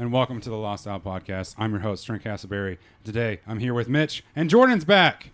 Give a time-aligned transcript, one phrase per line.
[0.00, 1.56] And welcome to the Lost Owl Podcast.
[1.58, 2.78] I'm your host, Trent Castleberry.
[3.04, 5.28] Today I'm here with Mitch and Jordan's back,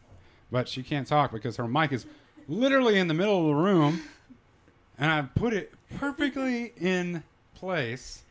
[0.51, 2.05] but she can't talk because her mic is
[2.49, 4.03] literally in the middle of the room,
[4.99, 7.23] and I put it perfectly in
[7.55, 8.25] place.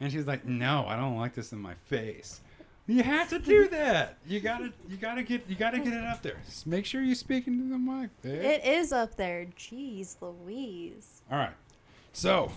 [0.00, 2.40] And she's like, "No, I don't like this in my face."
[2.86, 4.16] You have to do that.
[4.26, 6.38] You gotta, you gotta get, you gotta get it up there.
[6.46, 8.08] Just make sure you speak into the mic.
[8.22, 8.42] babe.
[8.42, 9.44] It is up there.
[9.58, 11.20] Jeez Louise.
[11.30, 11.52] All right.
[12.14, 12.50] So,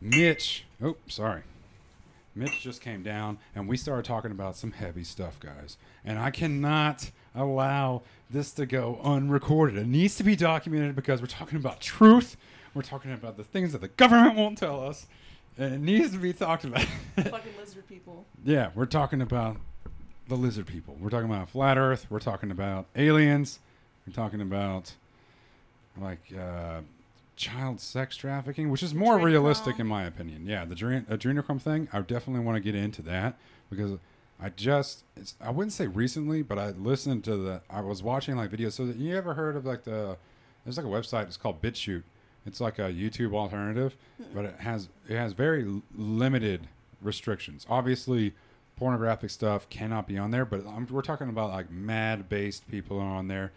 [0.00, 0.64] Mitch.
[0.82, 1.42] Oh, sorry.
[2.36, 5.78] Mitch just came down and we started talking about some heavy stuff, guys.
[6.04, 9.78] And I cannot allow this to go unrecorded.
[9.78, 12.36] It needs to be documented because we're talking about truth.
[12.74, 15.06] We're talking about the things that the government won't tell us.
[15.58, 16.82] And it needs to be talked about.
[17.16, 18.26] Fucking lizard people.
[18.44, 19.56] yeah, we're talking about
[20.28, 20.96] the lizard people.
[21.00, 22.06] We're talking about flat Earth.
[22.10, 23.60] We're talking about aliens.
[24.06, 24.92] We're talking about
[25.98, 26.80] like uh,
[27.36, 29.24] child sex trafficking, which is more Adrenochrome.
[29.24, 30.46] realistic in my opinion.
[30.46, 31.88] Yeah, the adren- uh, adrenochrome thing.
[31.92, 33.36] I definitely want to get into that
[33.70, 33.98] because
[34.40, 38.36] I just it's, I wouldn't say recently, but I listened to the I was watching
[38.36, 38.72] like videos.
[38.72, 40.16] So that you ever heard of like the
[40.64, 41.24] there's like a website.
[41.24, 42.02] It's called BitChute.
[42.46, 43.96] It's like a YouTube alternative,
[44.34, 46.68] but it has it has very l- limited
[47.02, 47.66] restrictions.
[47.68, 48.32] Obviously,
[48.76, 52.98] pornographic stuff cannot be on there, but I'm, we're talking about like mad based people
[52.98, 53.52] are on there.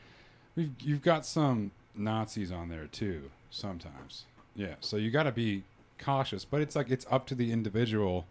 [0.56, 4.26] We've you've got some Nazis on there too sometimes.
[4.56, 5.64] Yeah, so you got to be
[5.98, 8.26] cautious, but it's like it's up to the individual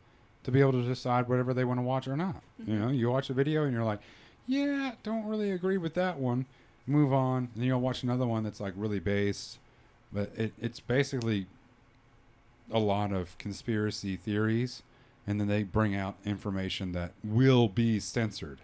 [0.44, 2.42] to be able to decide whatever they want to watch or not.
[2.58, 2.80] You mm-hmm.
[2.80, 4.00] know, you watch a video and you're like,
[4.46, 6.46] yeah, don't really agree with that one.
[6.86, 9.58] Move on, and then you'll watch another one that's like really based,
[10.10, 11.46] but it, it's basically
[12.70, 14.82] a lot of conspiracy theories,
[15.26, 18.58] and then they bring out information that will be censored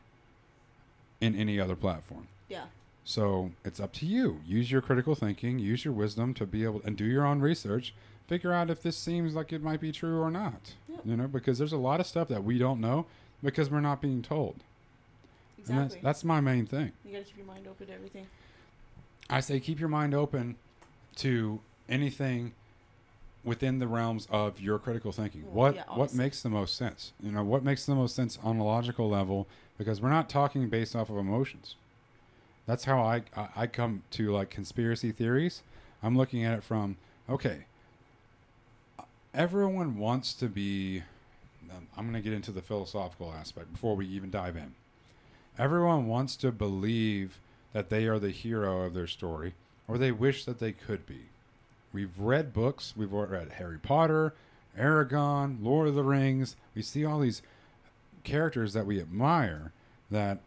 [1.21, 2.29] in any other platform.
[2.49, 2.65] Yeah.
[3.05, 4.41] So it's up to you.
[4.47, 7.95] Use your critical thinking, use your wisdom to be able and do your own research.
[8.27, 10.73] Figure out if this seems like it might be true or not.
[10.89, 11.01] Yep.
[11.05, 13.05] You know, because there's a lot of stuff that we don't know
[13.43, 14.57] because we're not being told.
[15.67, 15.85] And Exactly.
[15.85, 16.93] that's that's my main thing.
[17.05, 18.27] you gotta keep your mind open to everything.
[19.29, 20.57] I say keep your mind open
[21.17, 22.53] to anything
[23.45, 25.43] within the realms of your critical thinking.
[25.45, 27.13] Well, what yeah, what makes the most sense?
[27.23, 30.69] You know, what makes the most sense on a logical level because we're not talking
[30.71, 31.77] based off of emotions.
[32.67, 35.63] That's how I I, I come to like conspiracy theories.
[36.03, 36.97] I'm looking at it from
[37.29, 37.65] okay,
[39.33, 41.03] everyone wants to be
[41.71, 44.75] um, I'm going to get into the philosophical aspect before we even dive in.
[45.59, 47.39] Everyone wants to believe
[47.73, 49.55] that they are the hero of their story,
[49.89, 51.23] or they wish that they could be.
[51.93, 54.35] We've read books, we've read Harry Potter,
[54.79, 56.57] Aragorn, Lord of the Rings.
[56.75, 57.43] We see all these
[58.25, 59.73] characters that we admire
[60.11, 60.41] that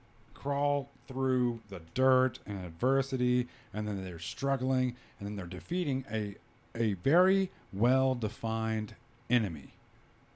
[0.48, 6.36] crawl through the dirt and adversity, and then they're struggling, and then they're defeating a,
[6.74, 8.96] a very well defined
[9.30, 9.74] enemy,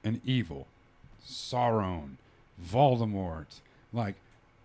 [0.04, 0.66] an evil.
[1.26, 2.16] Sauron,
[2.62, 4.16] Voldemort, like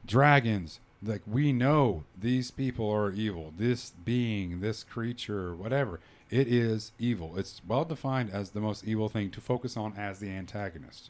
[0.05, 0.81] dragons.
[1.01, 3.53] Like we know these people are evil.
[3.57, 7.37] This being, this creature, whatever, it is evil.
[7.37, 11.09] It's well defined as the most evil thing to focus on as the antagonist.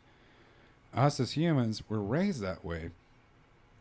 [0.93, 2.91] Us as humans, we're raised that way.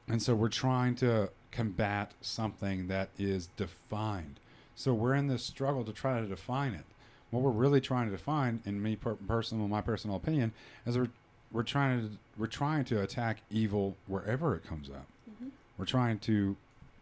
[0.09, 4.39] And so we're trying to combat something that is defined.
[4.75, 6.85] So we're in this struggle to try to define it.
[7.31, 10.53] What we're really trying to define, in me per- personal, my personal opinion,
[10.87, 11.09] is we're
[11.53, 15.07] we're trying to we're trying to attack evil wherever it comes up.
[15.31, 15.49] Mm-hmm.
[15.79, 16.57] We're trying to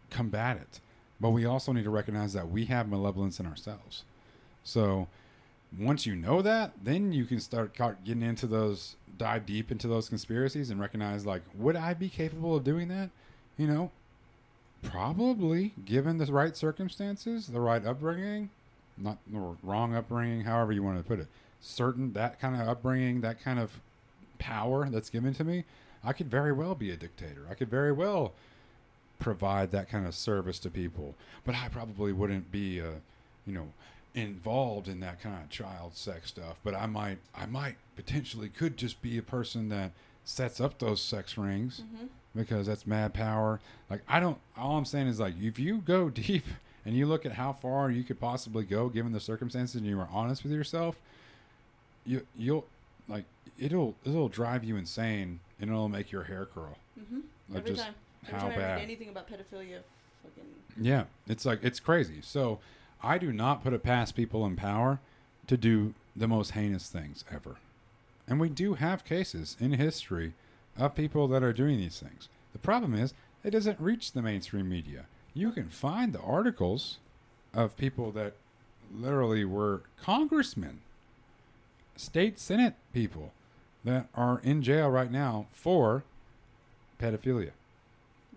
[0.09, 0.79] combat it,
[1.19, 4.03] but we also need to recognize that we have malevolence in ourselves.
[4.63, 5.07] So
[5.79, 10.09] once you know that, then you can start getting into those, dive deep into those
[10.09, 13.09] conspiracies and recognize like, would I be capable of doing that?
[13.57, 13.91] You know,
[14.83, 18.49] probably given the right circumstances, the right upbringing,
[18.97, 21.27] not the wrong upbringing, however you want to put it.
[21.61, 23.71] Certain that kind of upbringing, that kind of
[24.37, 25.63] power that's given to me,
[26.03, 27.47] I could very well be a dictator.
[27.49, 28.33] I could very well
[29.19, 31.15] provide that kind of service to people,
[31.45, 32.91] but I probably wouldn't be, a,
[33.47, 33.67] you know,
[34.15, 36.57] involved in that kind of child sex stuff.
[36.63, 39.91] But I might, I might potentially could just be a person that
[40.23, 41.83] sets up those sex rings
[42.35, 43.59] because that's mad power.
[43.89, 44.37] Like I don't.
[44.57, 46.45] All I'm saying is like if you go deep
[46.85, 49.99] and you look at how far you could possibly go given the circumstances and you
[49.99, 50.95] are honest with yourself,
[52.05, 52.65] you you'll
[53.07, 53.25] like
[53.59, 56.77] it'll it'll drive you insane and it'll make your hair curl.
[56.99, 57.19] Mm-hmm.
[57.49, 57.95] Like Every just time.
[58.27, 58.75] Every how time bad.
[58.75, 59.79] read anything about pedophilia,
[60.23, 60.43] fucking
[60.81, 62.19] Yeah, it's like it's crazy.
[62.21, 62.59] So
[63.05, 64.99] I do not put it past people in power
[65.45, 67.57] to do the most heinous things ever.
[68.27, 70.33] And we do have cases in history
[70.75, 72.29] of people that are doing these things.
[72.51, 73.13] The problem is
[73.43, 75.05] it doesn't reach the mainstream media.
[75.35, 76.97] You can find the articles
[77.53, 78.33] of people that
[78.91, 80.81] literally were congressmen,
[81.95, 83.33] state senate people
[83.83, 86.03] that are in jail right now for
[86.99, 87.51] pedophilia.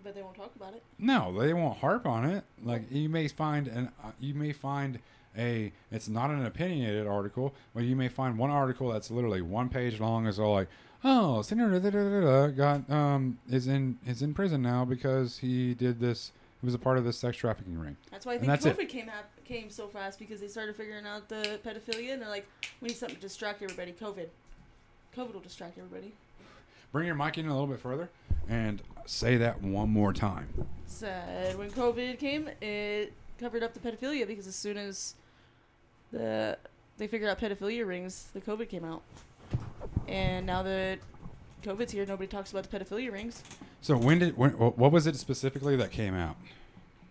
[0.03, 0.83] But they won't talk about it.
[0.97, 2.43] No, they won't harp on it.
[2.63, 4.99] Like you may find an uh, you may find
[5.37, 9.69] a it's not an opinionated article, but you may find one article that's literally one
[9.69, 10.69] page long is all like,
[11.03, 15.37] oh, Senator da, da, da, da, got um is in is in prison now because
[15.39, 16.31] he did this.
[16.61, 17.95] He was a part of this sex trafficking ring.
[18.11, 18.77] That's why I think that's it.
[18.77, 22.27] COVID came hap- came so fast because they started figuring out the pedophilia and they're
[22.29, 22.45] like,
[22.81, 23.93] we need something to distract everybody.
[23.93, 24.27] COVID.
[25.15, 26.13] COVID will distract everybody.
[26.91, 28.09] Bring your mic in a little bit further
[28.47, 30.47] and say that one more time.
[30.85, 35.15] Said when COVID came, it covered up the pedophilia because as soon as
[36.11, 36.57] the
[36.97, 39.01] they figured out pedophilia rings, the COVID came out.
[40.07, 40.99] And now that
[41.63, 43.43] COVID's here, nobody talks about the pedophilia rings.
[43.81, 46.35] So when did when, what was it specifically that came out?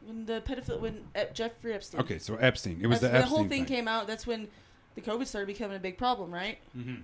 [0.04, 2.00] When the pedophile, when uh, Jeffrey Epstein.
[2.00, 2.78] Okay, so Epstein.
[2.82, 4.06] It was That's the when Epstein the whole thing, came out.
[4.06, 4.48] That's when
[4.94, 6.58] the COVID started becoming a big problem, right?
[6.76, 7.02] Mm-hmm.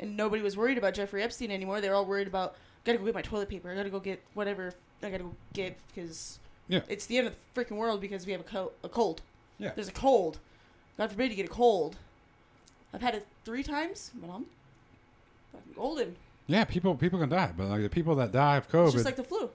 [0.00, 1.80] And nobody was worried about Jeffrey Epstein anymore.
[1.80, 3.70] They're all worried about gotta go get my toilet paper.
[3.70, 6.38] I gotta go get whatever I gotta go get because
[6.68, 6.80] Yeah.
[6.88, 9.22] it's the end of the freaking world because we have a, co- a cold.
[9.58, 9.72] Yeah.
[9.74, 10.38] There's a cold.
[10.98, 11.96] God forbid you get a cold.
[12.92, 14.46] I've had it three times, but I'm
[15.52, 16.16] fucking golden.
[16.46, 19.04] Yeah, people people can die, but like the people that die of COVID, It's just
[19.04, 19.50] like the flu.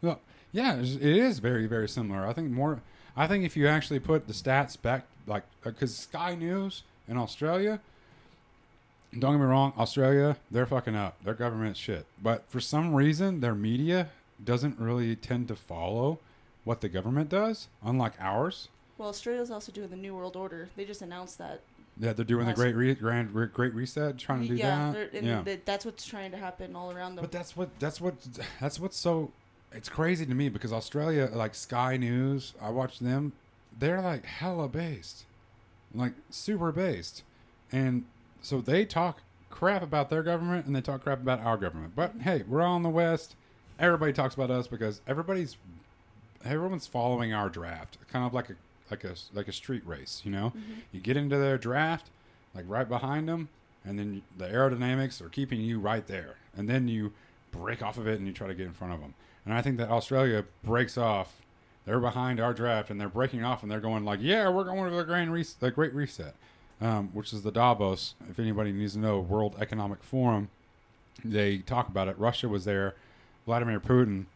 [0.00, 0.20] Well,
[0.52, 2.26] yeah, it is very, very similar.
[2.26, 2.80] I think more.
[3.16, 7.16] I think if you actually put the stats back, like, uh, because Sky News in
[7.18, 7.80] Australia,
[9.18, 11.22] don't get me wrong, Australia, they're fucking up.
[11.24, 12.06] Their government's shit.
[12.22, 14.08] But for some reason, their media
[14.42, 16.18] doesn't really tend to follow
[16.64, 18.68] what the government does, unlike ours.
[18.98, 20.68] Well, Australia's also doing the New World Order.
[20.76, 21.60] They just announced that.
[21.98, 25.22] Yeah, they're doing the great, re- grand, re- great reset, trying to do yeah, that.
[25.22, 27.22] yeah, that- that's what's trying to happen all around them.
[27.22, 28.14] But that's what that's what
[28.60, 29.30] that's what's so
[29.72, 33.32] it's crazy to me because Australia like Sky News, I watch them,
[33.78, 35.24] they're like hella based.
[35.94, 37.24] Like super based.
[37.70, 38.04] And
[38.42, 41.94] so they talk crap about their government and they talk crap about our government.
[41.94, 43.36] But hey, we're all in the West.
[43.78, 45.56] Everybody talks about us because everybody's
[46.44, 47.98] everyone's following our draft.
[48.10, 48.54] Kind of like a
[48.90, 50.52] like a like a street race, you know?
[50.56, 50.72] Mm-hmm.
[50.92, 52.10] You get into their draft,
[52.54, 53.48] like right behind them,
[53.84, 56.36] and then the aerodynamics are keeping you right there.
[56.56, 57.12] And then you
[57.50, 59.14] break off of it and you try to get in front of them.
[59.44, 61.40] And I think that Australia breaks off.
[61.84, 64.88] They're behind our draft and they're breaking off and they're going like, yeah, we're going
[64.88, 66.34] to the grand res- the Great Reset,
[66.82, 68.14] um, which is the Davos.
[68.28, 70.50] If anybody needs to know, World Economic Forum.
[71.24, 72.18] They talk about it.
[72.18, 72.96] Russia was there.
[73.46, 74.26] Vladimir Putin.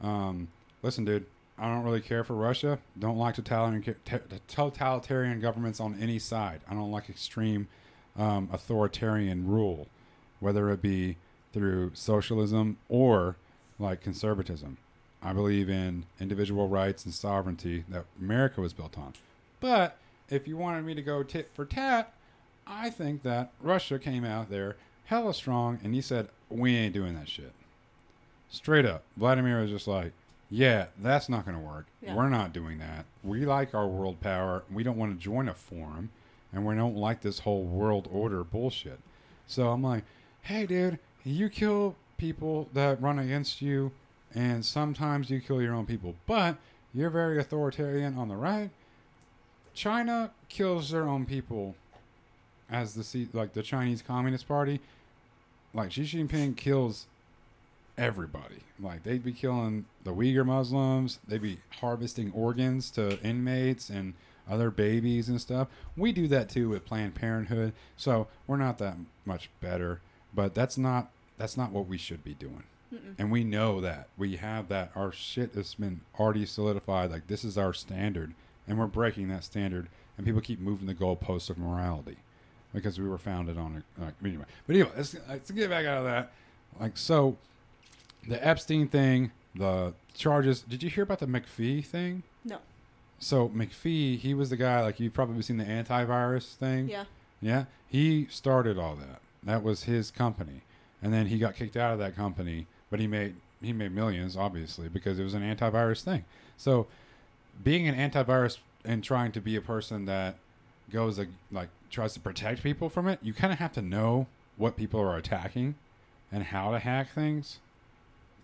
[0.00, 0.48] Um,
[0.82, 1.26] listen, dude,
[1.56, 2.78] I don't really care for Russia.
[2.98, 3.96] Don't like totalitarian,
[4.48, 6.60] totalitarian governments on any side.
[6.68, 7.68] I don't like extreme
[8.18, 9.86] um, authoritarian rule,
[10.40, 11.16] whether it be
[11.52, 13.36] through socialism or
[13.78, 14.78] like conservatism.
[15.22, 19.14] I believe in individual rights and sovereignty that America was built on.
[19.60, 19.96] But
[20.28, 22.12] if you wanted me to go tit for tat,
[22.66, 27.14] I think that Russia came out there hella strong and he said, We ain't doing
[27.14, 27.52] that shit.
[28.50, 29.04] Straight up.
[29.16, 30.12] Vladimir was just like,
[30.50, 31.86] Yeah, that's not going to work.
[32.02, 32.14] Yeah.
[32.14, 33.06] We're not doing that.
[33.22, 34.64] We like our world power.
[34.72, 36.10] We don't want to join a forum
[36.52, 39.00] and we don't like this whole world order bullshit.
[39.46, 40.04] So I'm like,
[40.42, 43.92] Hey, dude, you kill people that run against you
[44.34, 46.56] and sometimes you kill your own people, but
[46.92, 48.70] you're very authoritarian on the right.
[49.74, 51.74] China kills their own people
[52.70, 54.80] as the like the Chinese Communist Party.
[55.72, 57.06] Like Xi Jinping kills
[57.98, 58.62] everybody.
[58.80, 61.18] Like they'd be killing the Uyghur Muslims.
[61.26, 64.14] They'd be harvesting organs to inmates and
[64.48, 65.68] other babies and stuff.
[65.96, 67.72] We do that too with Planned Parenthood.
[67.96, 70.00] So we're not that much better,
[70.32, 72.64] but that's not that's not what we should be doing.
[72.94, 73.14] Mm-mm.
[73.18, 74.08] And we know that.
[74.16, 74.92] We have that.
[74.94, 77.10] Our shit has been already solidified.
[77.10, 78.34] Like, this is our standard.
[78.66, 79.88] And we're breaking that standard.
[80.16, 82.16] And people keep moving the goalposts of morality
[82.72, 84.00] because we were founded on it.
[84.00, 84.44] Like, anyway.
[84.66, 86.32] But anyway, let's, let's get back out of that.
[86.80, 87.36] Like, so
[88.28, 90.62] the Epstein thing, the charges.
[90.62, 92.22] Did you hear about the McAfee thing?
[92.44, 92.58] No.
[93.18, 96.88] So, McAfee, he was the guy, like, you've probably seen the antivirus thing.
[96.88, 97.04] Yeah.
[97.44, 99.20] Yeah, he started all that.
[99.42, 100.62] That was his company,
[101.02, 102.66] and then he got kicked out of that company.
[102.90, 106.24] But he made he made millions, obviously, because it was an antivirus thing.
[106.56, 106.86] So,
[107.62, 110.36] being an antivirus and trying to be a person that
[110.92, 114.26] goes like, like tries to protect people from it, you kind of have to know
[114.56, 115.74] what people are attacking
[116.30, 117.58] and how to hack things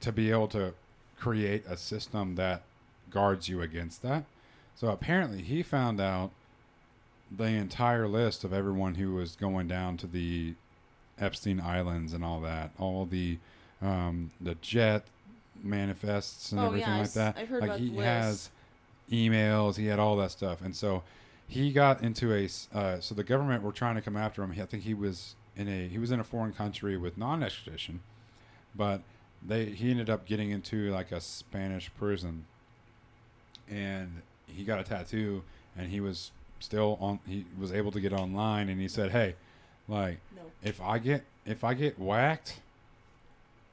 [0.00, 0.72] to be able to
[1.18, 2.62] create a system that
[3.10, 4.24] guards you against that.
[4.74, 6.30] So apparently, he found out
[7.30, 10.54] the entire list of everyone who was going down to the
[11.18, 13.38] Epstein Islands and all that, all the
[13.82, 15.04] um, the jet
[15.62, 17.36] manifests and Oh, everything yeah, like that.
[17.38, 18.50] I've heard like about he has
[19.10, 21.02] emails, he had all that stuff, and so
[21.48, 22.48] he got into a.
[22.72, 24.52] Uh, so the government were trying to come after him.
[24.52, 28.00] I think he was in a he was in a foreign country with non-extradition,
[28.74, 29.02] but
[29.46, 32.44] they he ended up getting into like a Spanish prison,
[33.68, 35.42] and he got a tattoo,
[35.76, 37.18] and he was still on.
[37.26, 39.34] He was able to get online, and he said, "Hey,
[39.88, 40.42] like No.
[40.62, 42.60] if I get if I get whacked,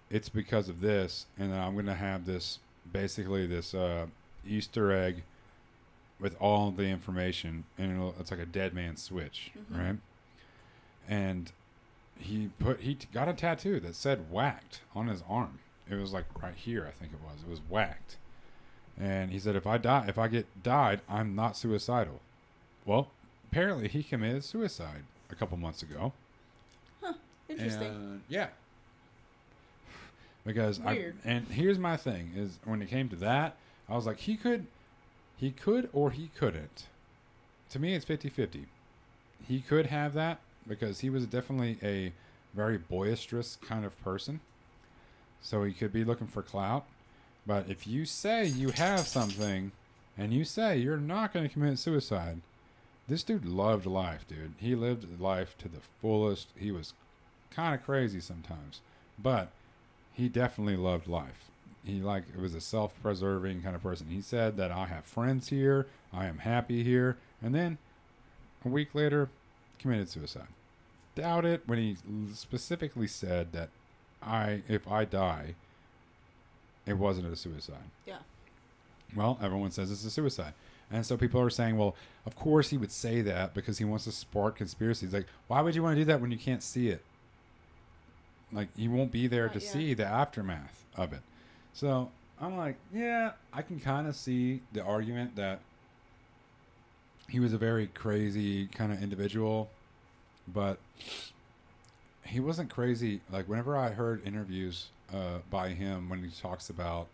[0.09, 2.59] it's because of this, and then I'm gonna have this
[2.91, 4.07] basically this uh,
[4.45, 5.23] Easter egg
[6.19, 9.77] with all the information, and it's like a dead man switch, Mhm.
[9.77, 9.97] right?
[11.07, 11.51] And
[12.19, 15.59] he put he t- got a tattoo that said whacked on his arm.
[15.89, 17.43] It was like right here, I think it was.
[17.43, 18.17] It was whacked,
[18.99, 22.19] and he said if I die, if I get died, I'm not suicidal.
[22.85, 23.11] Well,
[23.51, 26.13] apparently he committed suicide a couple months ago.
[27.01, 27.13] Huh.
[27.47, 27.87] Interesting.
[27.87, 28.49] And, yeah.
[30.45, 31.17] Because Weird.
[31.25, 33.57] I and here's my thing is when it came to that,
[33.89, 34.67] I was like he could
[35.37, 36.87] he could or he couldn't.
[37.69, 38.65] To me it's 50-50.
[39.47, 42.11] He could have that because he was definitely a
[42.53, 44.39] very boisterous kind of person.
[45.41, 46.85] So he could be looking for clout.
[47.45, 49.71] But if you say you have something
[50.17, 52.41] and you say you're not going to commit suicide,
[53.07, 54.53] this dude loved life, dude.
[54.57, 56.49] He lived life to the fullest.
[56.57, 56.93] He was
[57.51, 58.81] kind of crazy sometimes,
[59.17, 59.49] but
[60.13, 61.49] he definitely loved life.
[61.87, 64.07] He like it was a self-preserving kind of person.
[64.09, 67.77] He said that I have friends here, I am happy here, and then
[68.65, 69.29] a week later
[69.79, 70.47] committed suicide.
[71.15, 71.97] Doubt it when he
[72.33, 73.69] specifically said that
[74.21, 75.55] I if I die
[76.85, 77.89] it wasn't a suicide.
[78.05, 78.19] Yeah.
[79.15, 80.53] Well, everyone says it's a suicide.
[80.89, 84.05] And so people are saying, well, of course he would say that because he wants
[84.05, 85.11] to spark conspiracies.
[85.13, 87.03] Like, why would you want to do that when you can't see it?
[88.53, 89.69] Like, you won't be there Uh, to yeah.
[89.69, 91.19] see the aftermath of it.
[91.77, 92.09] So
[92.41, 95.59] I'm like, yeah, I can kind of see the argument that
[97.29, 99.69] he was a very crazy kind of individual,
[100.51, 100.79] but
[102.23, 103.21] he wasn't crazy.
[103.31, 107.09] Like, whenever I heard interviews uh, by him when he talks about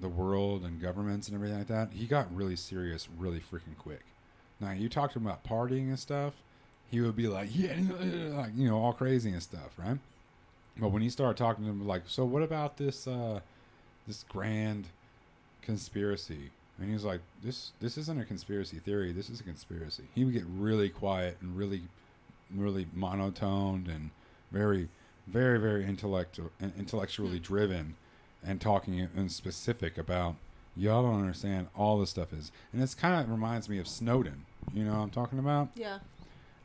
[0.00, 4.04] the world and governments and everything like that, he got really serious really freaking quick.
[4.58, 6.32] Now, you talked to him about partying and stuff,
[6.90, 7.76] he would be like, yeah,
[8.30, 9.98] like, you know, all crazy and stuff, right?
[10.78, 13.40] But when he started talking to him, like, so what about this, uh,
[14.06, 14.86] this grand
[15.62, 16.50] conspiracy?
[16.78, 19.12] And he's like, this, this isn't a conspiracy theory.
[19.12, 20.04] This is a conspiracy.
[20.14, 21.82] He would get really quiet and really,
[22.54, 24.10] really monotoned and
[24.52, 24.88] very,
[25.26, 27.42] very, very intellectual, intellectually hmm.
[27.42, 27.94] driven
[28.44, 30.36] and talking in specific about
[30.76, 34.44] y'all don't understand all this stuff is and this kind of reminds me of snowden
[34.74, 35.98] you know what i'm talking about Yeah.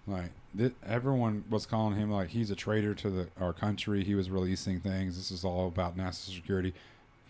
[0.06, 4.16] like th- everyone was calling him like he's a traitor to the our country he
[4.16, 6.74] was releasing things this is all about national security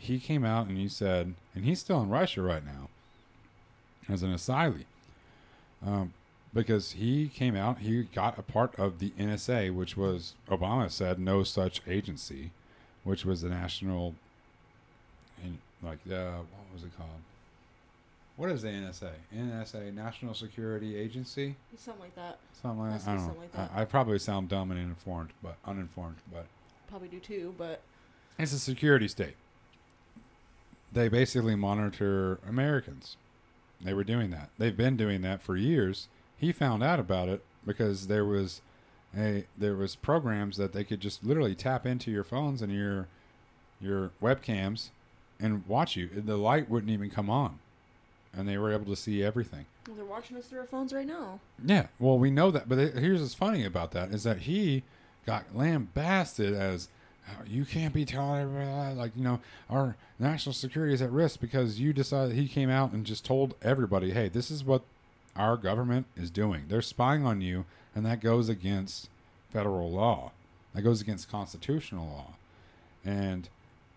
[0.02, 2.90] he came out and he said and he's still in russia right now
[4.10, 4.86] as an asylee
[5.86, 6.14] um,
[6.54, 11.20] because he came out he got a part of the nsa which was obama said
[11.20, 12.52] no such agency
[13.04, 14.16] which was the national
[15.44, 17.10] and like uh, what was it called
[18.38, 22.38] what is the nsa nsa national security agency Something like that.
[22.62, 23.08] Something like that.
[23.08, 23.72] I don't something like that.
[23.76, 26.18] I, I probably sound dumb and uninformed, but uninformed.
[26.32, 26.46] But
[26.90, 27.82] Probably do too, but
[28.38, 29.36] it's a security state.
[30.92, 33.18] They basically monitor Americans.
[33.80, 34.50] They were doing that.
[34.58, 36.08] They've been doing that for years.
[36.38, 38.62] He found out about it because there was
[39.18, 43.08] a there was programs that they could just literally tap into your phones and your
[43.80, 44.90] your webcams
[45.40, 46.10] and watch you.
[46.16, 47.60] The light wouldn't even come on,
[48.34, 49.66] and they were able to see everything.
[49.88, 51.40] well, they're watching us through our phones right now.
[51.66, 54.84] Yeah, well, we know that, but here's what's funny about that is that he
[55.26, 57.01] got lambasted as "Oh,
[57.48, 58.98] you can't be telling everybody that.
[58.98, 62.92] like you know our national security is at risk because you decided he came out
[62.92, 64.84] and just told everybody, hey, this is what
[65.36, 66.66] our government is doing.
[66.68, 69.10] They're spying on you, and that goes against
[69.52, 70.32] federal law.
[70.74, 72.34] That goes against constitutional law,
[73.04, 73.50] and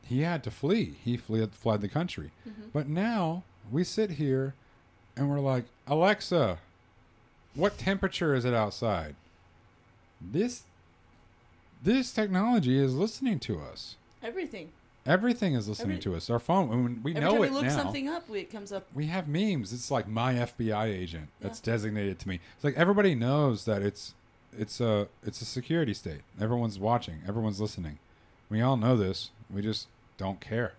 [0.03, 0.97] he had to flee.
[1.05, 2.73] He fled fled the country, Mhm.
[2.73, 4.55] but now we sit here
[5.17, 6.59] and we're like, Alexa,
[7.55, 9.15] what temperature is it outside?
[10.21, 10.63] This
[11.85, 13.97] this technology is listening to us.
[14.23, 14.73] Everything.
[15.07, 16.31] Everything is listening Every- to us.
[16.31, 17.77] Our phone, we Every know time we it look now.
[17.77, 18.87] something up, it comes up.
[18.95, 19.73] We have memes.
[19.73, 21.73] It's like my FBI agent that's Yeah.
[21.75, 22.41] designated to me.
[22.57, 24.15] It's like everybody knows that it's
[24.57, 26.23] it's a it's a security state.
[26.41, 27.21] Everyone's watching.
[27.29, 27.99] Everyone's listening.
[28.49, 29.31] We all know this.
[29.51, 30.73] We just don't care.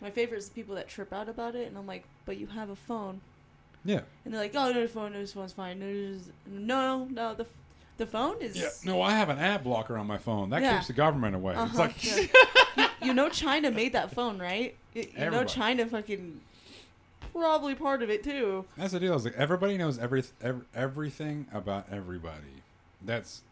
[0.00, 2.46] My favorite is the people that trip out about it, and I'm like, but you
[2.48, 3.20] have a phone.
[3.84, 4.00] Yeah.
[4.24, 5.78] And they're like, oh, no, the phone, no, this phone's fine.
[5.80, 7.46] No, this- no, no, the,
[7.98, 8.56] the phone is.
[8.56, 8.68] Yeah.
[8.84, 10.50] No, I have an ad blocker on my phone.
[10.50, 10.74] That Yeah.
[10.74, 11.54] keeps the government away.
[11.54, 12.26] Uh-huh, like yeah.
[12.76, 14.74] you, you know, China made that phone, right?
[14.94, 16.40] You, you know, China fucking
[17.32, 18.64] probably part of it too.
[18.76, 19.14] That's the deal.
[19.14, 22.62] Is like everybody knows every, ev everything about everybody.
[23.04, 23.42] That's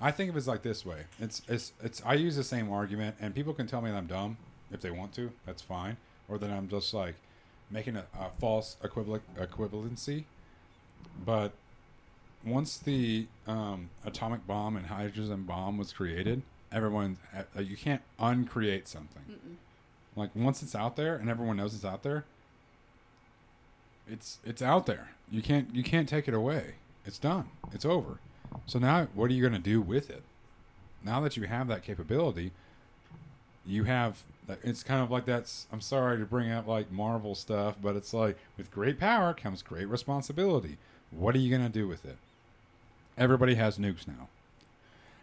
[0.00, 1.02] I think of it as like this way.
[1.18, 2.02] It's it's it's.
[2.04, 4.36] I use the same argument, and people can tell me that I'm dumb
[4.70, 5.30] if they want to.
[5.46, 5.96] That's fine.
[6.28, 7.16] Or that I'm just like
[7.70, 10.24] making a, a false equivalent equivalency.
[11.24, 11.52] But
[12.44, 16.42] once the um, atomic bomb and hydrogen bomb was created,
[16.72, 19.22] everyone uh, you can't uncreate something.
[19.30, 19.56] Mm-mm.
[20.16, 22.24] Like once it's out there and everyone knows it's out there,
[24.08, 25.10] it's it's out there.
[25.30, 26.74] You can't you can't take it away.
[27.04, 27.48] It's done.
[27.72, 28.18] It's over.
[28.66, 30.22] So now what are you going to do with it?
[31.04, 32.52] Now that you have that capability,
[33.66, 34.22] you have
[34.64, 38.12] it's kind of like that's I'm sorry to bring up like Marvel stuff, but it's
[38.12, 40.78] like with great power comes great responsibility.
[41.10, 42.16] What are you going to do with it?
[43.18, 44.28] Everybody has nukes now.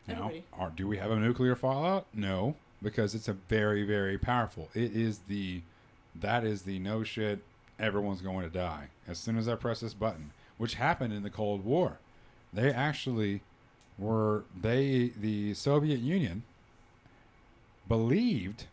[0.08, 2.08] Now, are, do we have a nuclear fallout?
[2.13, 4.70] No, because it's a very, very powerful.
[4.74, 5.62] It is the,
[6.15, 7.44] that is the no shit.
[7.79, 11.29] Everyone's going to die as soon as I press this button, which happened in the
[11.29, 12.00] Cold War.
[12.53, 13.41] They actually
[13.98, 16.44] were they the Soviet Union
[17.88, 18.65] believed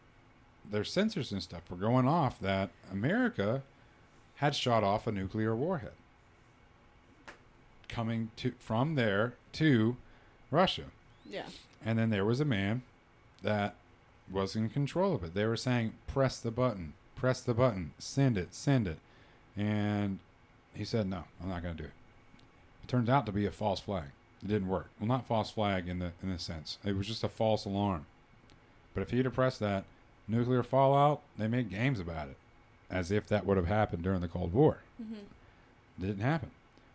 [0.70, 3.62] their sensors and stuff were going off that America
[4.36, 5.92] had shot off a nuclear warhead
[7.88, 9.96] coming to from there to
[10.50, 10.84] Russia.
[11.28, 11.46] Yeah.
[11.84, 12.82] And then there was a man
[13.42, 13.74] that
[14.30, 15.34] was in control of it.
[15.34, 18.98] They were saying, press the button, press the button, send it, send it.
[19.56, 20.18] And
[20.74, 21.94] he said, no, I'm not going to do it.
[22.82, 24.06] It turns out to be a false flag.
[24.42, 24.88] It didn't work.
[24.98, 26.78] Well, not false flag in the in the sense.
[26.84, 28.06] It was just a false alarm.
[28.92, 29.84] But if he'd have pressed that
[30.28, 32.36] nuclear fallout, they made games about it,
[32.90, 34.78] as if that would have happened during the Cold War.
[35.02, 35.14] Mm-hmm.
[36.02, 36.50] It didn't happen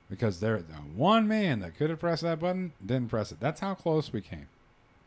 [0.10, 3.40] because there the one man that could have pressed that button didn't press it.
[3.40, 4.48] That's how close we came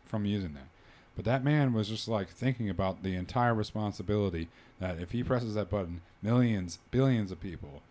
[0.06, 0.68] from using that.
[1.16, 4.48] But that man was just like thinking about the entire responsibility
[4.80, 7.82] that if he presses that button, millions, billions of people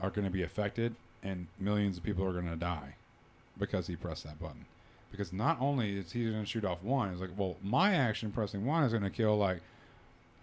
[0.00, 2.94] are going to be affected and millions of people are going to die
[3.58, 4.64] because he pressed that button.
[5.10, 8.32] Because not only is he going to shoot off one, it's like, well, my action
[8.32, 9.60] pressing one is going to kill like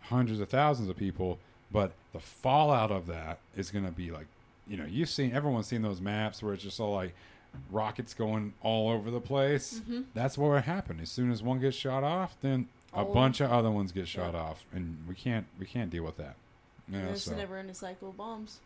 [0.03, 1.39] hundreds of thousands of people,
[1.71, 4.27] but the fallout of that is going to be like,
[4.67, 7.13] you know, you've seen everyone's seen those maps where it's just all like
[7.71, 9.79] rockets going all over the place.
[9.81, 10.01] Mm-hmm.
[10.13, 10.99] That's what would happen.
[11.01, 14.23] As soon as one gets shot off, then a bunch of other ones get Yeah.
[14.25, 16.35] shot off, and we can't we can't deal with that.
[16.91, 17.33] And Yeah, it's so.
[17.33, 18.59] a never-ending cycle of bombs.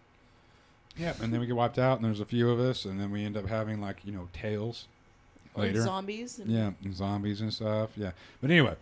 [0.97, 3.11] yeah, and then we get wiped out, and there's a few of us, and then
[3.11, 4.87] we end up having like you know tails
[5.55, 5.81] later.
[5.81, 6.39] zombies.
[6.39, 7.91] And Yeah, and zombies and stuff.
[7.97, 8.75] Yeah, but anyway,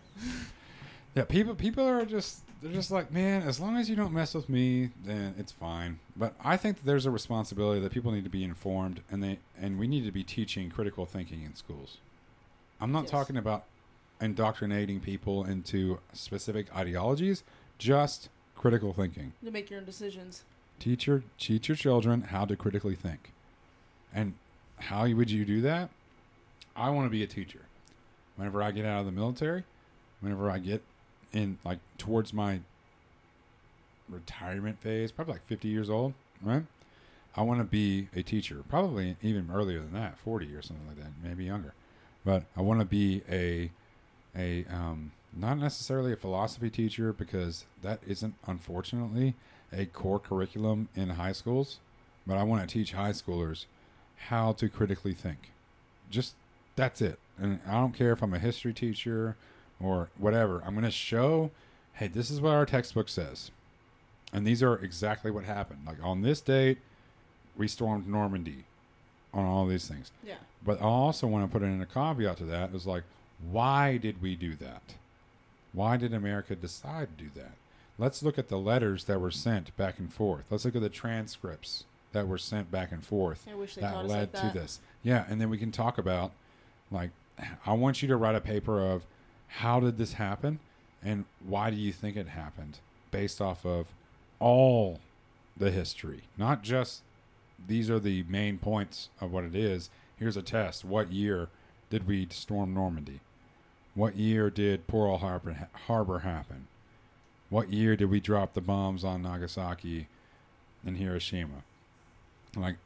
[1.14, 4.34] yeah, people people are just they're just like, man, as long as you don't mess
[4.34, 5.98] with me, then it's fine.
[6.16, 9.38] But I think that there's a responsibility that people need to be informed, and they
[9.60, 11.98] and we need to be teaching critical thinking in schools.
[12.80, 13.10] I'm not Yes.
[13.10, 13.64] talking about
[14.20, 17.42] indoctrinating people into specific ideologies,
[17.78, 19.32] just critical thinking.
[19.44, 20.42] To make your own decisions.
[20.80, 23.30] Teach your teach your children how to critically think.
[24.12, 24.34] And
[24.78, 25.90] how would you do that?
[26.74, 27.60] I want to be a teacher.
[28.36, 29.64] Whenever I get out of the military,
[30.20, 30.82] whenever I get
[31.34, 32.60] in like towards my
[34.08, 36.62] retirement phase, probably like 50 years old, right?
[37.36, 40.96] I want to be a teacher, probably even earlier than that, 40 or something like
[40.98, 41.74] that, maybe younger.
[42.24, 43.70] But I want to be a
[44.36, 49.34] a um, not necessarily a philosophy teacher because that isn't unfortunately
[49.72, 51.78] a core curriculum in high schools.
[52.26, 53.66] But I want to teach high schoolers
[54.28, 55.50] how to critically think.
[56.10, 56.34] Just
[56.76, 57.18] that's it.
[57.36, 59.36] And I don't care if I'm a history teacher
[59.80, 60.62] or whatever.
[60.64, 61.50] I'm going to show,
[61.94, 63.50] hey, this is what our textbook says.
[64.32, 65.80] And these are exactly what happened.
[65.86, 66.78] Like on this date,
[67.56, 68.64] we stormed Normandy
[69.32, 70.10] on all these things.
[70.26, 70.34] Yeah.
[70.64, 73.04] But I also want to put in a caveat to that is like,
[73.50, 74.82] why did we do that?
[75.72, 77.52] Why did America decide to do that?
[77.98, 80.44] Let's look at the letters that were sent back and forth.
[80.50, 84.06] Let's look at the transcripts that were sent back and forth I wish they that
[84.06, 84.52] led like that.
[84.52, 84.80] to this.
[85.02, 86.32] Yeah, and then we can talk about
[86.90, 87.10] like
[87.66, 89.04] I want you to write a paper of
[89.48, 90.58] how did this happen
[91.02, 92.78] and why do you think it happened
[93.10, 93.86] based off of
[94.40, 95.00] all
[95.56, 97.02] the history, not just
[97.66, 99.90] these are the main points of what it is.
[100.16, 100.84] Here's a test.
[100.84, 101.48] What year
[101.90, 103.20] did we storm Normandy?
[103.94, 106.66] What year did Pearl Harbor, Harbor happen?
[107.48, 110.08] What year did we drop the bombs on Nagasaki
[110.84, 111.62] and Hiroshima?
[112.56, 112.76] Like,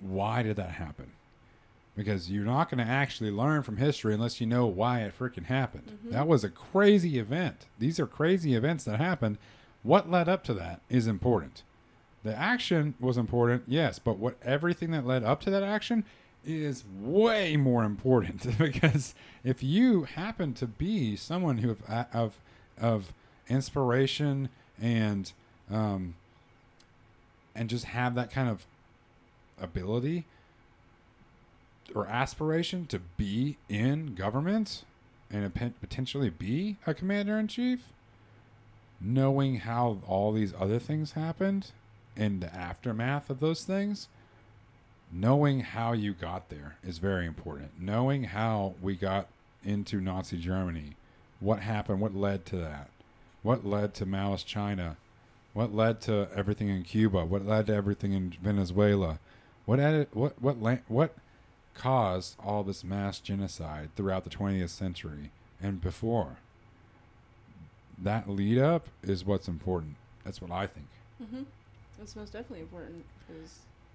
[0.00, 1.12] why did that happen?
[2.00, 5.44] Because you're not going to actually learn from history unless you know why it freaking
[5.44, 5.98] happened.
[6.06, 6.12] Mhm.
[6.12, 7.66] That was a crazy event.
[7.78, 9.36] These are crazy events that happened.
[9.82, 11.62] What led up to that is important.
[12.22, 16.04] The action was important, yes, but what everything that led up to that action
[16.42, 22.38] is way more important because if you happen to be someone who have, of
[22.80, 23.12] of
[23.48, 24.48] inspiration
[24.80, 25.32] and
[25.70, 26.14] um,
[27.54, 28.64] and just have that kind of
[29.60, 30.24] ability,
[31.94, 34.84] or aspiration to be in government
[35.30, 37.84] and potentially be a commander in chief,
[39.00, 41.70] knowing how all these other things happened
[42.16, 44.08] and the aftermath of those things,
[45.12, 47.70] knowing how you got there is very important.
[47.80, 49.28] Knowing how we got
[49.64, 50.96] into Nazi Germany,
[51.38, 52.90] what happened, what led to that,
[53.42, 54.96] what led to Maoist China,
[55.52, 59.18] what led to everything in Cuba, what led to everything in Venezuela,
[59.64, 60.56] what added, what what
[60.88, 61.14] what
[61.74, 65.30] caused all this mass genocide throughout the 20th century
[65.62, 66.36] and before.
[67.98, 69.96] That lead up is what's important.
[70.24, 70.86] That's what I think.
[71.22, 71.42] Mm-hmm.
[71.98, 73.04] That's most definitely important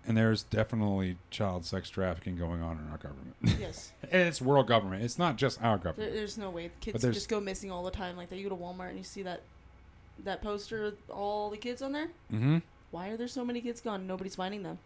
[0.08, 3.36] And there's definitely child sex trafficking going on in our government.
[3.60, 5.04] yes, and it's world government.
[5.04, 6.14] It's not just our there, government.
[6.14, 8.38] there's no way kids just go missing all the time like that.
[8.38, 9.42] You go to Walmart and you see that
[10.24, 12.08] that poster with all the kids on there.
[12.32, 12.60] Mm-hmm.
[12.92, 14.06] Why are there so many kids gone?
[14.06, 14.78] Nobody's finding them.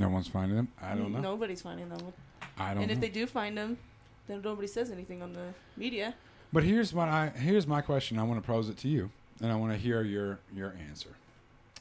[0.00, 0.68] No one's finding them.
[0.82, 1.20] I don't know.
[1.20, 2.12] Nobody's finding them.
[2.58, 2.80] I don't know.
[2.82, 2.94] And know.
[2.94, 3.78] if they do find them,
[4.26, 6.14] then nobody says anything on the media.
[6.52, 8.18] But here's what I here's my question.
[8.18, 11.10] I want to pose it to you, and I want to hear your your answer.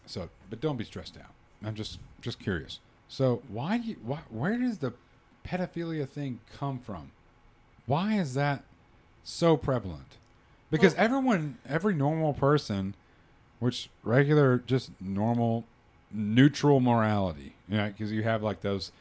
[0.06, 1.32] So, but don't be stressed out.
[1.64, 2.80] I'm just just curious.
[3.08, 4.94] So, why do you why, where does the
[5.46, 7.12] pedophilia thing come from?
[7.86, 8.64] Why is that
[9.24, 10.18] so prevalent?
[10.72, 12.96] Because Well- everyone, every normal person,
[13.60, 15.66] which regular, just normal,
[16.14, 18.92] neutral morality, you know, because you have like those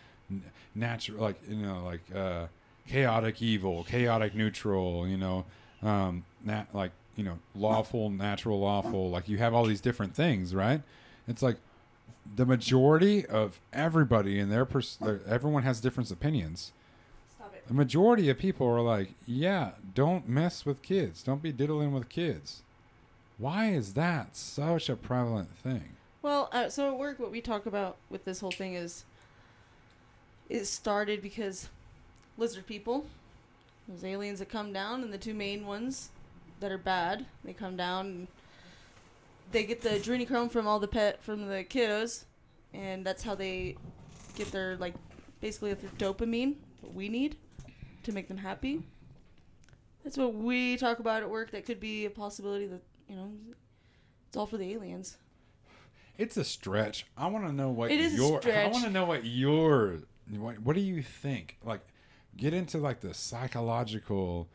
[0.74, 2.46] natural, like you know, like uh,
[2.88, 5.44] chaotic evil, chaotic neutral, you know,
[5.82, 9.10] um, nat- like you know, lawful, natural, lawful.
[9.10, 10.80] Like you have all these different things, right?
[11.28, 11.56] It's like
[12.36, 16.72] the majority of everybody in their pers- their- everyone has different opinions.
[17.68, 21.22] The majority of people are like, yeah, don't mess with kids.
[21.22, 22.62] Don't be diddling with kids.
[23.38, 25.96] Why is that such a prevalent thing?
[26.22, 29.04] Well, uh, so at work, what we talk about with this whole thing is
[30.48, 31.68] it started because
[32.38, 33.06] lizard people,
[33.88, 36.10] those aliens that come down, and the two main ones
[36.60, 38.28] that are bad, they come down and
[39.50, 42.24] they get the adrenochrome from all the pet from the kiddos,
[42.72, 43.76] and that's how they
[44.36, 44.94] get their like
[45.40, 47.36] basically their dopamine what we need
[48.04, 48.80] to make them happy.
[50.04, 51.50] That's what we talk about at work.
[51.50, 53.32] That could be a possibility that you know
[54.28, 55.16] it's all for the aliens.
[56.18, 57.06] It's a stretch.
[57.16, 58.40] I want to know what It is a your.
[58.52, 59.98] I want to know what your.
[60.30, 61.56] What, what do you think?
[61.64, 61.80] Like,
[62.36, 64.48] get into like the psychological.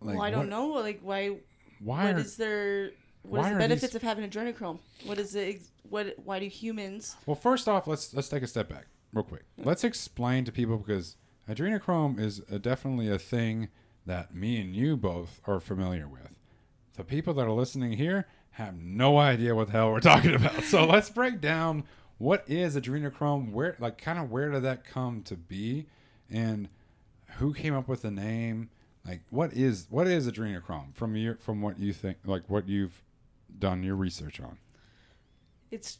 [0.00, 0.66] Like, well, I don't what- know.
[0.68, 1.36] Like, why?
[1.80, 2.90] Why What are, is there?
[3.22, 4.78] What is the benefits these- of having adrenochrome?
[5.04, 5.60] What is it?
[5.88, 6.14] What?
[6.24, 7.16] Why do humans?
[7.26, 9.44] Well, first off, let's let's take a step back real quick.
[9.58, 11.16] Let's explain to people because
[11.48, 13.68] adrenochrome is a, definitely a thing
[14.06, 16.30] that me and you both are familiar with.
[16.96, 20.62] The people that are listening here have no idea what the hell we're talking about.
[20.64, 21.84] So let's break down
[22.18, 25.86] what is adrenochrome, where like kind of where did that come to be,
[26.30, 26.68] and
[27.38, 28.70] who came up with the name.
[29.06, 33.02] Like what is what is adrenochrome from your from what you think like what you've
[33.58, 34.58] done your research on?
[35.70, 35.98] It's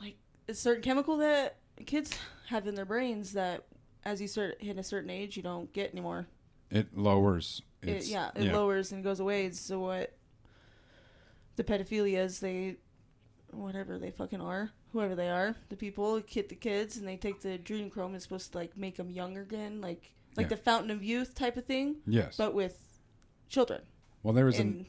[0.00, 0.16] like
[0.48, 2.12] a certain chemical that kids
[2.48, 3.64] have in their brains that,
[4.04, 6.26] as you start hitting a certain age, you don't get anymore.
[6.70, 7.62] It lowers.
[7.82, 9.50] It, yeah, it lowers and goes away.
[9.50, 10.12] So what?
[11.56, 12.76] The pedophilias, they,
[13.50, 17.40] whatever they fucking are, whoever they are, the people hit the kids and they take
[17.40, 18.14] the adrenochrome.
[18.14, 20.48] It's supposed to like make them young again, like like Yeah.
[20.48, 22.36] the fountain of youth type of thing, Yes.
[22.38, 22.82] but with
[23.50, 23.82] children.
[24.22, 24.86] well, there was a and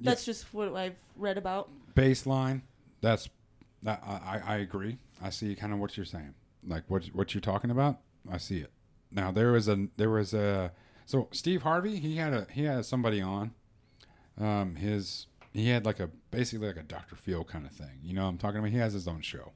[0.00, 1.70] that's just what I've read about.
[1.94, 2.62] baseline.
[3.00, 3.28] That's
[3.84, 4.02] that.
[4.04, 4.98] I, I I agree.
[5.22, 6.34] I see kind of what you're saying.
[6.66, 8.00] Like what what you're talking about.
[8.30, 8.72] I see it.
[9.12, 10.72] Now there was a there was a
[11.06, 11.96] so Steve Harvey.
[12.00, 13.52] He had a he had somebody on.
[14.40, 17.16] Um, his he had like a basically like a Dr.
[17.16, 18.00] Phil kind of thing.
[18.02, 18.70] You know, what I'm talking about.
[18.70, 19.52] He has his own show,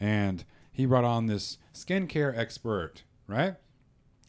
[0.00, 3.54] and he brought on this skincare expert, right?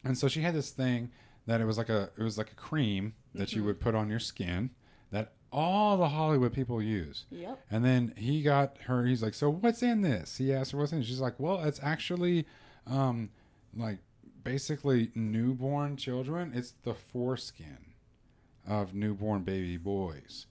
[0.03, 1.11] And so she had this thing
[1.45, 4.09] that it was like a it was like a cream that you would put on
[4.09, 4.69] your skin
[5.11, 7.25] that all the Hollywood people use.
[7.29, 7.59] Yep.
[7.69, 9.05] And then he got her.
[9.05, 11.63] He's like, "So what's in this?" He asked her, "What's in?" it?" She's like, "Well,
[11.63, 12.45] it's actually,
[12.87, 13.29] um,
[13.75, 13.99] like
[14.43, 16.51] basically newborn children.
[16.55, 17.77] It's the foreskin
[18.67, 20.47] of newborn baby boys,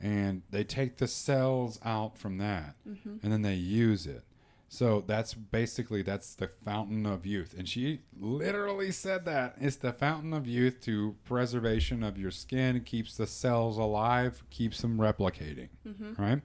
[0.00, 3.16] and they take the cells out from that, mm-hmm.
[3.22, 4.24] and then they use it.
[4.68, 9.92] So that's basically that's the fountain of youth, and she literally said that it's the
[9.92, 15.68] fountain of youth to preservation of your skin, keeps the cells alive, keeps them replicating,
[15.86, 16.20] mm-hmm.
[16.20, 16.42] right?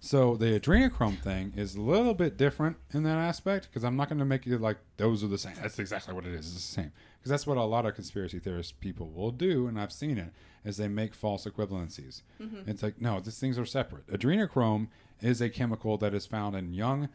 [0.00, 4.08] So the adrenochrome thing is a little bit different in that aspect because I'm not
[4.08, 5.54] going to make it like those are the same.
[5.60, 6.46] That's exactly what it is.
[6.46, 9.80] It's the same because that's what a lot of conspiracy theorist people will do, and
[9.80, 10.32] I've seen it,
[10.68, 12.22] is they make false equivalencies.
[12.68, 14.06] It's like no, these things are separate.
[14.08, 14.88] Adrenochrome
[15.20, 17.08] is a chemical that is found in young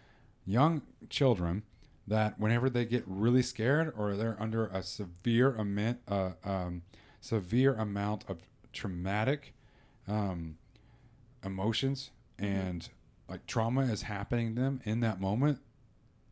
[0.46, 1.64] young children
[2.08, 6.82] that whenever they get really scared or they're under a severe amount, uh, um,
[7.22, 8.40] severe amount of
[8.74, 9.54] traumatic
[10.08, 10.58] um,
[11.46, 12.90] emotions and
[13.30, 15.60] like trauma is happening to them in that moment,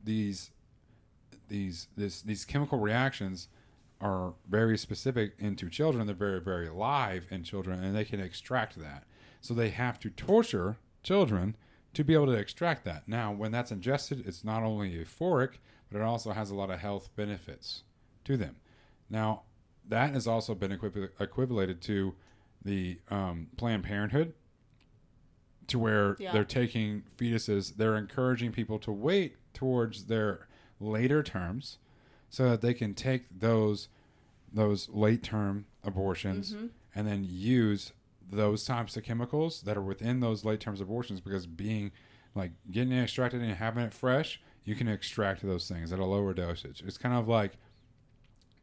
[0.04, 0.52] these
[1.48, 3.48] these this these chemical reactions
[4.02, 6.06] are very specific into children.
[6.08, 9.04] They're very very live in children, and they can extract that.
[9.42, 11.56] So they have to torture children
[11.94, 13.08] to be able to extract that.
[13.08, 15.54] Now, when that's ingested, it's not only euphoric,
[15.92, 17.84] but it also has a lot of health benefits
[18.26, 18.56] to them.
[19.10, 19.44] Now,
[19.90, 22.16] that has also been equiv- equivalated to
[22.64, 24.34] the um, Planned Parenthood,
[25.68, 26.32] to where Yeah.
[26.32, 30.48] they're taking fetuses, they're encouraging people to wait towards their
[30.80, 31.78] later terms
[32.32, 33.88] so that they can take those
[34.54, 36.70] those late term abortions Mhm.
[36.96, 37.94] and then use
[38.30, 41.92] those types of chemicals that are within those late term abortions because being
[42.36, 46.06] like getting it extracted and having it fresh, you can extract those things at a
[46.06, 46.82] lower dosage.
[46.86, 47.54] It's kind of like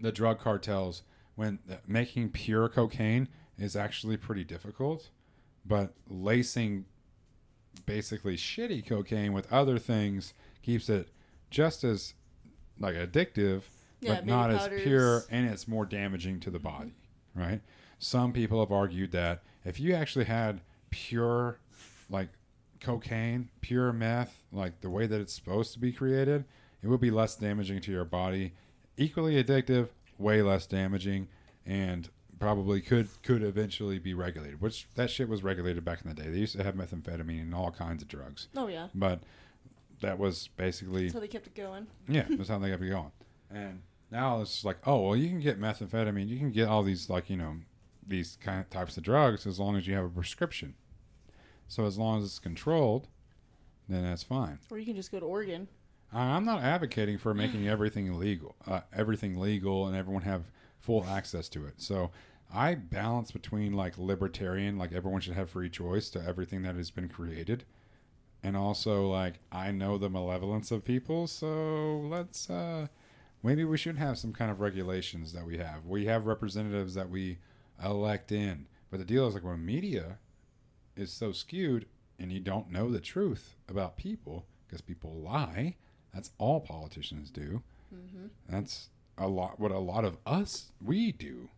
[0.00, 1.02] the drug cartels
[1.36, 3.28] when making pure cocaine
[3.58, 5.10] is actually pretty difficult,
[5.66, 6.84] but lacing
[7.86, 11.08] basically shitty cocaine with other things keeps it
[11.50, 12.14] just as
[12.78, 13.62] like addictive
[14.00, 16.68] Yeah, but not as pure and it's more damaging to the mm-hmm.
[16.68, 16.94] body,
[17.34, 17.60] right?
[17.98, 20.60] Some people have argued that if you actually had
[20.90, 21.58] pure
[22.08, 22.28] like
[22.80, 26.44] cocaine, pure meth, like the way that it's supposed to be created,
[26.82, 28.52] it would be less damaging to your body,
[28.96, 29.88] equally addictive,
[30.18, 31.28] way less damaging
[31.66, 36.14] and probably could could eventually be regulated, which that shit was regulated back in the
[36.14, 36.28] day.
[36.30, 38.48] They used to have methamphetamine and all kinds of drugs.
[38.56, 38.88] Oh yeah.
[38.94, 39.20] But
[40.00, 41.86] that was basically That's how they kept it going.
[42.08, 43.12] yeah, that's how they got it going.
[43.50, 47.08] And now it's like, oh well, you can get methamphetamine, you can get all these
[47.10, 47.56] like you know
[48.06, 50.74] these kind of types of drugs as long as you have a prescription.
[51.66, 53.08] So as long as it's controlled,
[53.88, 54.58] then that's fine.
[54.70, 55.68] Or you can just go to Oregon.
[56.12, 60.44] I- I'm not advocating for making everything illegal, uh, everything legal, and everyone have
[60.78, 61.74] full access to it.
[61.76, 62.10] So
[62.52, 66.90] I balance between like libertarian, like everyone should have free choice to everything that has
[66.90, 67.64] been created,
[68.42, 72.88] and also like I know the malevolence of people, so let's uh,
[73.42, 75.86] maybe we should have some kind of regulations that we have.
[75.86, 77.38] We have representatives that we
[77.82, 80.18] elect in, but the deal is like when media
[80.96, 81.86] is so skewed
[82.18, 85.76] and you don't know the truth about people because people lie.
[86.12, 87.62] That's all politicians do.
[87.94, 88.26] Mm-hmm.
[88.48, 91.48] That's a lot what a lot of us we do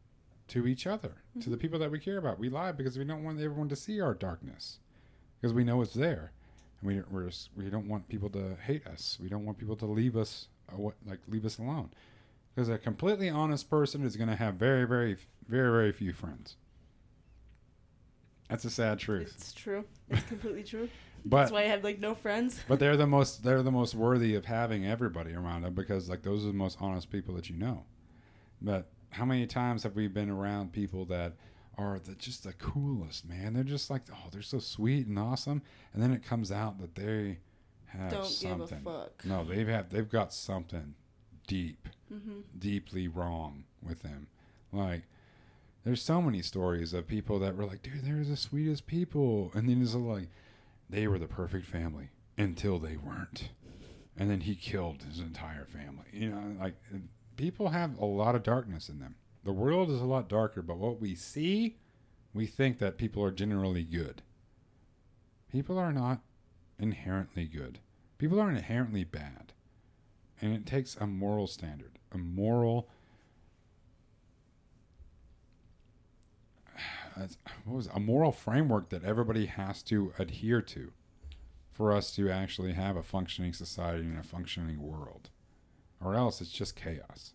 [0.48, 2.38] to each other, to the people that we care about.
[2.38, 4.78] We lie because we don't want everyone to see our darkness
[5.40, 6.32] because we know it's there,
[6.80, 9.18] and we we're, just- we don't want people to hate us.
[9.22, 11.90] We don't want people to leave us uh, like leave us alone.
[12.54, 15.16] Because a completely honest person is going to have very, very,
[15.48, 16.56] very, very few friends.
[18.48, 19.32] That's a sad truth.
[19.36, 19.84] It's true.
[20.08, 20.88] It's completely true.
[21.22, 22.58] But That's why I have like no friends.
[22.66, 26.22] but they're the most they're the most worthy of having everybody around them because like
[26.22, 27.84] those are the most honest people that you know.
[28.62, 31.34] But how many times have we been around people that
[31.80, 33.54] are the, just the coolest man?
[33.54, 35.62] They're just like oh they're so sweet and awesome,
[35.92, 37.38] and then it comes out that they
[37.86, 38.78] have Don't something.
[38.78, 39.24] give a fuck.
[39.24, 40.94] No, they've had they've got something
[41.46, 42.40] deep, Mm-hmm.
[42.58, 44.26] deeply wrong with them.
[44.72, 45.02] Like
[45.84, 49.68] there's so many stories of people that were like, dude, they're the sweetest people, and
[49.68, 50.28] then it's like
[50.88, 53.50] they were the perfect family until they weren't,
[54.16, 56.04] and then he killed his entire family.
[56.12, 56.74] You know, like
[57.36, 59.14] people have a lot of darkness in them.
[59.44, 61.76] The world is a lot darker, but what we see,
[62.34, 64.22] we think that people are generally good.
[65.50, 66.20] People are not
[66.78, 67.78] inherently good.
[68.18, 69.52] People are inherently bad.
[70.40, 72.88] And it takes a moral standard, a moral
[77.64, 77.92] what was it?
[77.94, 80.92] a moral framework that everybody has to adhere to
[81.72, 85.30] for us to actually have a functioning society and a functioning world.
[86.02, 87.32] Or else it's just chaos.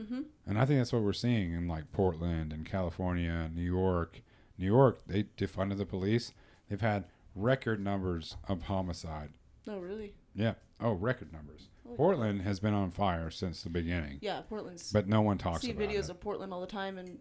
[0.00, 0.20] Mm-hmm.
[0.46, 4.22] And I think that's what we're seeing in like Portland and California, New York.
[4.58, 6.32] New York, they defunded the police.
[6.68, 9.30] They've had record numbers of homicide.
[9.66, 10.14] No, really.
[10.34, 10.54] Yeah.
[10.80, 11.68] Oh, record numbers.
[11.84, 14.92] Holy Portland has been on fire since the beginning, Yeah, Portland's.
[14.92, 16.10] but no one I talks see about videos it.
[16.10, 17.18] of Portland all the time, and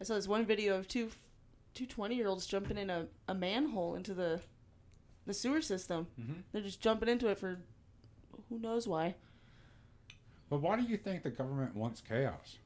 [0.00, 1.10] I saw this one video of two
[1.74, 4.40] two 20 year olds jumping in a, a manhole into the
[5.26, 6.06] the sewer system.
[6.20, 6.42] Mhm.
[6.52, 7.58] They're just jumping into it for
[8.48, 9.16] who knows why.
[10.54, 12.58] But why do you think the government wants chaos?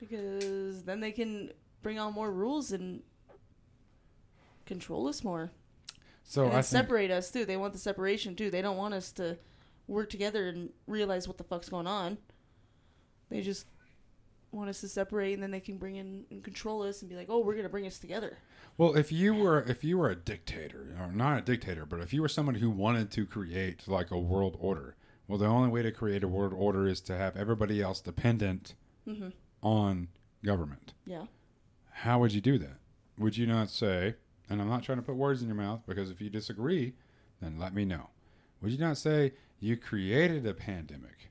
[0.00, 1.50] Because then they can
[1.82, 3.02] bring on more rules and
[4.64, 5.50] control us more.
[6.24, 7.44] So and I separate us too.
[7.44, 8.50] They want the separation too.
[8.50, 9.36] They don't want us to
[9.88, 12.16] work together and realize what the fuck's going on.
[13.28, 13.66] They just
[14.52, 17.14] want us to separate, and then they can bring in and control us and be
[17.14, 18.38] like, "Oh, we're gonna bring us together."
[18.78, 22.14] Well, if you were if you were a dictator, or not a dictator, but if
[22.14, 24.96] you were someone who wanted to create like a world order,
[25.28, 28.74] Well, the only way to create a world order is to have everybody else dependent
[29.08, 29.30] Mm-hmm.
[29.62, 30.06] on
[30.44, 30.92] government.
[31.06, 31.24] Yeah.
[31.90, 32.76] How would you do that?
[33.18, 34.14] Would you not say,
[34.48, 36.92] and I'm not trying to put words in your mouth because if you disagree,
[37.40, 38.10] then let me know.
[38.60, 41.30] Would you not say you created a pandemic?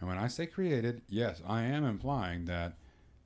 [0.00, 2.78] And when I say created, yes, I am implying that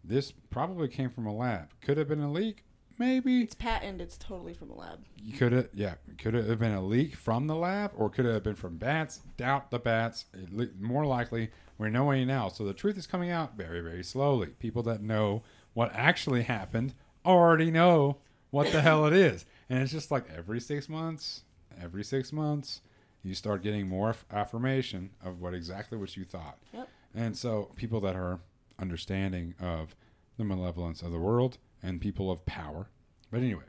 [0.02, 1.68] this probably came from a lab.
[1.80, 2.64] Could have been a leak,
[2.98, 3.42] maybe.
[3.42, 4.00] It's patent.
[4.00, 5.04] It's totally from a lab.
[5.22, 8.26] You could have, yeah, could it have been a leak from the lab, or could
[8.26, 9.20] it have been from bats?
[9.37, 10.26] Doubt the bats.
[10.50, 12.48] Le- More likely, we're knowing now.
[12.48, 14.48] So the truth is coming out very, very slowly.
[14.59, 15.42] People that know
[15.74, 18.18] what actually happened already know
[18.50, 21.42] what the hell it is, and it's just like every six months,
[21.82, 22.80] every six months,
[23.22, 26.59] you start getting more aff- affirmation of what exactly what you thought.
[26.72, 26.88] Yep.
[27.14, 28.38] And so people that are
[28.78, 29.96] understanding of
[30.38, 32.88] the malevolence of the world and people of power.
[33.31, 33.62] But anyway,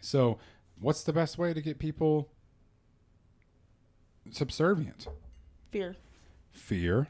[0.00, 0.38] so
[0.80, 2.28] what's the best way to get people
[4.30, 5.08] subservient?
[5.70, 5.96] Fear.
[6.52, 7.08] Fear.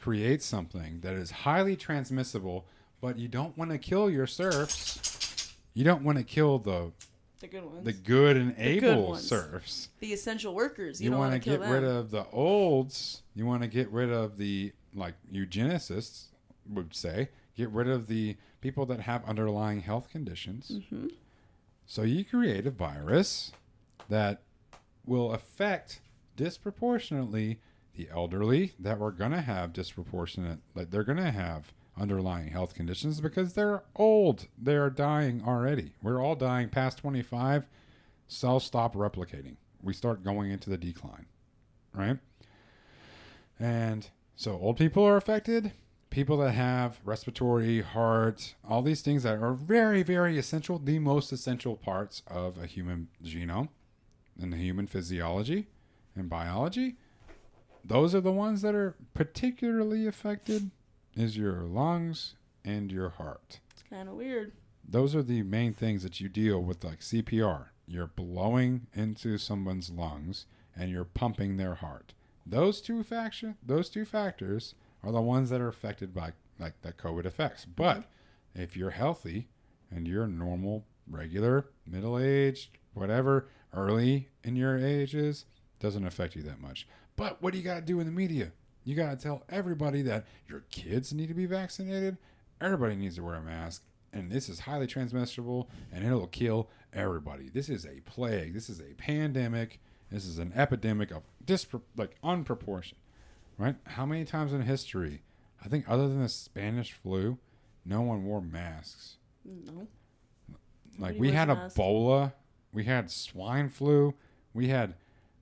[0.00, 2.66] Create something that is highly transmissible,
[3.00, 5.54] but you don't want to kill your serfs.
[5.74, 6.92] You don't want to kill the
[7.40, 7.84] The good ones.
[7.84, 9.28] the good and The able ones.
[9.28, 9.88] serfs.
[10.00, 11.00] The essential workers.
[11.00, 13.22] You, You, don't want to get kill rid of the olds.
[13.34, 16.26] You want to get rid of the like eugenicists
[16.70, 17.28] would say.
[17.56, 20.72] Get rid of the people that have underlying health conditions.
[20.72, 21.12] Mhm.
[21.86, 23.52] So you create a virus
[24.08, 24.42] that
[25.04, 26.00] will affect
[26.34, 27.60] disproportionately
[27.94, 32.74] the elderly that we're going to have disproportionate like they're going to have underlying health
[32.74, 34.48] conditions because they're old.
[34.60, 35.92] They are dying already.
[36.02, 37.66] We're all dying past 25.
[38.26, 39.56] Cells stop replicating.
[39.80, 41.26] We start going into the decline,
[41.94, 42.18] right?
[43.60, 45.72] And so old people are affected.
[46.10, 51.32] People that have respiratory, heart, all these things that are very, very essential, the most
[51.32, 53.68] essential parts of a human genome
[54.40, 55.66] and the human physiology
[56.14, 56.96] and biology,
[57.84, 60.70] those are the ones that are particularly affected
[61.14, 63.60] is your lungs and your heart.
[63.70, 64.52] It's kind of weird.
[64.88, 67.66] Those are the main things that you deal with like CPR.
[67.86, 72.12] You're blowing into someone's lungs and you're pumping their heart.
[72.44, 74.74] Those two faction those two factors
[75.06, 77.64] are the ones that are affected by like that COVID affects.
[77.64, 78.04] But
[78.54, 79.48] if you're healthy
[79.90, 85.44] and you're normal, regular, middle aged, whatever, early in your ages,
[85.78, 86.88] doesn't affect you that much.
[87.14, 88.52] But what do you got to do in the media?
[88.84, 92.18] You got to tell everybody that your kids need to be vaccinated.
[92.60, 93.82] Everybody needs to wear a mask.
[94.12, 97.50] And this is highly transmissible and it'll kill everybody.
[97.50, 98.54] This is a plague.
[98.54, 99.78] This is a pandemic.
[100.10, 102.94] This is an epidemic of dispro- like unproportioned.
[103.58, 103.76] Right?
[103.84, 105.22] How many times in history,
[105.64, 107.38] I think other than the Spanish flu,
[107.84, 109.16] no one wore masks.
[109.44, 109.86] No.
[110.98, 111.76] Like Nobody we had a mask.
[111.76, 112.32] Ebola,
[112.72, 114.14] we had swine flu,
[114.54, 114.94] we had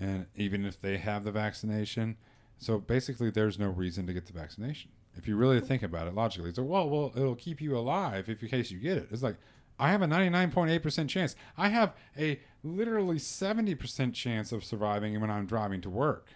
[0.00, 2.16] and even if they have the vaccination.
[2.58, 4.90] So basically there's no reason to get the vaccination.
[5.16, 8.28] If you really think about it logically, it's like, well, well, it'll keep you alive
[8.28, 9.08] if in case you get it.
[9.10, 9.36] It's like
[9.78, 11.36] I have a 99.8% chance.
[11.56, 16.28] I have a literally 70% chance of surviving when I'm driving to work.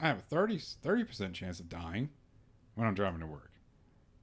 [0.00, 2.10] I have a 30 30% chance of dying
[2.76, 3.50] when I'm driving to work.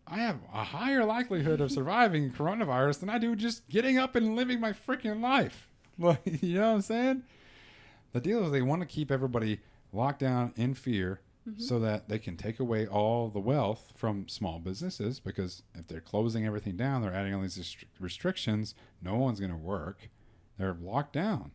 [0.08, 4.36] I have a higher likelihood of surviving coronavirus than I do just getting up and
[4.36, 5.70] living my freaking life.
[6.00, 7.24] Like, you know what I'm saying?
[8.12, 9.60] The deal is they want to keep everybody
[9.94, 11.60] locked down in fear mm-hmm.
[11.62, 16.02] so that they can take away all the wealth from small businesses because if they're
[16.02, 20.10] closing everything down, they're adding all these restri- restrictions, no one's going to work.
[20.58, 21.52] They're locked down.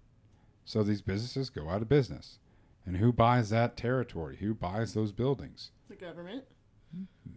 [0.64, 2.38] So these businesses go out of business.
[2.86, 4.36] And who buys that territory?
[4.36, 5.70] Who buys those buildings?
[5.88, 6.44] The government.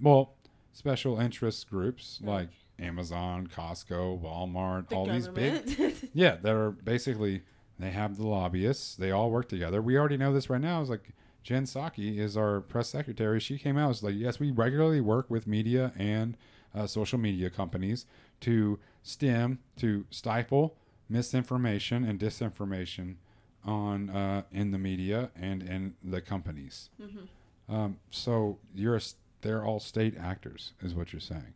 [0.01, 0.35] Well,
[0.71, 2.33] special interest groups Right.
[2.33, 2.49] like
[2.79, 7.41] Amazon, Costco, Walmart, The all these big yeah, that are basically
[7.79, 8.95] they have the lobbyists.
[8.95, 9.81] They all work together.
[9.81, 10.81] We already know this right now.
[10.81, 11.09] It's like
[11.43, 13.39] Jen Psaki is our press secretary.
[13.39, 13.91] She came out.
[13.91, 16.37] It's like yes, we regularly work with media and
[16.75, 18.05] uh, social media companies
[18.41, 20.75] to stem to stifle
[21.09, 23.15] misinformation and disinformation
[23.63, 26.89] on uh, in the media and in the companies.
[27.01, 27.27] Mhm.
[27.73, 29.01] Um, so you're a,
[29.41, 31.53] they're all state actors, is what you're saying,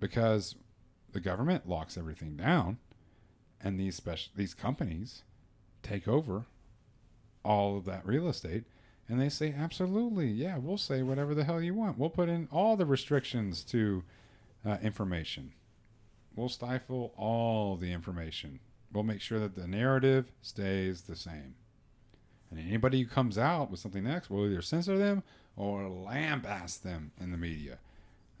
[0.00, 0.56] because
[1.12, 2.78] the government locks everything down,
[3.60, 5.22] and these special these companies
[5.82, 6.46] take over
[7.44, 8.64] all of that real estate,
[9.08, 11.98] and they say absolutely, yeah, we'll say whatever the hell you want.
[11.98, 14.02] We'll put in all the restrictions to
[14.64, 15.52] uh, information.
[16.34, 18.60] We'll stifle all the information.
[18.92, 21.54] We'll make sure that the narrative stays the same.
[22.50, 25.22] And anybody who comes out with something next, we'll either censor them
[25.56, 27.78] or lambaste them in the media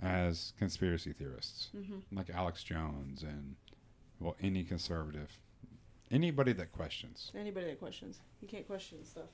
[0.02, 2.02] as conspiracy theorists, Mhm.
[2.12, 3.56] like Alex Jones and
[4.18, 5.38] well, any conservative,
[6.10, 7.30] anybody that questions.
[7.34, 9.28] Anybody that questions, you can't question stuff.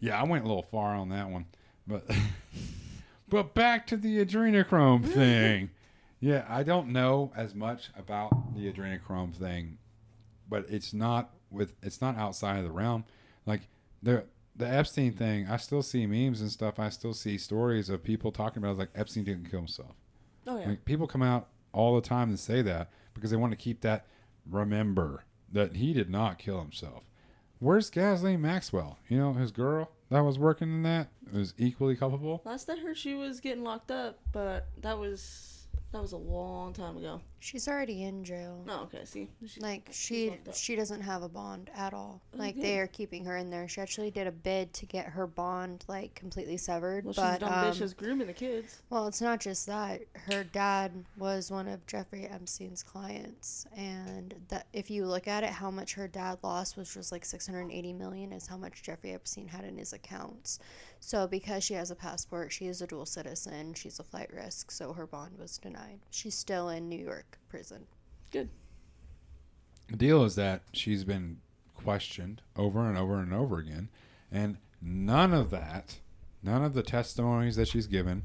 [0.00, 1.46] Yeah, I went a little far on that one,
[1.86, 2.04] but
[3.28, 5.70] but back to the adrenochrome thing.
[6.20, 9.78] Yeah, I don't know as much about the adrenochrome thing,
[10.48, 13.04] but it's not with it's not outside of the realm.
[13.46, 13.68] Like
[14.02, 14.24] the
[14.56, 16.78] the Epstein thing, I still see memes and stuff.
[16.78, 19.94] I still see stories of people talking about it, like Epstein didn't kill himself.
[20.46, 20.68] Oh yeah.
[20.68, 23.80] Like people come out all the time and say that because they want to keep
[23.80, 24.06] that
[24.48, 27.04] remember that he did not kill himself.
[27.58, 28.98] Where's Ghislaine Maxwell?
[29.08, 32.42] You know, his girl that was working in that was equally culpable.
[32.44, 36.72] Last I heard, she was getting locked up, but that was that was a long
[36.72, 37.20] time ago.
[37.44, 38.64] She's already in jail.
[38.66, 39.04] No, okay.
[39.04, 42.22] See, she, Like she she doesn't have a bond at all.
[42.32, 43.68] Oh, Like they are keeping her in there.
[43.68, 47.04] She actually did a bid to get her bond like completely severed.
[47.04, 48.80] Well, she's but a dumb um, bitch grooming the kids.
[48.88, 50.00] well, it's not just that.
[50.14, 55.50] Her dad was one of Jeffrey Epstein's clients, and that if you look at it,
[55.50, 59.48] how much her dad lost, which was like 680 million, is how much Jeffrey Epstein
[59.48, 60.60] had in his accounts.
[60.98, 63.74] So because she has a passport, she is a dual citizen.
[63.74, 66.00] She's a flight risk, so her bond was denied.
[66.10, 67.86] She's still in New York prison.
[68.30, 68.48] Good.
[69.88, 71.38] The deal is that she's been
[71.74, 73.90] questioned over and over and over again,
[74.32, 75.98] and none of that,
[76.42, 78.24] none of the testimonies that she's given,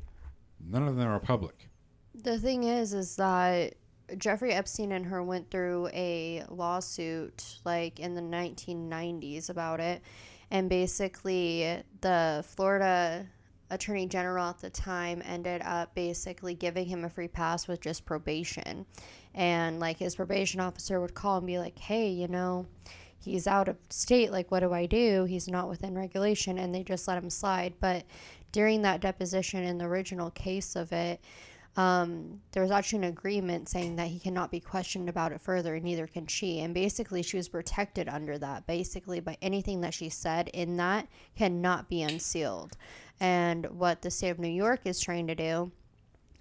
[0.59, 1.69] none of them are public.
[2.15, 3.75] The thing is, is that
[4.17, 10.01] Jeffrey Epstein and her went through a lawsuit like in the 1990s about it.
[10.51, 13.27] And basically, the Florida
[13.69, 18.05] Attorney General at the time ended up basically giving him a free pass with just
[18.05, 18.85] probation.
[19.35, 22.65] And like his probation officer would call and be like, hey, you know,
[23.19, 24.31] he's out of state.
[24.31, 25.25] Like, what do I do?
[25.25, 26.57] He's not within regulation.
[26.57, 27.73] And they just let him slide.
[27.79, 28.05] But
[28.51, 31.21] during that deposition in the original case of it,
[31.77, 35.75] um, there was actually an agreement saying that he cannot be questioned about it further,
[35.75, 36.59] and neither can she.
[36.59, 38.65] And basically, she was protected under that.
[38.67, 41.07] Basically, by anything that she said in that
[41.37, 42.75] cannot be unsealed.
[43.19, 45.71] And what the state of New York is trying to do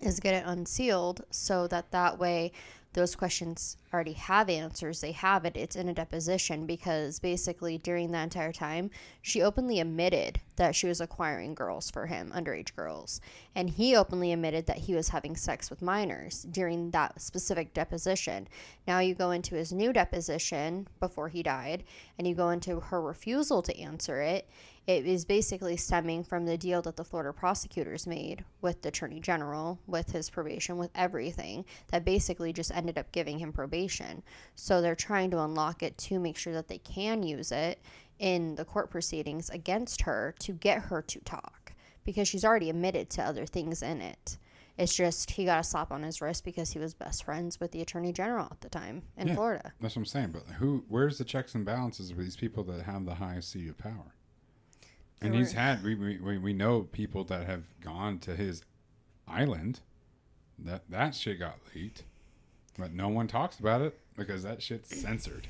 [0.00, 2.52] is get it unsealed so that that way
[2.94, 5.00] those questions already have answers.
[5.00, 5.56] They have it.
[5.56, 8.90] It's in a deposition because basically during that entire time,
[9.22, 13.20] she openly admitted that she was acquiring girls for him, underage girls.
[13.54, 18.48] And he openly admitted that he was having sex with minors during that specific deposition.
[18.86, 21.84] Now you go into his new deposition before he died,
[22.16, 24.48] and you go into her refusal to answer it.
[24.88, 29.20] It is basically stemming from the deal that the Florida prosecutors made with the Attorney
[29.20, 34.22] General, with his probation, with everything, that basically just ended up giving him probation.
[34.54, 37.82] So they're trying to unlock it to make sure that they can use it
[38.18, 41.74] in the court proceedings against her to get her to talk
[42.04, 44.38] because she's already admitted to other things in it.
[44.78, 47.72] It's just he got a slap on his wrist because he was best friends with
[47.72, 49.34] the Attorney General at the time in Yeah.
[49.34, 49.70] Florida.
[49.82, 50.30] That's what I'm saying.
[50.30, 50.86] But who?
[50.88, 54.14] Where's the checks and balances with these people that have the highest seat of power?
[55.20, 58.62] And he's had we, we we- know people that have gone to his
[59.26, 59.80] island.
[60.58, 62.04] That that shit got leaked,
[62.78, 65.48] but no one talks about it because that shit's censored.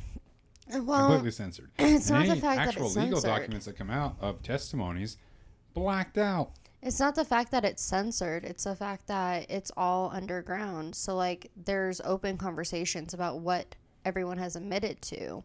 [0.74, 1.70] Uh, well, completely censored.
[1.78, 3.40] it's and not the fact that actual it's legal censored.
[3.40, 5.16] documents that come out of testimonies
[5.74, 6.50] blacked out.
[6.82, 10.94] It's not the fact that it's censored, it's the fact that it's all underground.
[10.94, 15.42] So, like, there's open conversations about what everyone has admitted to,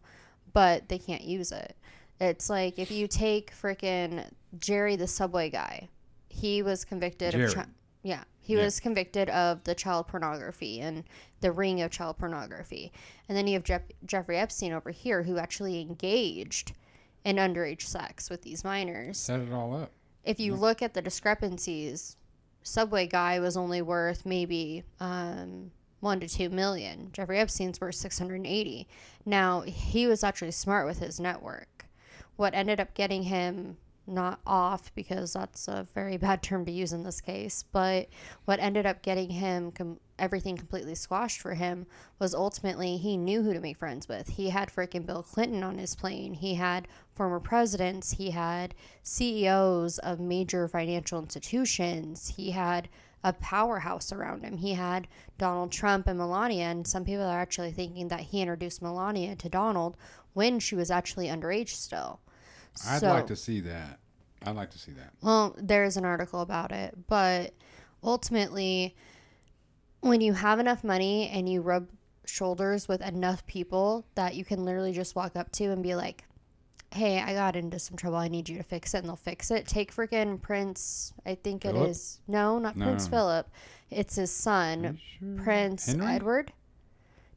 [0.54, 1.76] but they can't use it.
[2.20, 5.90] It's like if you take frickin' Jerry the subway guy,
[6.30, 7.46] he was convicted Jerry.
[7.46, 7.56] of.
[7.56, 7.66] Chi-
[8.04, 8.64] yeah, he Yeah.
[8.66, 11.04] was convicted of the child pornography and
[11.42, 12.92] the ring of child pornography.
[13.28, 16.74] And then you have Jeff- Jeffrey Epstein over here who actually engaged
[17.24, 19.92] in underage sex with these minors Set it all up.
[20.24, 22.18] if you look at the discrepancies,
[22.66, 27.10] Subway guy was only worth maybe um, one to two million.
[27.12, 28.88] Jeffrey Epstein's worth six hundred and eighty.
[29.26, 31.68] Now he was actually smart with his network.
[32.36, 36.94] What ended up getting him not off because that's a very bad term to use
[36.94, 38.10] in this case, but
[38.46, 41.86] what ended up getting him com- everything completely squashed for him
[42.20, 44.28] was ultimately he knew who to make friends with.
[44.28, 46.34] He had freaking Bill Clinton on his plane.
[46.34, 48.12] He had former presidents.
[48.12, 52.34] He had CEOs of major financial institutions.
[52.36, 52.90] He had
[53.24, 54.58] a powerhouse around him.
[54.58, 55.08] He had
[55.38, 59.50] Donald Trump and Melania, and some people are actually thinking that he introduced Melania to
[59.50, 59.96] Donald
[60.34, 62.20] when she was actually underage still.
[62.88, 64.00] I'd So- like to see that.
[64.46, 65.14] I'd like to see that.
[65.22, 67.54] well, there's an article about it, but
[68.04, 68.96] ultimately,
[70.02, 71.88] when you have enough money and you rub
[72.26, 76.26] shoulders with enough people that you can literally just walk up to and be like,
[76.94, 78.18] hey, I got into some trouble.
[78.18, 78.98] I need you to fix it.
[79.00, 79.66] And they'll fix it.
[79.68, 82.20] Take freaking Prince, I think it is.
[82.28, 83.08] No, not No, Prince.
[83.08, 83.50] Philip.
[83.90, 85.44] It's his son, sure?
[85.44, 86.06] Prince Henry?
[86.16, 86.52] Edward.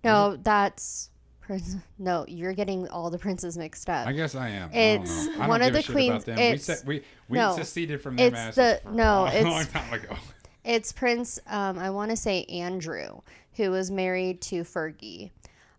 [0.05, 1.11] No, that's
[1.47, 1.77] Prince.
[1.99, 4.07] No, you're getting all the princes mixed up.
[4.07, 4.71] I guess I am.
[4.73, 5.33] It's I don't know.
[5.35, 8.17] I don't one of give the queens- it's- we, said, we, we no, seceded from
[8.17, 10.17] them it's the- for no, a it's- long time ago.
[10.65, 13.21] It's Prince, um, I want to say Andrew,
[13.55, 15.31] who was married to Fergie.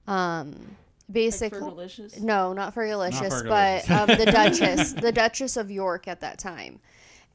[0.07, 0.55] Um,
[1.11, 2.22] basically, Fergalicious.
[2.22, 3.88] no, not Fergalicious, Fergalicious.
[3.88, 6.80] but um, the Duchess, the Duchess of York at that time.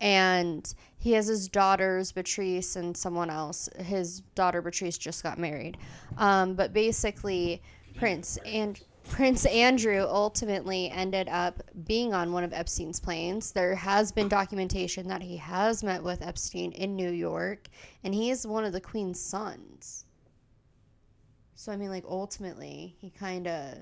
[0.00, 3.68] And he has his daughters, Beatrice and someone else.
[3.78, 5.76] His daughter Beatrice just got married.
[6.18, 7.62] Um, but basically,
[7.97, 13.53] Prince and Prince Andrew ultimately ended up being on one of Epstein's planes.
[13.53, 17.68] There has been documentation that he has met with Epstein in New York,
[18.05, 20.07] and he is one of the Queen's sons.
[21.55, 23.78] So I mean, like ultimately, he kind of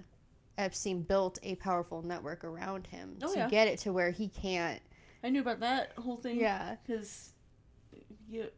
[0.58, 3.48] Epstein built a powerful network around him Oh, to yeah.
[3.48, 4.80] get it to where he can't.
[5.22, 6.40] I knew about that whole thing.
[6.40, 6.76] Yeah.
[6.86, 7.30] Because
[8.28, 8.48] you,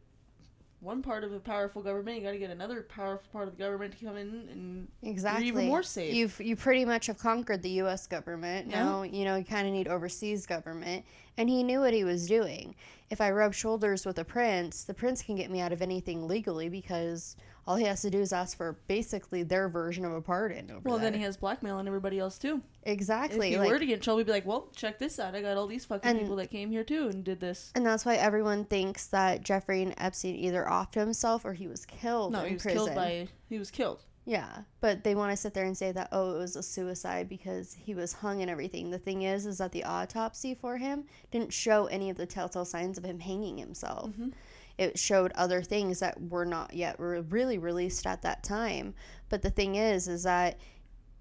[0.83, 3.63] one part of a powerful government, you got to get another powerful part of the
[3.63, 5.47] government to come in and Exactly.
[5.47, 6.13] even more safe.
[6.13, 8.05] You've you pretty much have conquered the U.S.
[8.05, 8.69] government.
[8.69, 8.83] Yeah.
[8.83, 11.05] Now you know you kind of need overseas government,
[11.37, 12.75] and he knew what he was doing.
[13.13, 16.27] If I rub shoulders with a prince, the prince can get me out of anything
[16.27, 17.35] legally because
[17.67, 20.81] all he has to do is ask for basically their version of a pardon.
[20.83, 22.63] Well, then he has blackmail on everybody else too.
[22.81, 23.49] exactly.
[23.49, 25.35] if he like- were to get in trouble, he'd be like, "Well, check this out.
[25.35, 27.85] I got all these fucking And- people that came here too and did this." and
[27.85, 32.31] that's why everyone thinks that Jeffrey and Epstein either offed himself or he was killed
[32.31, 32.83] No, he was prison.
[32.85, 33.27] killed by.
[33.47, 34.03] He was killed.
[34.25, 37.27] Yeah, but they want to sit there and say that oh, it was a suicide
[37.27, 38.89] because he was hung and everything.
[38.89, 42.63] The thing is, is that the autopsy for him didn't show any of the telltale
[42.65, 44.11] signs of him hanging himself.
[44.11, 44.31] Mhm.
[44.77, 48.93] It showed other things that were not yet re- really released at that time.
[49.29, 50.57] But the thing is, is that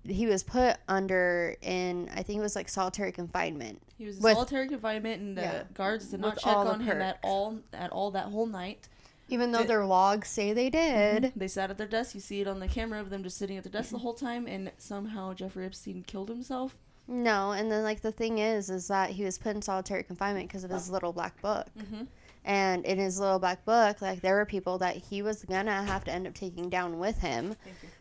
[0.04, 3.82] he was put under in I think it was like solitary confinement.
[3.98, 5.62] He was in With- solitary confinement, and the Yeah.
[5.74, 8.88] guards did not check on him at all at all that whole night.
[9.32, 11.32] Even though Did- their logs say they did.
[11.34, 12.14] They sat at their desk.
[12.14, 14.14] You see it on the camera of them just sitting at their desk the whole
[14.14, 16.76] time, and somehow Jeffrey Epstein killed himself.
[17.08, 20.48] No, and then like the thing is, is that he was put in solitary confinement
[20.48, 21.66] because of his little black book.
[21.78, 22.06] Mhm.
[22.44, 26.04] And in his little black book, like there were people that he was gonna have
[26.04, 27.56] to end up taking down with him.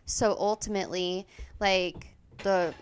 [0.05, 1.25] So ultimately,
[1.59, 2.07] like
[2.43, 2.73] the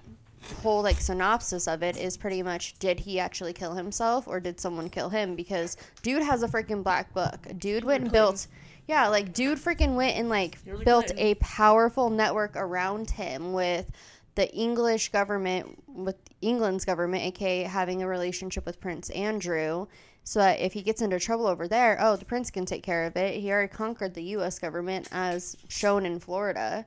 [0.62, 4.60] whole like synopsis of it is pretty much did he actually kill himself or did
[4.60, 5.36] someone kill him?
[5.36, 7.48] Because dude has a freaking black book.
[7.58, 8.48] Dude went and built
[8.88, 11.26] yeah like dude freaking went and like Hillary built Clinton.
[11.26, 13.92] a powerful network around him with
[14.36, 19.88] the english government with england's government aka having a relationship with prince andrew.
[20.24, 23.06] So that if he gets into trouble over there oh the prince can take care
[23.06, 23.40] of it.
[23.40, 26.86] He already conquered the us government as shown in florida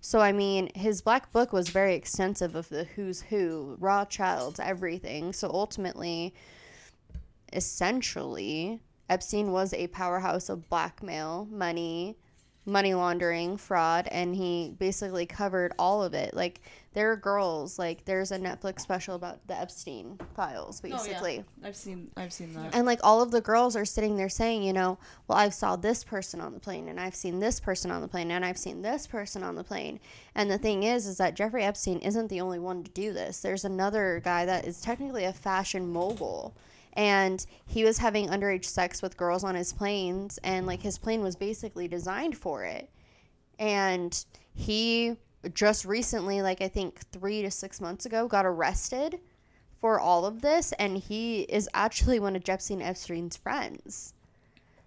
[0.00, 5.32] so I mean, his black book was very extensive of the who's who, Rothschilds, everything.
[5.32, 6.34] So ultimately,
[7.52, 12.16] essentially, Epstein was a powerhouse of blackmail, money,
[12.70, 16.32] money laundering, fraud, and he basically covered all of it.
[16.34, 16.60] Like
[16.92, 20.96] there are girls, like there's a Netflix special about the Epstein files, Oh, yeah.
[20.96, 21.44] basically.
[21.62, 22.74] I've seen I've seen that.
[22.74, 24.98] And like all of the girls are sitting there saying, you know,
[25.28, 28.08] well, I've saw this person on the plane, and I've seen this person on the
[28.08, 30.00] plane, and I've seen this person on the plane.
[30.34, 33.40] And the thing is, is that Jeffrey Epstein isn't the only one to do this.
[33.40, 36.54] There's another guy that is technically a fashion mogul,
[36.94, 41.22] and he was having underage sex with girls on his planes, and like his plane
[41.22, 42.90] was basically designed for it.
[43.58, 44.24] And
[44.54, 45.16] he
[45.54, 49.20] just recently, like I think three to six months ago, got arrested
[49.80, 54.14] for all of this, and he is actually one of Jeffrey Epstein's friends.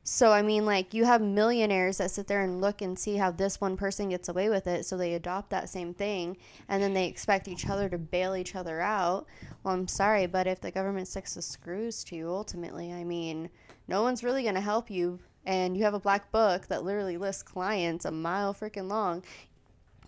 [0.06, 3.32] So I mean, like you have millionaires that sit there and look and see how
[3.32, 6.38] this one person gets away with it, so they adopt that same thing,
[6.68, 9.26] and then they expect each other to bail each other out.
[9.64, 13.50] Well, I'm sorry, but if the government sticks the screws to you, ultimately, I mean,
[13.88, 15.20] no one's really gonna help you.
[15.46, 19.24] And you have a black book that literally lists clients a mile freaking long,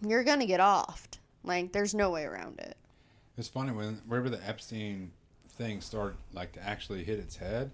[0.06, 1.20] you're gonna get offed.
[1.44, 2.76] Like, there's no way around it.
[3.38, 5.12] It's funny when wherever the Epstein
[5.50, 7.72] thing started like to actually hit its head,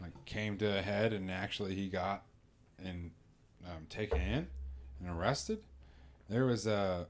[0.00, 2.22] like came to a head, and actually he got
[2.84, 3.10] and
[3.64, 4.46] um, taken in
[5.00, 5.58] and arrested.
[6.28, 7.06] There was a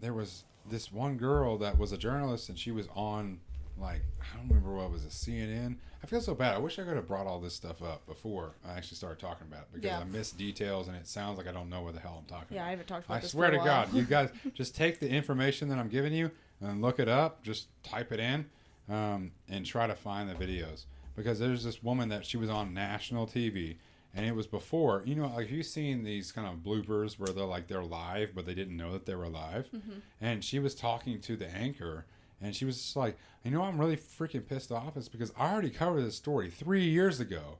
[0.00, 3.40] there was this one girl that was a journalist, and she was on
[3.78, 5.76] like I don't remember what it was a CNN.
[6.02, 6.54] I feel so bad.
[6.54, 9.46] I wish I could have brought all this stuff up before I actually started talking
[9.46, 10.00] about it because Yeah.
[10.00, 12.48] I missed details, and it sounds like I don't know what the hell I'm talking
[12.56, 12.66] Yeah, about.
[12.66, 13.30] I haven't talked about I this.
[13.30, 13.64] swear for to.
[13.64, 16.30] God, you guys just take the information that I'm giving you
[16.60, 17.42] and look it up.
[17.44, 18.44] Just type it in
[18.90, 20.84] um, and try to find the videos
[21.14, 23.76] because there's this woman that she was on national TV
[24.14, 27.44] and it was before you know like you've seen these kind of bloopers where they're
[27.44, 29.68] like they're live but they didn't know that they were live?
[29.74, 29.98] Mm-hmm.
[30.20, 32.06] And she was talking to the anchor
[32.42, 35.50] and she was just like you know i'm really freaking pissed off is because i
[35.50, 37.58] already covered this story three years ago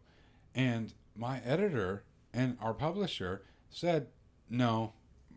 [0.55, 2.03] and my editor
[2.35, 4.09] and our publisher said
[4.51, 4.93] no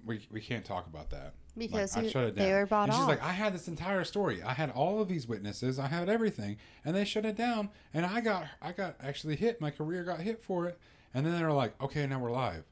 [0.05, 3.08] we, we can't talk about that Because I he- they were bought and she's off.
[3.08, 4.43] like i had this entire story.
[4.43, 5.80] I had all of these witnesses.
[5.80, 9.62] I had everything and they shut it down and i got i got actually hit.
[9.62, 10.80] My career got hit for it.
[11.14, 12.66] And then they were like okay now we're live.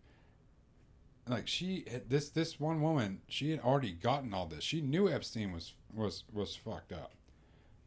[1.27, 4.63] Like she this this one woman she had already gotten all this.
[4.63, 7.13] She knew epstein was was was fucked up.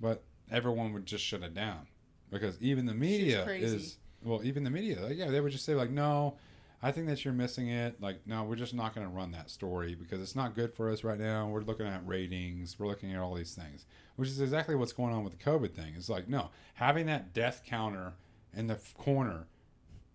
[0.01, 1.87] But everyone would just shut it down
[2.31, 5.75] because even the media is well even the media like, yeah they would just say
[5.75, 6.37] like no
[6.83, 9.51] i think that you're missing it like no we're just not going to run that
[9.51, 13.13] story because it's not good for us right now we're looking at ratings we're looking
[13.13, 16.09] at all these things which is exactly what's going on with the covid thing it's
[16.09, 18.13] like no having that death counter
[18.55, 19.47] in the corner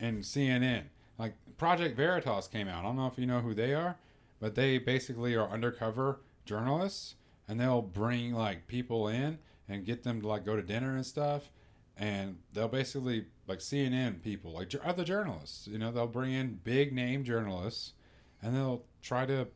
[0.02, 0.86] and CNN.
[1.18, 2.80] Like Project Veritas came out.
[2.80, 3.98] I don't know if you know who they are,
[4.40, 7.16] but they basically are undercover journalists
[7.48, 9.38] and they'll bring like people in
[9.70, 11.52] and get them to like go to dinner and stuff
[11.96, 16.94] and they'll basically like CNN people, like other journalists, you know, they'll bring in big
[16.94, 17.94] name journalists
[18.42, 19.48] and they'll try to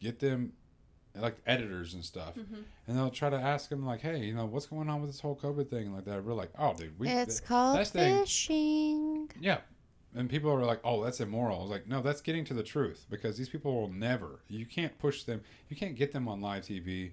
[0.00, 0.52] get them
[1.16, 2.62] like editors and stuff mm-hmm.
[2.88, 5.20] and they'll try to ask them like hey you know what's going on with this
[5.20, 9.30] whole covid thing like that we're like oh dude we it's th- called fishing.
[9.40, 9.58] yeah.
[10.16, 11.58] And people are like, oh, that's immoral.
[11.58, 14.64] I was like, no, that's getting to the truth because these people will never, you
[14.64, 17.10] can't push them, you can't get them on live TV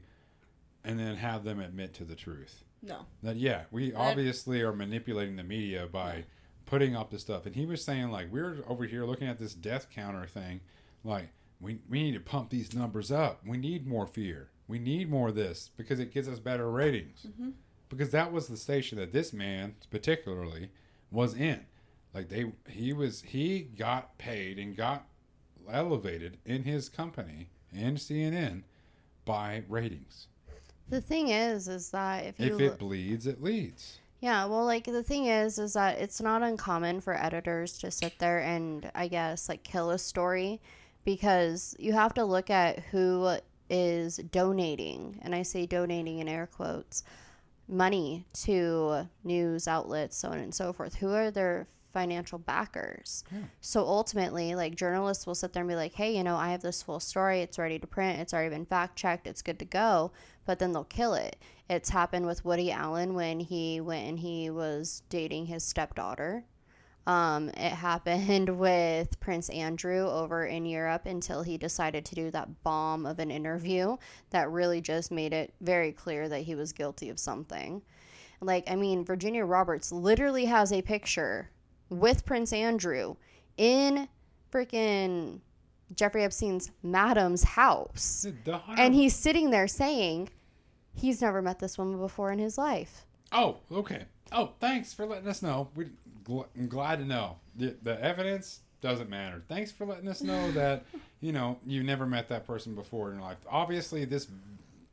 [0.84, 2.64] and then have them admit to the truth.
[2.82, 3.06] No.
[3.24, 6.26] That, yeah, we obviously are manipulating the media by
[6.66, 7.46] putting up this stuff.
[7.46, 10.62] And he was saying, like, we're over here looking at this death counter thing.
[11.04, 11.30] Like,
[11.60, 13.42] we, we need to pump these numbers up.
[13.46, 14.50] We need more fear.
[14.68, 17.28] We need more of this because it gives us better ratings.
[17.28, 17.50] Mm-hmm.
[17.90, 20.70] Because that was the station that this man, particularly,
[21.12, 21.66] was in.
[22.14, 25.06] Like they, he was, he got paid and got
[25.70, 28.64] elevated in his company and CNN
[29.26, 30.28] by ratings.
[30.92, 34.00] The thing is, is that if you If it bleeds, it leads.
[34.20, 38.20] Yeah, well, like the thing is, is that it's not uncommon for editors to sit
[38.20, 40.62] there and I guess like kill a story
[41.06, 43.38] because you have to look at who
[43.70, 47.04] is donating, and I say donating in air quotes,
[47.70, 50.96] money to news outlets, so on and so forth.
[50.96, 53.24] Who are their financial backers?
[53.32, 53.40] Yeah.
[53.62, 56.62] So ultimately, like journalists will sit there and be like, hey, you know, I have
[56.62, 57.42] this full story.
[57.42, 58.20] It's ready to print.
[58.20, 59.28] It's already been fact checked.
[59.28, 60.12] It's good to go.
[60.46, 61.38] But then they'll kill it.
[61.70, 66.44] It's happened with Woody Allen when he went and he was dating his stepdaughter.
[67.08, 72.64] Um, it happened with Prince Andrew over in Europe until he decided to do that
[72.64, 73.98] bomb of an interview
[74.30, 77.82] that really just made it very clear that he was guilty of something.
[78.42, 81.52] Like, I mean, Virginia Roberts literally has a picture
[81.92, 83.16] with Prince Andrew
[83.58, 84.08] in
[84.52, 85.42] freaking
[85.96, 88.26] Jeffrey Epstein's madam's house.
[88.78, 90.30] And he's sitting there saying
[90.96, 93.06] he's never met this woman before in his life.
[93.32, 94.06] Oh, okay.
[94.32, 95.70] Oh, thanks for letting us know.
[95.76, 95.88] We
[96.24, 99.44] gl- I'm glad to know the, the evidence Doesn't matter.
[99.48, 100.86] Thanks for letting us know that
[101.20, 103.38] you know you never met that person before in your life.
[103.50, 104.28] Obviously, this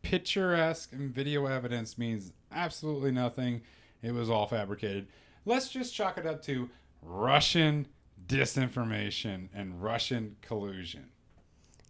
[0.03, 3.62] picturesque and video evidence means absolutely nothing.
[4.03, 5.07] It was all fabricated.
[5.44, 6.68] Let's just chalk it up to
[7.03, 7.86] Russian
[8.26, 11.07] disinformation and Russian collusion.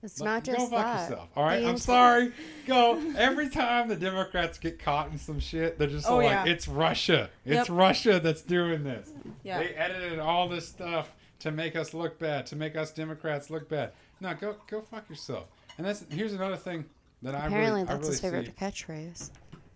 [0.02, 1.10] It's not go just fuck that.
[1.10, 1.28] yourself.
[1.34, 2.32] All right, The I'm sorry.
[2.66, 3.02] Go.
[3.16, 6.44] Every time the Democrats get caught in some shit, they're just Oh, like, yeah.
[6.46, 7.30] "It's Russia.
[7.44, 7.76] It's Yep.
[7.76, 9.10] Russia that's doing this."
[9.42, 9.58] Yeah.
[9.58, 13.68] They edited all this stuff to make us look bad, to make us Democrats look
[13.68, 13.90] bad.
[14.20, 15.46] No, go go fuck yourself.
[15.78, 16.84] And that's here's another thing
[17.22, 18.52] that I Apparently, really, that's I really his favorite see.
[18.52, 19.30] catchphrase.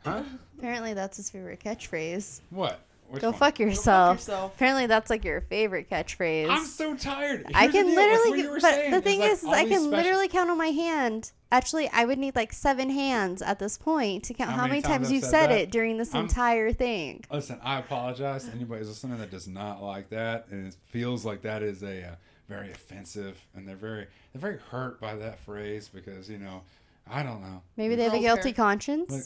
[0.04, 0.22] Huh?
[0.58, 2.40] Apparently, that's his favorite catchphrase.
[2.50, 2.78] What?
[3.12, 3.38] Which Go one?
[3.38, 4.18] fuck yourself.
[4.20, 4.54] yourself.
[4.54, 6.48] Apparently, that's like your favorite catchphrase.
[6.48, 7.44] I'm so tired.
[7.54, 9.42] I Here's the can like literally, what you were but saying the thing like is,
[9.42, 11.32] is I can special- literally count on my hand.
[11.50, 14.70] Actually, I would need like seven hands at this point to count How how, many
[14.80, 17.22] many times times I've you said said it during this I'm- entire thing.
[17.30, 21.26] Listen, I apologize to anybody who's listening that does not like that, and it feels
[21.26, 22.14] like that is a uh,
[22.48, 26.62] very offensive, and they're very they're very hurt by that phrase because you know,
[27.10, 27.60] I don't know.
[27.76, 28.64] Maybe they have a guilty care.
[28.64, 29.12] conscience.
[29.12, 29.22] Like,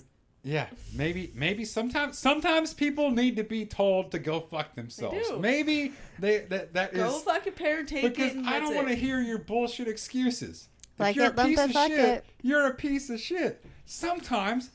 [0.46, 5.28] yeah, maybe maybe sometimes sometimes people need to be told to go fuck themselves.
[5.28, 5.38] do.
[5.40, 8.36] Maybe they that that is Go fucking parent take because it.
[8.36, 10.68] And I don't want to hear your bullshit excuses.
[11.00, 12.24] Like if you're it, a piece of shit, it.
[12.42, 13.64] you're a piece of shit.
[13.86, 14.70] Sometimes,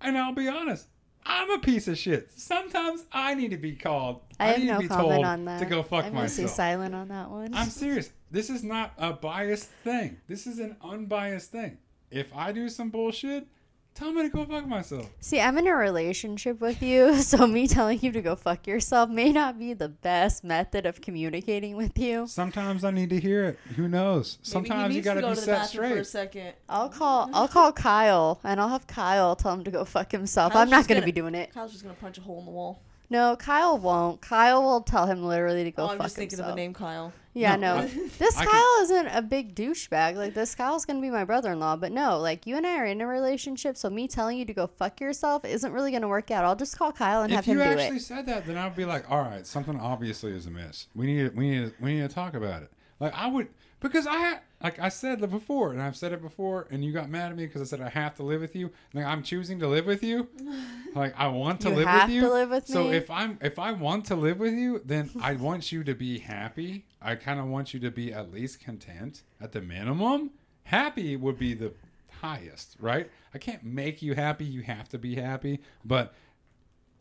[0.00, 0.86] and I'll be honest,
[1.26, 2.30] I'm a piece of shit.
[2.36, 4.20] Sometimes I need to be called.
[4.38, 5.58] I have need no to be comment told on that.
[5.58, 6.56] to go fuck I'm gonna stay myself.
[6.56, 7.52] silent on that one.
[7.54, 8.12] I'm serious.
[8.30, 10.18] This is not a biased thing.
[10.28, 11.78] This is an unbiased thing.
[12.12, 13.48] If I do some bullshit,
[13.94, 15.08] tell me to go fuck myself.
[15.20, 19.08] See, I'm in a relationship with you, so me telling you to go fuck yourself
[19.10, 22.26] may not be the best method of communicating with you.
[22.26, 23.58] Sometimes I need to hear it.
[23.76, 24.38] Who knows?
[24.40, 26.52] Maybe Sometimes you got to to go be to the set bathroom for a second.
[26.68, 30.52] I'll call I'll call Kyle and I'll have Kyle tell him to go fuck himself.
[30.52, 31.52] Kyle's I'm not just gonna, gonna- be doing it.
[31.52, 32.80] Kyle's just gonna punch a hole in the wall.
[33.10, 34.20] No, Kyle won't.
[34.20, 35.90] Kyle will tell him literally to go fuck himself.
[35.90, 36.50] oh, I'm fuck just thinking himself.
[36.50, 37.12] of the name Kyle.
[37.36, 37.82] Yeah, No, no.
[37.82, 37.86] I-
[38.18, 40.14] this I can- Kyle isn't a big douchebag.
[40.16, 43.00] Like this Kyle's gonna be my brother-in-law, but no, like you and I are in
[43.00, 46.44] a relationship, so me telling you to go fuck yourself isn't really gonna work out.
[46.44, 47.56] I'll just call Kyle and have him.
[47.56, 47.64] do it.
[47.64, 50.32] If him you do actually said that, then I'd be like, all right, something obviously
[50.32, 50.86] is amiss.
[50.94, 52.70] We need, we need, we need to talk about it.
[53.00, 53.48] Like I would,
[53.80, 56.90] because I had, like I said it before, and I've said it before, and you
[56.90, 58.70] got mad at me because I said I have to live with you.
[58.94, 60.26] Like I'm choosing to live with you.
[60.94, 62.20] Like I want to You live have with you.
[62.20, 62.96] to live with so me?
[62.96, 66.20] if I'm, if I want to live with you, then I want you to be
[66.20, 66.84] happy.
[67.02, 70.30] I kind of want you to be at least content at the minimum.
[70.62, 71.72] Happy would be the
[72.20, 73.10] highest, right?
[73.34, 74.44] I can't make you happy.
[74.44, 76.14] You have to be happy, but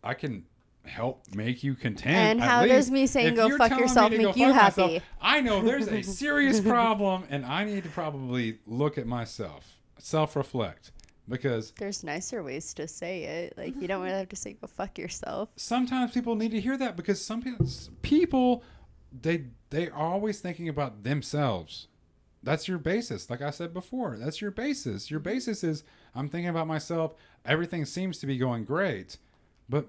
[0.04, 0.46] I can
[0.86, 2.16] help make you content.
[2.16, 2.74] And how least.
[2.74, 5.06] does me saying If go fuck yourself make go you fuck myself, happy?
[5.22, 9.66] I know there's a serious problem, and I need to probably look at myself,
[9.98, 10.92] self reflect,
[11.28, 13.58] because There's nicer ways to say it.
[13.58, 15.50] Like you don't really have to say go fuck yourself.
[15.56, 17.68] sometimes people need to hear that because some people,
[18.02, 18.64] people
[19.22, 21.88] they they are always thinking about themselves.
[22.42, 23.30] That's your basis.
[23.30, 25.10] Like I said before, that's your basis.
[25.10, 27.16] Your basis is I'm thinking about myself.
[27.46, 29.18] Everything seems to be going great,
[29.70, 29.88] but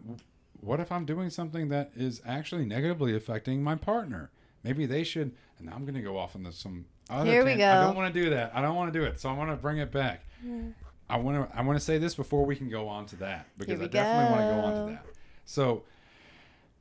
[0.64, 4.30] what if I'm doing something that is actually negatively affecting my partner?
[4.62, 5.32] Maybe they should.
[5.58, 7.30] And I'm going to go off on this some other.
[7.30, 7.70] Here we tangent.
[7.70, 8.52] I don't want to do that.
[8.54, 9.20] I don't want to do it.
[9.20, 10.24] So I want to bring it back.
[10.40, 10.70] Hmm.
[11.08, 11.56] I want to.
[11.56, 14.36] I want to say this before we can go on to that because I definitely
[14.36, 15.06] want to go on to that.
[15.44, 15.84] So,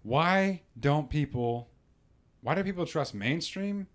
[0.03, 1.67] why don't people?
[2.41, 3.88] Why do people trust mainstream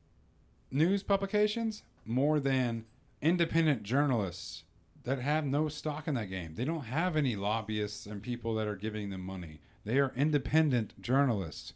[0.71, 2.85] news publications more than
[3.21, 4.65] independent journalists
[5.05, 6.55] that have no stock in that game?
[6.55, 9.61] They don't have any lobbyists and people that are giving them money.
[9.85, 11.73] They are independent journalists.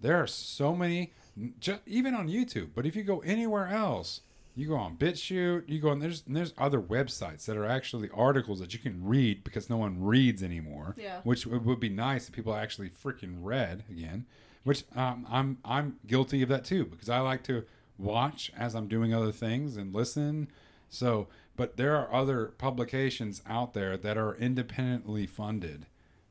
[0.00, 1.12] There are so many,
[1.60, 2.70] ju- even on YouTube.
[2.74, 4.20] But if you go anywhere else,
[4.54, 8.58] you go on BitChute, you go on there's there's other websites that are actually articles
[8.60, 10.96] that you can read because no one reads anymore.
[10.98, 11.20] Yeah.
[11.24, 14.24] Which would would be nice if people actually freaking read again.
[14.64, 17.64] Which um, I'm I'm guilty of that too because I like to
[17.98, 20.48] watch as I'm doing other things and listen.
[20.88, 25.86] So, but there are other publications out there that are independently funded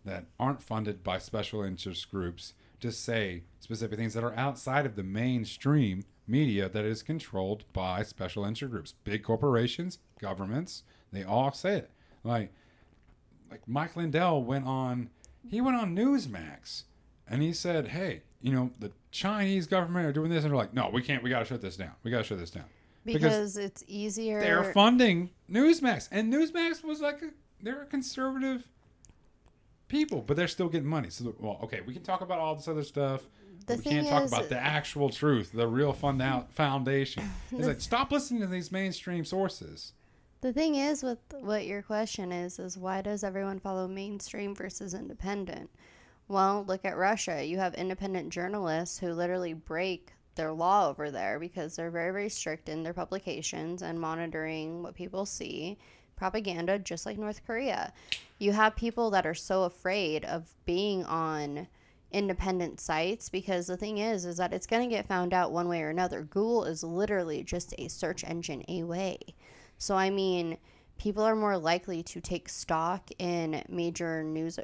[0.05, 4.95] that aren't funded by special interest groups to say specific things that are outside of
[4.95, 8.93] the mainstream media that is controlled by special interest groups.
[9.03, 11.91] Big corporations, governments, they all say it.
[12.23, 12.51] Like
[13.49, 15.09] like Mike Lindell went on
[15.47, 16.83] he went on Newsmax
[17.27, 20.73] and he said, Hey, you know, the Chinese government are doing this and they're like,
[20.73, 21.91] No, we can't we gotta shut this down.
[22.03, 22.65] We gotta shut this down.
[23.05, 24.39] Because, it's easier.
[24.41, 26.09] They're funding Newsmax.
[26.11, 27.29] And Newsmax was like a
[27.61, 28.67] they're a conservative
[29.87, 31.09] people, but they're still getting money.
[31.09, 33.27] So well, okay, we can talk about all this other stuff.
[33.67, 37.23] The we can't talk is- about the actual truth, the real fund out foundation.
[37.51, 39.93] It's like stop listening to these mainstream sources.
[40.41, 44.93] The thing is with what your question is is why does everyone follow mainstream versus
[44.93, 45.69] independent?
[46.27, 47.43] Well, look at Russia.
[47.43, 52.29] You have independent journalists who literally break their law over there because they're very very
[52.29, 55.77] strict in their publications and monitoring what people see
[56.15, 57.93] propaganda just like north korea.
[58.37, 61.67] You have people that are so afraid of being on
[62.11, 65.67] independent sites because the thing is is that it's going to get found out one
[65.67, 66.21] way or another.
[66.21, 69.19] Google is literally just a search engine away.
[69.77, 70.57] So i mean
[70.97, 74.59] people are more likely to take stock in major news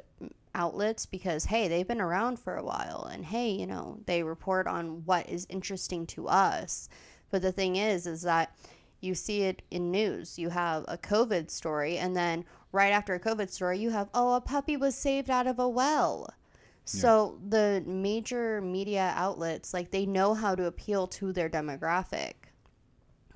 [0.54, 4.66] outlets because hey they've been around for a while and hey you know they report
[4.66, 6.88] on what is interesting to us.
[7.30, 8.54] But the thing is is that
[9.02, 10.38] you see it in news.
[10.38, 14.34] You have a covid story and then right after a covid story you have oh
[14.34, 16.28] a puppy was saved out of a well.
[16.84, 22.34] So the major media outlets like they know how to appeal to their demographic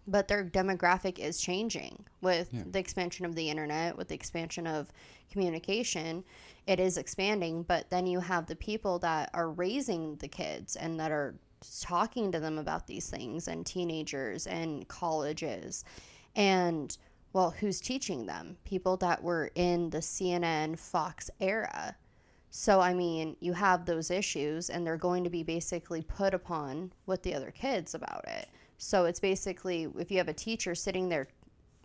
[0.09, 2.05] but their demographic is changing.
[2.21, 2.63] With Yeah.
[2.71, 4.93] the expansion of the internet with the expansion of
[5.31, 6.25] communication
[6.67, 10.99] it is expanding but then you have the people that are raising the kids and
[11.01, 11.35] that are
[11.83, 15.85] talking to them about these things and teenagers and colleges.
[16.35, 16.97] And
[17.33, 18.57] well who's teaching them?
[18.65, 21.97] People that were in the CNN Fox era.
[22.51, 26.93] So I mean you have those issues and they're going to be basically put upon
[27.07, 28.49] with the other kids about it.
[28.79, 31.29] So it's basically if you have a teacher sitting there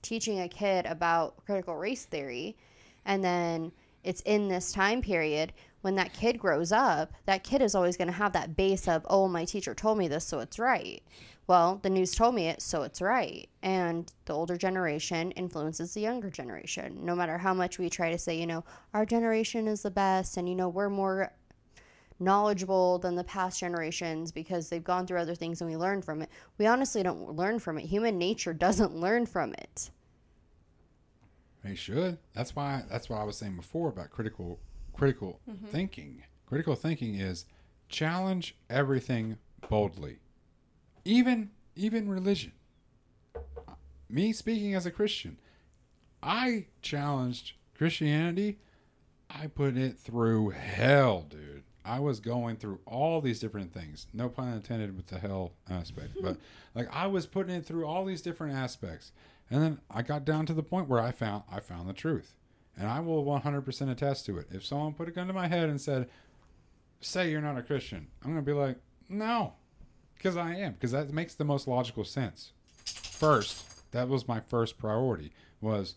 [0.01, 2.57] teaching a kid about critical race theory
[3.05, 3.72] and then
[4.04, 8.08] it's in this time period when that kid grows up that kid is always going
[8.08, 11.04] to have that base of oh my teacher told me this so it's right.
[11.47, 13.49] Well the news told me it so it's right.
[13.62, 17.04] And the older generation influences the younger generation.
[17.04, 20.38] No matter how much we try to say you know our generation is the best
[20.38, 21.32] and you know we're more
[22.20, 26.22] knowledgeable than the past generations because they've gone through other things and we learned from
[26.22, 26.30] it
[26.60, 27.86] we honestly don't learn from it.
[27.86, 29.89] Human nature doesn't learn from it
[31.64, 32.18] They should.
[32.34, 32.84] That's why.
[32.89, 34.59] That's why I was saying before about critical
[34.93, 35.68] critical mm-hmm.
[35.68, 36.24] thinking.
[36.47, 37.45] Critical thinking is
[37.88, 39.38] challenge everything
[39.70, 40.20] boldly,
[41.05, 42.53] even even religion.
[44.09, 45.38] Me speaking as a Christian,
[46.22, 48.59] I challenged Christianity.
[49.30, 51.64] I put it through hell, dude.
[51.84, 54.07] I was going through all these different things.
[54.14, 56.38] No pun intended with the hell aspect, but
[56.76, 59.12] like I was putting it through all these different aspects.
[59.52, 62.36] And then I got down to the point where I found I found the truth.
[62.78, 64.47] And I will 100% attest to it.
[64.49, 66.10] If someone put a gun to my head and said,
[67.02, 68.78] "Say you're not a Christian." I'm going to be like,
[69.10, 69.54] "No."
[70.20, 72.54] Cuz I am, because that makes the most logical sense.
[72.86, 75.95] First, that was my first priority was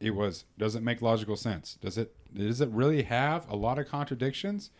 [0.00, 1.74] it was does it make logical sense?
[1.80, 4.70] Does it does it really have a lot of contradictions?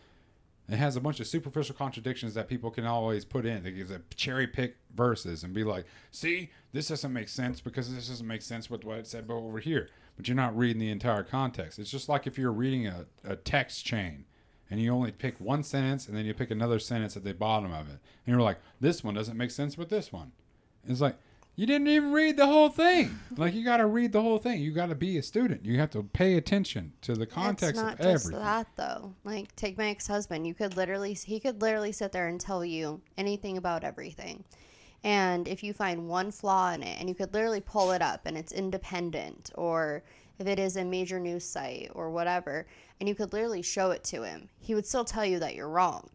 [0.72, 3.62] It has a bunch of superficial contradictions that people can always put in.
[3.62, 8.08] They can cherry pick verses and be like, "See, this doesn't make sense because this
[8.08, 11.24] doesn't make sense with what it said over here." But you're not reading the entire
[11.24, 11.78] context.
[11.78, 14.24] It's just like if you're reading a, a text chain
[14.70, 17.70] and you only pick one sentence and then you pick another sentence at the bottom
[17.70, 20.32] of it, and you're like, "This one doesn't make sense with this one."
[20.88, 21.18] It's like
[21.54, 23.18] you didn't even read the whole thing.
[23.36, 24.60] Like you got to read the whole thing.
[24.60, 25.64] You got to be a student.
[25.64, 28.44] You have to pay attention to the context it's not of just everything.
[28.44, 29.14] that though.
[29.24, 30.46] Like take my ex-husband.
[30.46, 34.44] You could literally he could literally sit there and tell you anything about everything.
[35.04, 38.22] And if you find one flaw in it and you could literally pull it up
[38.24, 40.04] and it's independent or
[40.38, 42.66] if it is a major news site or whatever
[42.98, 45.68] and you could literally show it to him, he would still tell you that you're
[45.68, 46.08] wrong.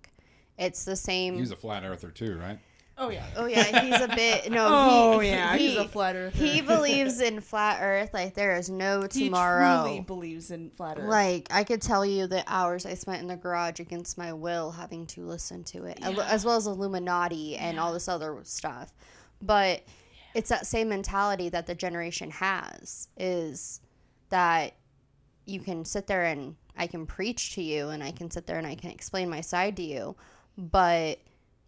[0.57, 2.57] It's the same He's a flat earther too, right?
[2.99, 3.25] Oh yeah.
[3.35, 4.67] Oh yeah, he's a bit no.
[4.69, 6.35] Oh he, yeah, he, he's a flat earther.
[6.35, 9.83] He believes in flat Earth like there is no tomorrow.
[9.83, 11.07] he truly believes in flat Earth.
[11.07, 14.71] Like I could tell you the hours I spent in the garage against my will,
[14.71, 16.25] having to listen to it, Yeah.
[16.27, 18.91] as well as Illuminati and all this other stuff.
[19.41, 19.83] But
[20.33, 23.81] it's that same mentality that the generation has is
[24.29, 24.73] that
[25.45, 28.57] you can sit there and I can preach to you and I can sit there
[28.57, 30.15] and I can explain my side to you,
[30.57, 31.19] but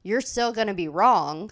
[0.03, 1.51] you're still going to be wrong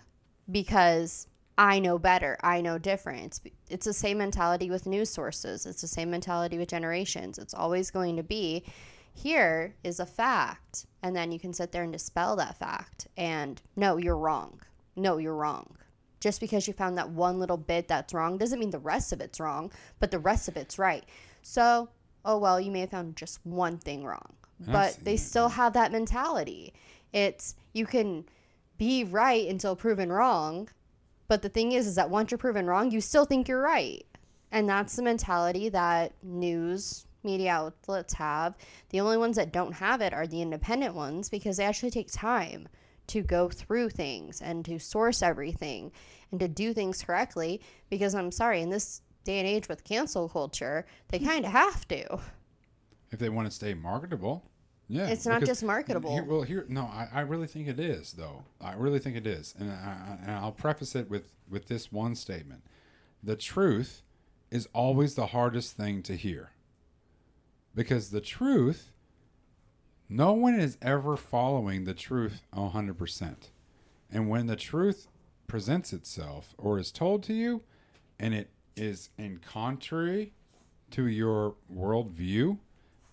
[0.51, 1.27] because
[1.57, 2.37] I know better.
[2.43, 3.25] I know different.
[3.25, 5.65] It's, it's the same mentality with news sources.
[5.65, 7.37] It's the same mentality with generations.
[7.37, 8.63] It's always going to be
[9.13, 10.85] here is a fact.
[11.01, 13.07] And then you can sit there and dispel that fact.
[13.17, 14.61] And no, you're wrong.
[14.95, 15.75] No, you're wrong.
[16.19, 19.21] Just because you found that one little bit that's wrong doesn't mean the rest of
[19.21, 21.03] it's wrong, but the rest of it's right.
[21.41, 21.89] So,
[22.25, 24.33] oh well, you may have found just one thing wrong,
[24.67, 26.73] but they still have that mentality.
[27.13, 28.25] It's you can
[28.77, 30.69] be right until proven wrong,
[31.27, 34.05] but the thing is, is that once you're proven wrong, you still think you're right.
[34.51, 38.55] And that's the mentality that news media outlets have.
[38.89, 42.11] The only ones that don't have it are the independent ones because they actually take
[42.11, 42.67] time
[43.07, 45.91] to go through things and to source everything
[46.31, 47.61] and to do things correctly.
[47.89, 51.25] Because I'm sorry, in this day and age with cancel culture, they hmm.
[51.25, 52.19] kind of have to.
[53.11, 54.43] If they want to stay marketable,
[54.89, 56.13] Yeah, It's not just marketable.
[56.13, 58.43] Here, well, here, no, I, I really think it is, though.
[58.61, 62.15] I really think it is, and, I, and I'll preface it with with this one
[62.15, 62.63] statement:
[63.21, 64.03] the truth
[64.49, 66.51] is always the hardest thing to hear,
[67.75, 68.91] because the truth,
[70.07, 73.51] no one is ever following the truth hundred percent,
[74.09, 75.09] and when the truth
[75.47, 77.61] presents itself or is told to you,
[78.19, 80.31] and it is in contrary
[80.91, 82.57] to your worldview,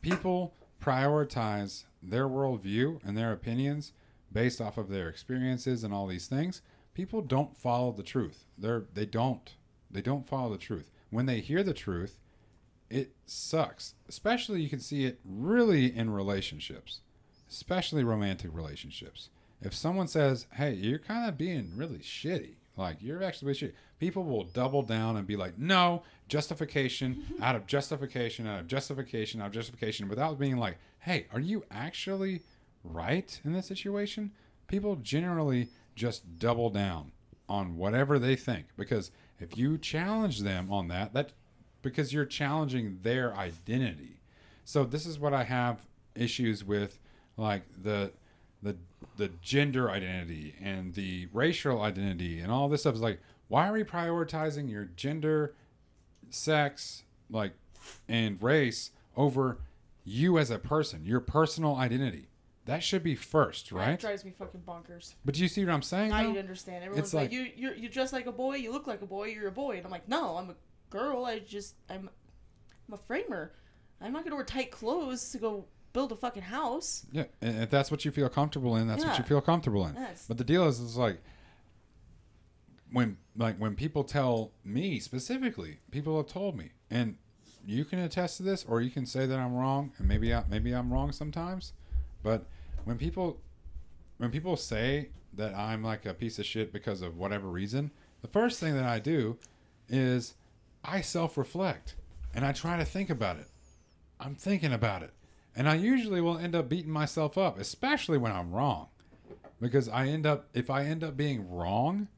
[0.03, 3.93] people prioritize their worldview and their opinions
[4.33, 6.61] based off of their experiences and all these things.
[6.93, 8.45] People don't follow the truth.
[8.59, 9.55] They're they don't.
[9.91, 10.91] They don't follow the truth.
[11.11, 12.19] When they hear the truth,
[12.91, 13.95] it sucks.
[14.09, 17.01] Especially you can see it really in relationships,
[17.49, 19.31] especially romantic relationships.
[19.61, 24.45] If someone says, "Hey, you're kind of being really shitty," like you're actually people will
[24.45, 29.53] double down and be like, "No, justification out of justification out of justification out of
[29.53, 32.43] justification," without being like, "Hey, are you actually
[32.83, 34.33] right in this situation?"
[34.67, 37.13] People generally just double down
[37.49, 41.33] on whatever they think because if you challenge them on that, that
[41.83, 44.21] because you're challenging their identity.
[44.65, 46.99] So this is what I have issues with
[47.37, 48.13] like the
[48.63, 48.77] the
[49.17, 53.73] the gender identity and the racial identity and all this stuff is like why are
[53.73, 55.55] we prioritizing your gender,
[56.31, 57.53] sex, like
[58.09, 59.59] and race over
[60.05, 62.29] you as a person, your personal identity.
[62.67, 63.87] That should be first, right?
[63.89, 65.15] That drives me fucking bonkers.
[65.25, 66.13] But do you see what I'm saying?
[66.13, 66.83] I you understand.
[66.83, 69.29] Everyone's like, like- you you you dress like a boy, you look like a boy,
[69.29, 70.55] you're a boy, and I'm like, no, I'm a
[70.89, 71.27] girl.
[71.27, 72.09] I just I'm
[72.89, 73.53] I'm a framer.
[74.01, 77.07] I'm not gonna wear tight clothes to go build a fucking house.
[77.11, 79.95] Yeah, and if that's what you feel comfortable in, that's what you feel comfortable in.
[79.95, 80.27] Yes.
[80.29, 81.21] But the deal is, is like
[82.93, 87.17] when like when people tell me specifically, people have told me, and
[87.67, 90.45] you can attest to this, or you can say that I'm wrong, and maybe I,
[90.51, 91.73] maybe I'm wrong sometimes.
[92.23, 92.45] But
[92.85, 93.41] when people
[94.19, 97.91] when people say that I'm like a piece of shit because of whatever reason,
[98.21, 99.39] the first thing that I do
[99.89, 100.35] is
[100.85, 101.95] I self reflect
[102.35, 103.47] and I try to think about it.
[104.21, 105.13] I'm thinking about it.
[105.57, 108.89] And I usually will end up beating myself up, especially when I'm wrong.
[109.61, 112.09] Because I end up if I end up being wrong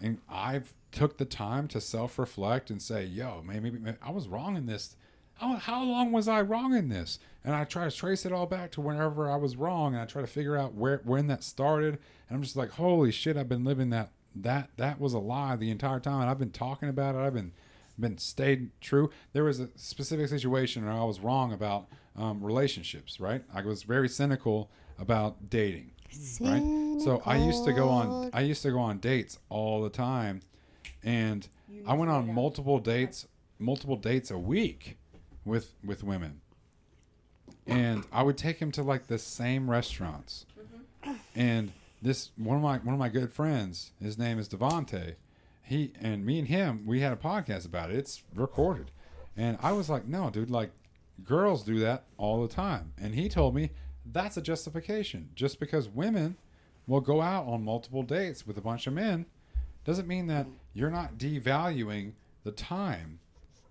[0.00, 4.56] and I've took the time to self-reflect and say, "Yo, maybe, maybe I was wrong
[4.56, 4.96] in this.
[5.34, 8.46] How, how long was I wrong in this?" And I try to trace it all
[8.46, 11.44] back to whenever I was wrong and I try to figure out where when that
[11.44, 11.98] started.
[12.28, 15.56] And I'm just like, "Holy shit, I've been living that that that was a lie
[15.56, 16.22] the entire time.
[16.22, 17.18] And I've been talking about it.
[17.18, 17.52] I've been
[17.98, 19.10] been stayed true.
[19.32, 21.86] There was a specific situation where I was wrong about
[22.20, 23.20] um, relationships.
[23.20, 23.42] Right?
[23.52, 25.92] I was very cynical about dating.
[26.40, 26.62] Right?
[27.00, 30.42] So I used to go on I used to go on dates all the time,
[31.02, 31.46] and
[31.86, 33.26] I went on multiple dates,
[33.58, 34.98] multiple dates a week,
[35.44, 36.40] with with women,
[37.66, 40.46] and I would take him to like the same restaurants,
[41.34, 45.14] and this one of my one of my good friends, his name is Devante,
[45.62, 47.96] he and me and him we had a podcast about it.
[47.96, 48.90] It's recorded,
[49.36, 50.70] and I was like, no, dude, like
[51.24, 53.70] girls do that all the time, and he told me
[54.12, 55.28] that's a justification.
[55.34, 56.36] Just because women
[56.86, 59.26] will go out on multiple dates with a bunch of men
[59.84, 62.12] doesn't mean that you're not devaluing
[62.44, 63.18] the time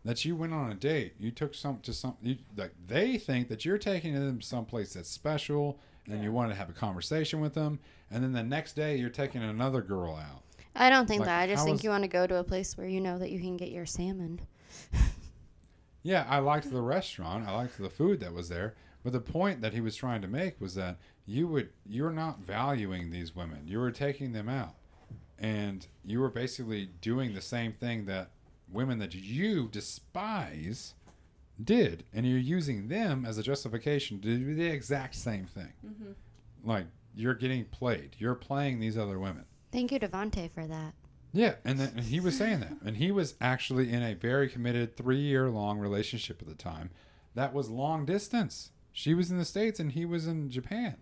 [0.05, 1.13] that you went on a date.
[1.19, 5.09] You took some to some you, like they think that you're taking them someplace that's
[5.09, 5.77] special
[6.07, 7.79] and you want to have a conversation with them
[8.09, 10.41] and then the next day you're taking another girl out.
[10.75, 11.39] I don't think Like, that.
[11.41, 13.31] I just think is- you want to go to a place where you know that
[13.31, 14.39] you can get your salmon.
[16.03, 17.47] Yeah, I liked the restaurant.
[17.47, 18.75] I liked the food that was there.
[19.03, 22.39] But the point that he was trying to make was that you would you're not
[22.39, 23.67] valuing these women.
[23.67, 24.75] You were taking them out.
[25.37, 28.31] And you were basically doing the same thing that
[28.71, 30.95] women that you despise
[31.63, 32.03] did.
[32.13, 35.71] And you're using them as a justification to do the exact same thing.
[35.85, 36.11] Mm-hmm.
[36.63, 38.15] Like you're getting played.
[38.17, 39.45] You're playing these other women.
[39.71, 40.93] Thank you, Devante, for that.
[41.31, 44.49] Yeah, and then and he was saying that, and he was actually in a very
[44.49, 46.89] committed three-year-long relationship at the time.
[47.35, 48.71] That was long distance.
[48.91, 50.97] She was in the states, and he was in Japan,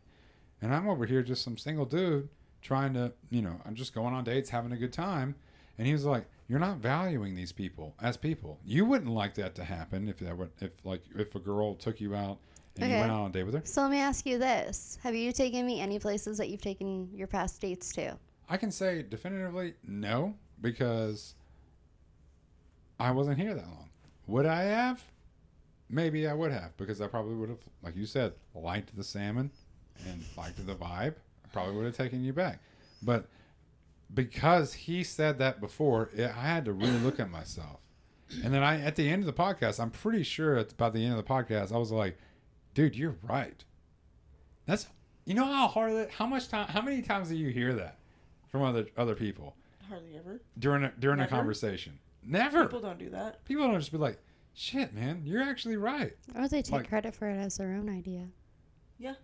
[0.62, 2.28] and I'm over here just some single dude
[2.62, 5.36] trying to, you know, I'm just going on dates, having a good time,
[5.78, 8.60] and he was like, "You're not valuing these people as people.
[8.66, 12.02] You wouldn't like that to happen if that would, if like if a girl took
[12.02, 12.40] you out
[12.80, 13.62] and you went out on a date with her.
[13.64, 17.10] So let me ask you this: Have you taken me any places that you've taken
[17.14, 18.18] your past dates to?
[18.50, 21.36] I can say definitively no because
[23.00, 23.90] I wasn't here that long.
[24.28, 25.04] Would I have?
[25.90, 29.52] Maybe I would have because I probably would have, like you said, liked the salmon
[30.08, 31.16] and liked the vibe.
[31.46, 32.60] I probably would have taken you back.
[33.02, 33.28] But
[34.14, 37.82] because he said that before, it, I had to really look at myself.
[38.44, 41.04] And then I, at the end of the podcast, I'm pretty sure at, about the
[41.04, 42.18] end of the podcast, I was like,
[42.74, 43.64] dude, you're right.
[44.66, 44.88] That's
[45.24, 46.12] you know how hard it.
[46.12, 46.68] How much time?
[46.68, 47.98] How many times do you hear that
[48.50, 49.56] from other other people
[49.90, 50.42] Hardly ever.
[50.60, 52.00] during a, during a conversation?
[52.24, 52.64] Never.
[52.64, 53.44] People don't do that.
[53.46, 54.20] People don't just be like,
[54.54, 57.90] "Shit, man, you're actually right." Or they take Like- credit for it as their own
[57.90, 58.28] idea.
[58.98, 59.16] Yeah.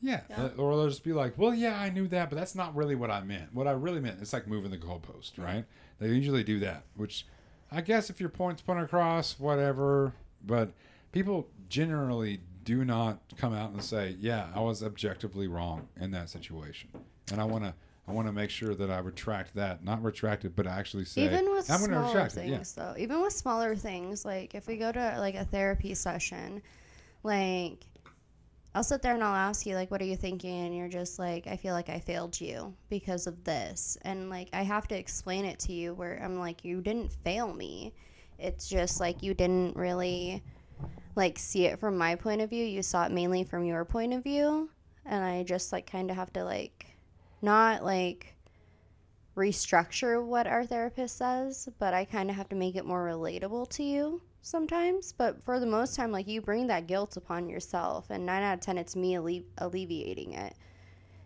[0.00, 0.22] Yeah.
[0.36, 2.96] Uh, Or they'll just be like, well, yeah, I knew that, but that's not really
[2.96, 3.54] what I meant.
[3.54, 5.64] What I really meant, it's like moving the goalpost, right?
[6.00, 7.24] They usually do that, which
[7.70, 10.12] I guess if your point's put across, whatever.
[10.44, 10.72] But
[11.12, 16.28] people generally do not come out and say, yeah, I was objectively wrong in that
[16.30, 16.90] situation.
[17.30, 17.74] And I want to.
[18.08, 21.24] I want to make sure that I retract that, not retract it, but actually say,
[21.24, 22.36] even with I'm gonna smaller retract it.
[22.40, 22.84] things Yeah.
[22.92, 22.98] though.
[22.98, 26.62] Even with smaller things like if we go to like a therapy session
[27.22, 27.86] like
[28.74, 30.66] i'll sit there and i'll ask you like what are you thinking?
[30.66, 33.96] And you're just like i feel like i failed you because of this.
[34.02, 37.52] And like i have to explain it to you where i'm like you didn't fail
[37.54, 37.94] me.
[38.38, 40.42] It's just like you didn't really
[41.14, 42.64] like see it from my point of view.
[42.64, 44.70] You saw it mainly from your point of view.
[45.06, 46.86] And i just like kind of have to like
[47.42, 48.34] not like
[49.36, 53.68] restructure what our therapist says, but I kind of have to make it more relatable
[53.70, 55.12] to you sometimes.
[55.12, 58.54] But for the most time, like you bring that guilt upon yourself, and nine out
[58.54, 60.54] of ten, it's me alle- alleviating it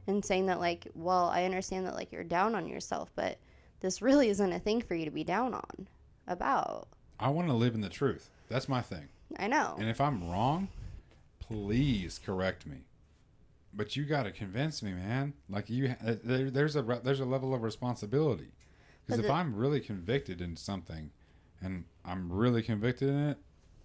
[0.06, 3.38] and saying that, like, well, I understand that, like, you're down on yourself, but
[3.80, 5.88] this really isn't a thing for you to be down on
[6.28, 6.86] about.
[7.18, 8.30] I want to live in the truth.
[8.48, 9.08] That's my thing.
[9.36, 9.74] I know.
[9.78, 10.68] And if I'm wrong,
[11.40, 12.76] please correct me.
[13.76, 15.34] But you got to convince me, man.
[15.50, 18.52] Like you, uh, there, there's a there's a level of responsibility.
[19.04, 21.10] Because if the- I'm really convicted in something,
[21.60, 23.38] and I'm really convicted in it,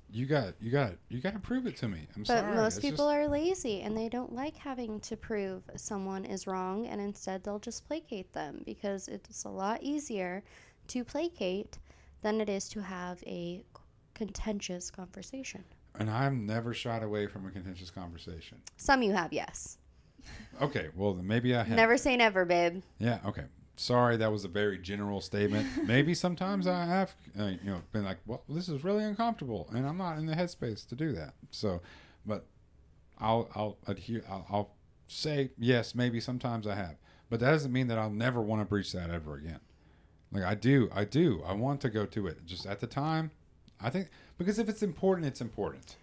[0.09, 2.07] you got you got you got to prove it to me.
[2.15, 2.55] I'm But sorry.
[2.55, 6.47] most It's people just- are lazy and they don't like having to prove someone is
[6.47, 10.41] wrong, and instead they'll just placate them because it's a lot easier
[10.87, 11.79] to placate
[12.21, 13.63] than it is to have a
[14.13, 15.63] contentious conversation.
[15.95, 18.61] and I'm never shied away from a contentious conversation.
[18.77, 19.77] Some you have, yes.
[20.61, 21.75] Okay, well then maybe I have.
[21.75, 22.81] Never say never, babe.
[22.99, 23.19] Yeah.
[23.25, 23.43] Okay.
[23.77, 25.67] Sorry, that was a very general statement.
[25.87, 29.87] Maybe sometimes I have, uh, you know, been like, "Well, this is really uncomfortable," and
[29.87, 31.33] I'm not in the headspace to do that.
[31.49, 31.81] So,
[32.23, 32.45] but
[33.17, 34.23] I'll I'll adhere.
[34.29, 34.75] I'll, I'll
[35.07, 35.95] say yes.
[35.95, 36.95] Maybe sometimes I have,
[37.31, 39.61] but that doesn't mean that I'll never want to breach that ever again.
[40.31, 41.41] Like I do, I do.
[41.45, 42.45] I want to go to it.
[42.45, 43.31] Just at the time,
[43.79, 45.95] I think because if it's important, it's important.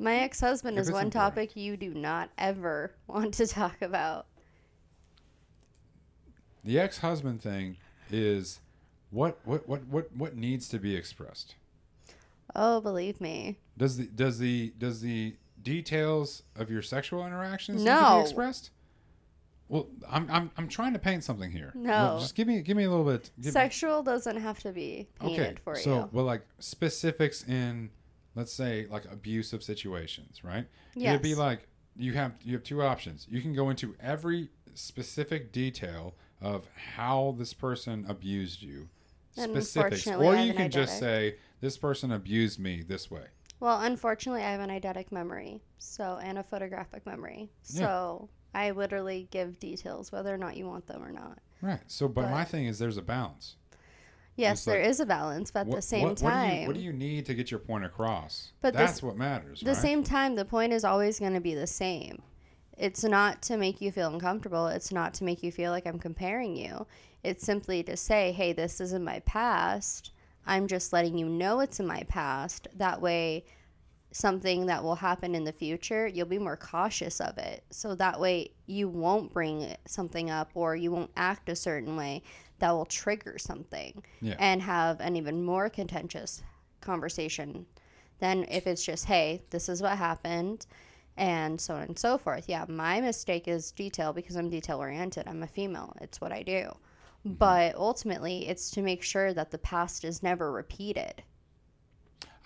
[0.00, 4.26] My ex husband is one topic you do not ever want to talk about.
[6.64, 7.76] The ex-husband thing
[8.10, 8.60] is
[9.10, 11.54] what what what what what needs to be expressed.
[12.56, 13.58] Oh, believe me.
[13.76, 18.70] Does the does the does the details of your sexual interactions need to be expressed?
[19.68, 21.72] Well, I'm I'm I'm trying to paint something here.
[21.74, 21.90] No.
[21.90, 23.30] Well, just give me give me a little bit.
[23.42, 25.56] Sexual doesn't have to be painted okay.
[25.62, 26.08] for so, you.
[26.10, 27.90] well, like specifics in,
[28.34, 30.66] let's say, like abusive situations, right?
[30.94, 31.10] Yes.
[31.10, 33.26] It'd be like you have you have two options.
[33.30, 38.88] You can go into every specific detail of how this person abused you,
[39.32, 43.24] specifics, or you can just say this person abused me this way.
[43.60, 47.50] Well, unfortunately, I have an eidetic memory, so and a photographic memory.
[47.66, 47.80] Yeah.
[47.80, 51.38] So I literally give details whether or not you want them or not.
[51.60, 51.80] Right.
[51.86, 53.56] So, but, my thing is, there's a balance.
[54.40, 56.66] Yes, there like, is a balance, but at the same what, what do time, you,
[56.66, 58.52] what do you need to get your point across?
[58.60, 59.60] But that's this- what matters.
[59.60, 59.82] At the right?
[59.82, 62.22] same time, the point is always going to be the same.
[62.76, 64.68] It's not to make you feel uncomfortable.
[64.68, 66.86] It's not to make you feel like I'm comparing you.
[67.22, 70.12] It's simply to say, hey, this is in my past.
[70.46, 72.68] I'm just letting you know it's in my past.
[72.76, 73.44] That way,
[74.12, 77.64] something that will happen in the future, you'll be more cautious of it.
[77.70, 82.22] So that way, you won't bring something up or you won't act a certain way
[82.60, 84.36] that will trigger something Yeah.
[84.38, 86.42] and have an even more contentious
[86.80, 87.66] conversation
[88.20, 90.66] than if it's just, hey, this is what happened.
[91.16, 92.48] And so on and so forth.
[92.48, 95.26] Yeah, my mistake is detail because I'm detail oriented.
[95.26, 95.94] I'm a female.
[96.00, 96.70] It's what I do.
[97.26, 97.32] Mm-hmm.
[97.34, 101.22] But ultimately, it's to make sure that the past is never repeated.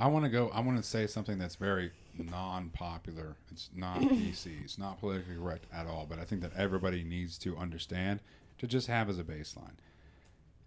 [0.01, 0.49] I want to go.
[0.49, 3.37] I want to say something that's very non-popular.
[3.53, 4.65] It's not PC.
[4.65, 6.07] It's not politically correct at all.
[6.09, 8.21] But I think that everybody needs to understand
[8.59, 9.75] to just have as a baseline.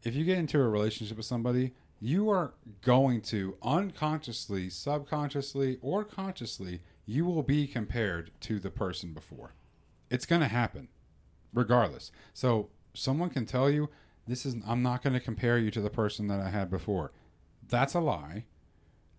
[0.04, 6.04] If you get into a relationship with somebody, you are going to unconsciously, subconsciously, or
[6.04, 9.54] consciously, you will be compared to the person before.
[10.10, 10.90] It's going to happen,
[11.54, 12.12] regardless.
[12.34, 13.90] So someone can tell you,
[14.28, 17.12] "This is I'm not going to compare you to the person that I had before."
[17.68, 18.46] That's a lie.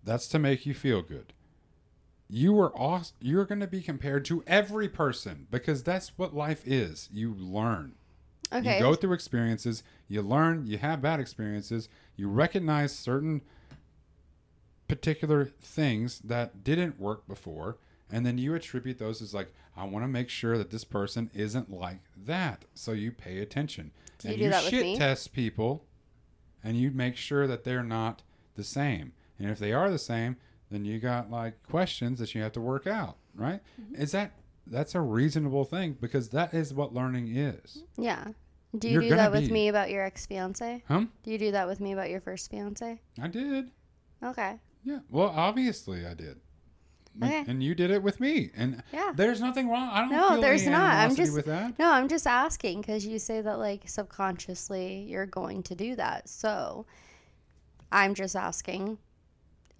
[0.03, 1.33] That's to make you feel good.
[2.29, 6.61] You are aw- you're going to be compared to every person because that's what life
[6.65, 7.09] is.
[7.11, 7.95] You learn.
[8.51, 8.77] Okay.
[8.77, 13.41] You go through experiences, you learn, you have bad experiences, you recognize certain
[14.87, 17.77] particular things that didn't work before,
[18.11, 21.29] and then you attribute those as like I want to make sure that this person
[21.33, 23.91] isn't like that, so you pay attention.
[24.17, 25.85] Do you and do you that with shit test people,
[26.63, 28.23] and you make sure that they're not
[28.55, 29.13] the same.
[29.37, 30.35] And if they are the same,
[30.69, 33.61] then you got like questions that you have to work out, right?
[33.79, 34.01] Mm-hmm.
[34.01, 34.31] Is that
[34.69, 37.83] that's a reasonable thing because that is what learning is.
[37.97, 38.25] Yeah.
[38.77, 40.83] Do you You're do that with be- me about your ex fiance?
[40.87, 41.05] Huh?
[41.23, 42.99] Do you do that with me about your first fiance?
[43.21, 43.71] I did.
[44.23, 44.59] Okay.
[44.83, 44.99] Yeah.
[45.09, 46.39] Well, obviously I did.
[47.21, 47.43] And- Okay.
[47.51, 48.51] And you did it with me.
[48.55, 49.11] And Yeah.
[49.15, 49.89] there's nothing wrong.
[49.89, 50.93] I don't No, there's not.
[50.93, 51.77] I'm just- with that.
[51.79, 56.29] No, I'm just asking because you say that like subconsciously you're going to do that.
[56.29, 56.85] So
[57.91, 58.99] I'm just asking,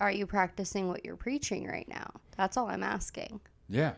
[0.01, 2.09] are you practicing what you're preaching right now?
[2.35, 3.39] That's all I'm asking.
[3.69, 3.93] Yeah.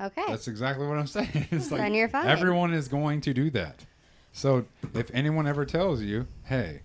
[0.00, 0.24] Okay.
[0.28, 1.48] That's exactly what I'm saying.
[1.50, 2.26] It's like Then you're fine.
[2.28, 3.84] everyone is going to do that.
[4.32, 6.82] So if anyone ever tells you, "Hey,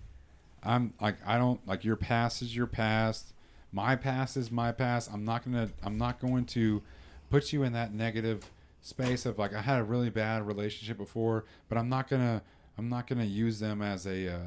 [0.62, 3.34] I'm like I don't like your past is your past,
[3.72, 5.10] my past is my past.
[5.12, 6.82] I'm not gonna I'm not going to
[7.30, 11.44] put you in that negative space of like I had a really bad relationship before,
[11.68, 12.42] but I'm not gonna
[12.78, 14.38] I'm not gonna use them as a uh,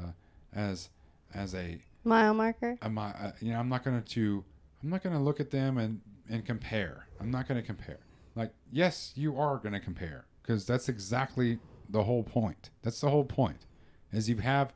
[0.54, 0.88] as
[1.32, 2.78] as a Mile marker.
[2.80, 4.44] I, uh, you know, I'm not going to, to
[4.82, 7.08] I'm not going to look at them and, and compare.
[7.20, 7.98] I'm not going to compare.
[8.36, 11.58] Like, yes, you are going to compare because that's exactly
[11.88, 12.70] the whole point.
[12.82, 13.66] That's the whole point
[14.12, 14.72] is you have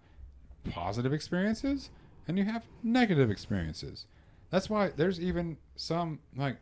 [0.70, 1.91] positive experiences
[2.27, 4.07] and you have negative experiences.
[4.51, 6.57] That's why there's even some like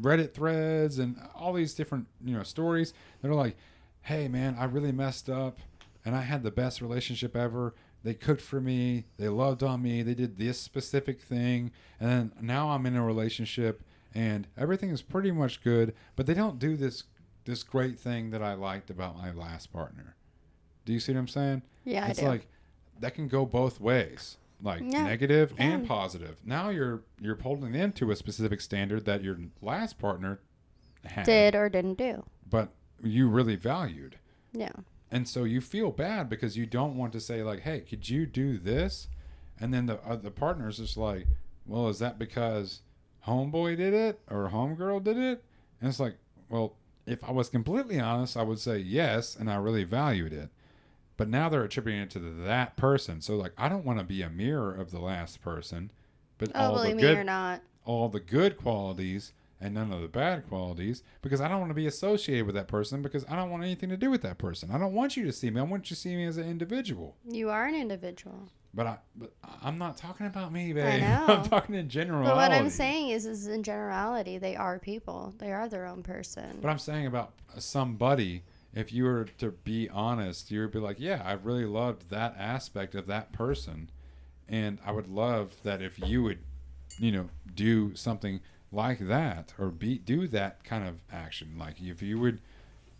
[0.00, 3.56] Reddit threads and all these different, you know, stories that are like,
[4.02, 5.58] "Hey man, I really messed up
[6.04, 7.74] and I had the best relationship ever.
[8.02, 12.70] They cooked for me, they loved on me, they did this specific thing, and now
[12.70, 13.82] I'm in a relationship
[14.16, 17.04] and everything is pretty much good, but they don't do this
[17.44, 20.16] this great thing that I liked about my last partner."
[20.84, 21.62] Do you see what I'm saying?
[21.84, 22.46] Yeah, it's like
[23.00, 27.92] that can go both ways like Yeah, negative and positive now you're you're holding them
[27.92, 30.40] to a specific standard that your last partner
[31.04, 32.24] had Did or didn't do.
[32.48, 32.70] but
[33.04, 34.16] you really valued
[34.54, 34.72] Yeah.
[35.10, 38.24] and so you feel bad because you don't want to say like hey could you
[38.24, 39.08] do this
[39.60, 41.26] and then the uh, the partner's just like
[41.66, 42.80] well is that because
[43.26, 45.42] homeboy did it or homegirl did it
[45.80, 46.16] and it's like
[46.48, 46.74] well
[47.06, 50.48] if i was completely honest i would say yes and i really valued it
[51.16, 54.22] but now they're attributing it to that person so like i don't want to be
[54.22, 55.90] a mirror of the last person
[56.38, 57.62] but Oh, all the good or not.
[57.84, 61.74] all the good qualities and none of the bad qualities because I don't want to
[61.74, 64.70] be associated with that person because I don't want anything to do with that person.
[64.70, 65.58] I don't want you to see me.
[65.60, 67.16] I want you to see me as an individual.
[67.26, 68.50] You are an individual.
[68.76, 69.32] But I but
[69.62, 71.00] I'm not talking about me, babe.
[71.00, 71.24] know.
[71.28, 72.24] I'm talking in general.
[72.24, 75.34] But what I'm saying is, is in generality, they are people.
[75.38, 76.58] They are their own person.
[76.60, 78.42] But I'm saying about somebody,
[78.74, 82.36] if you were to be honest, you would be like, yeah, I really loved that
[82.38, 83.90] aspect of that person.
[84.46, 86.38] And I would love that if you would,
[86.98, 88.40] you know, do something
[88.70, 91.54] like that or be do that kind of action.
[91.58, 92.40] Like if you would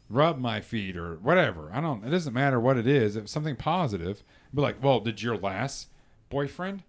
[0.08, 1.70] rub my feet or whatever.
[1.72, 3.16] I don't it doesn't matter what it is.
[3.16, 4.22] If something positive,
[4.54, 5.88] be like, well, did your last
[6.28, 6.82] boyfriend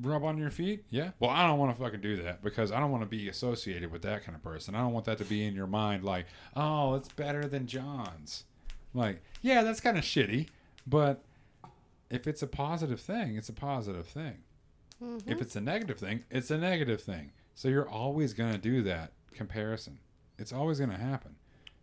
[0.00, 0.84] rub on your feet?
[0.90, 1.10] Yeah.
[1.20, 3.90] Well, I don't want to fucking do that because I don't want to be associated
[3.92, 4.74] with that kind of person.
[4.74, 6.26] I don't want that to be in your mind like,
[6.56, 8.44] oh, it's better than John's.
[8.94, 10.48] Like, yeah, that's kind of shitty,
[10.86, 11.22] but
[12.10, 14.38] if it's a positive thing, it's a positive thing.
[15.02, 15.22] Mhm.
[15.26, 17.30] If it's a negative thing, it's a negative thing.
[17.54, 19.98] So you're always going to do that comparison.
[20.38, 21.36] It's always going to happen.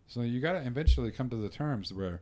[0.08, 2.20] So you got to eventually come to the terms where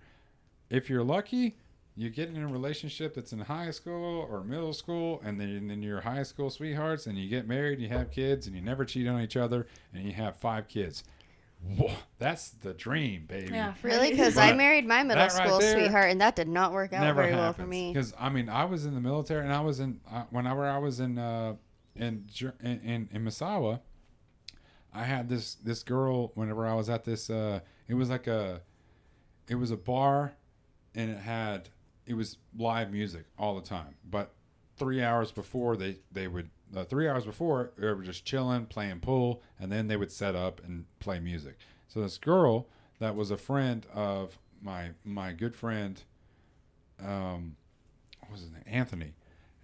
[0.70, 1.56] if you're lucky,
[1.96, 5.70] you get in a relationship that's in high school or middle school, and then, and
[5.70, 8.84] then you're high school sweethearts, and you get married, you have kids, and you never
[8.84, 11.04] cheat on each other, and you have five kids.
[11.78, 13.52] Whoa, that's the dream, baby.
[13.52, 13.74] Yeah.
[13.82, 14.10] Really?
[14.10, 16.92] Because I married my middle that right school there sweetheart, and that did not work
[16.92, 17.64] out never very well happens.
[17.64, 17.92] for me.
[17.92, 20.78] Because I mean, I was in the military, and I was in uh, whenever I
[20.78, 21.54] was in uh,
[21.96, 23.80] in, Ger- in in in Misawa.
[24.92, 26.32] I had this this girl.
[26.34, 28.62] Whenever I was at this, uh, it was like a,
[29.48, 30.34] it was a bar,
[30.94, 31.68] and it had
[32.06, 33.94] it was live music all the time.
[34.08, 34.32] But
[34.76, 39.00] three hours before they they would uh, three hours before they were just chilling, playing
[39.00, 41.58] pool, and then they would set up and play music.
[41.88, 46.02] So this girl that was a friend of my my good friend
[47.02, 47.56] um,
[48.20, 48.64] what was his name?
[48.66, 49.14] Anthony.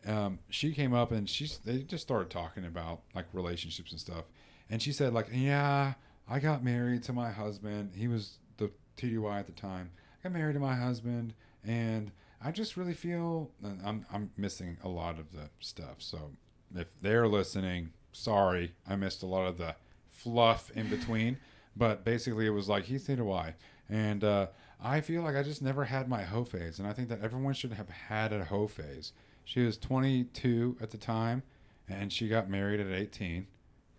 [0.06, 4.24] Um, she came up and she's they just started talking about like relationships and stuff.
[4.68, 5.94] And she said like, yeah,
[6.30, 7.90] I got married to my husband.
[7.94, 9.90] He was the TDY at the time.
[10.20, 11.34] I got married to my husband,
[11.64, 12.12] and
[12.42, 13.50] I just really feel
[13.84, 15.96] I'm I'm missing a lot of the stuff.
[15.98, 16.30] So
[16.76, 19.74] if they're listening, sorry, I missed a lot of the
[20.08, 21.36] fluff in between.
[21.76, 23.54] But basically, it was like he's TDY,
[23.88, 24.46] and uh,
[24.80, 27.54] I feel like I just never had my hoe phase, and I think that everyone
[27.54, 29.12] should have had a hoe phase.
[29.44, 31.42] She was 22 at the time,
[31.88, 33.46] and she got married at 18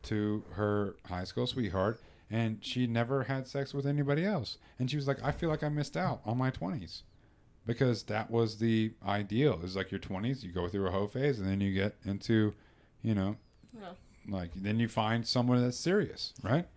[0.03, 2.01] to her high school sweetheart,
[2.31, 4.57] and she never had sex with anybody else.
[4.79, 7.03] And she was like, I feel like I missed out on my twenties
[7.65, 9.59] because that was the ideal.
[9.63, 12.53] It's like your twenties, you go through a hoe phase, and then you get into,
[13.03, 13.35] you know,
[13.77, 13.89] Yeah.
[14.29, 16.67] like then you find someone that's serious, right?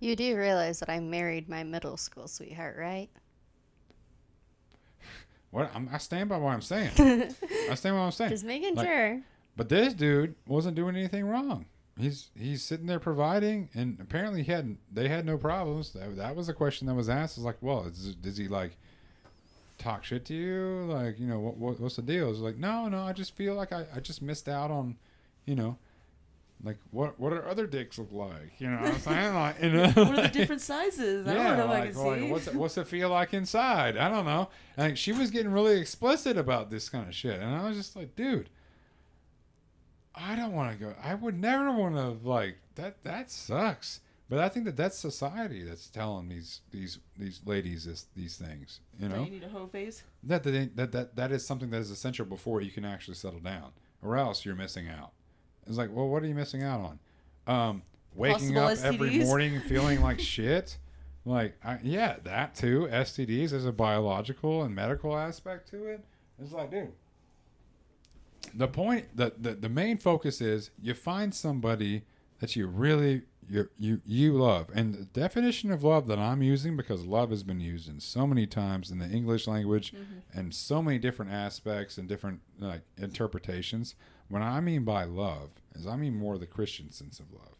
[0.00, 3.08] You do realize that I married my middle school sweetheart, right?
[5.50, 6.90] What I'm, I stand by what I'm saying.
[7.70, 8.30] I stand by what I'm saying.
[8.30, 9.22] Just making Like- sure.
[9.56, 11.66] But this dude wasn't doing anything wrong.
[11.98, 15.92] He's he's sitting there providing, and apparently he had they had no problems.
[15.92, 17.38] That, that was a question that was asked.
[17.38, 18.76] Is like, well, is, does he like
[19.78, 20.86] talk shit to you?
[20.88, 22.30] Like, you know, what, what what's the deal?
[22.30, 24.96] It's like, no, no, I just feel like I, I just missed out on,
[25.46, 25.78] you know,
[26.64, 28.58] like what what are other dicks look like?
[28.58, 29.34] You know what I'm saying?
[29.34, 31.26] Like, you know, What are the different sizes?
[31.28, 32.30] I don't know if I like, can like, see.
[32.30, 33.96] what's it, what's it feel like inside?
[33.96, 34.48] I don't know.
[34.76, 37.94] Like she was getting really explicit about this kind of shit, and I was just
[37.94, 38.48] like, dude,
[40.14, 40.94] I don't want to go.
[41.02, 43.02] I would never want to like that.
[43.04, 44.00] That sucks.
[44.30, 48.80] But I think that that's society that's telling these these these ladies this, these things.
[48.98, 50.02] You That know you need a hoe phase.
[50.24, 53.40] that that, that that that is something that is essential before you can actually settle
[53.40, 53.72] down,
[54.02, 55.12] or else you're missing out.
[55.66, 56.98] It's like, well, what are you missing out on?
[57.46, 57.82] Um,
[58.14, 60.78] waking Possible up every morning feeling like shit.
[61.26, 62.88] Like, I, yeah, that too.
[62.90, 66.04] STDs is a biological and medical aspect to it.
[66.42, 66.92] It's like, dude.
[68.52, 72.02] The point, the, the the main focus is you find somebody
[72.40, 76.76] that you really you you you love, and the definition of love that I'm using
[76.76, 80.38] because love has been used in so many times in the English language mm-hmm.
[80.38, 83.94] and so many different aspects and different like interpretations.
[84.28, 87.56] What I mean by love is I mean more the Christian sense of love.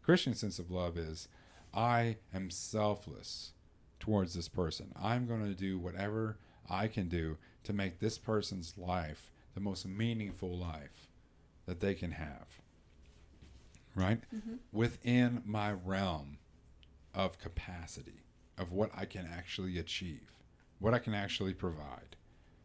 [0.00, 1.28] the Christian sense of love is
[1.74, 3.52] I am selfless
[3.98, 4.92] towards this person.
[5.00, 6.38] I'm going to do whatever
[6.68, 11.08] I can do to make this person's life the most meaningful life
[11.66, 12.46] that they can have.
[13.94, 14.20] Right?
[14.34, 14.54] Mm-hmm.
[14.72, 16.38] Within my realm
[17.14, 18.22] of capacity,
[18.56, 20.30] of what I can actually achieve,
[20.78, 22.16] what I can actually provide.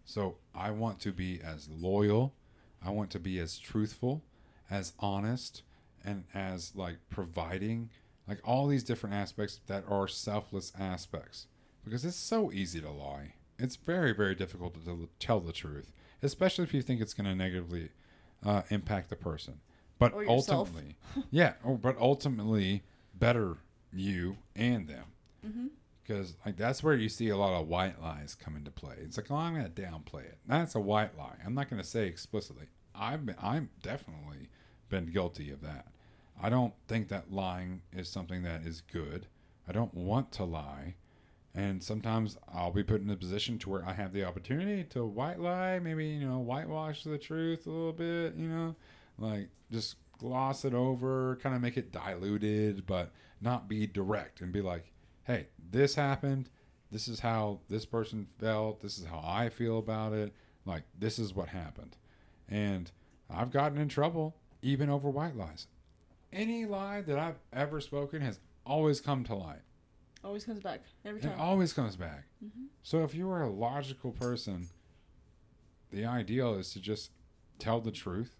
[0.04, 2.34] So I want to be as loyal,
[2.84, 4.24] I want to be as truthful,
[4.70, 5.64] as honest,
[6.04, 7.90] and as like providing,
[8.28, 11.48] like all these different aspects that are selfless aspects.
[11.84, 13.34] Because it's so easy to lie.
[13.58, 15.94] It's very, very difficult to tell- tell the truth,
[16.26, 17.90] especially if you think it's going to negatively
[18.46, 19.60] uh, impact the person.
[20.00, 20.98] But Or ultimately,
[21.32, 22.84] yeah, or, but ultimately
[23.14, 23.58] better
[23.94, 25.06] you and them
[25.48, 25.68] Mm-hmm.
[26.02, 28.96] because like that's where you see a lot of white lies come into play.
[29.00, 30.38] It's like, oh, I'm going to downplay it.
[30.48, 31.36] That's a white lie.
[31.46, 32.66] I'm not going to say explicitly.
[32.96, 34.50] I've been, I'm definitely
[34.90, 35.86] been guilty of that.
[36.42, 39.28] I don't think that lying is something that is good.
[39.68, 40.96] I don't want to lie,
[41.56, 45.06] and sometimes I'll be put in a position to where I have the opportunity to
[45.06, 48.76] white lie, maybe you know whitewash the truth a little bit, you know,
[49.18, 53.12] like just gloss it over, kind of make it diluted, but
[53.42, 54.92] not be direct and be like,
[55.24, 56.50] hey, this happened.
[56.92, 58.82] This is how this person felt.
[58.82, 60.34] This is how I feel about it.
[60.66, 61.98] Like, this is what happened.
[62.48, 62.92] And
[63.30, 65.68] I've gotten in trouble even over white lies.
[66.32, 69.62] Any lie that I've ever spoken has always come to light.
[70.26, 71.34] Always comes back every time.
[71.34, 72.26] It always comes back.
[72.44, 72.66] Mhm.
[72.84, 74.68] So if you are a logical person,
[75.92, 77.12] the ideal is to just
[77.60, 78.36] tell the truth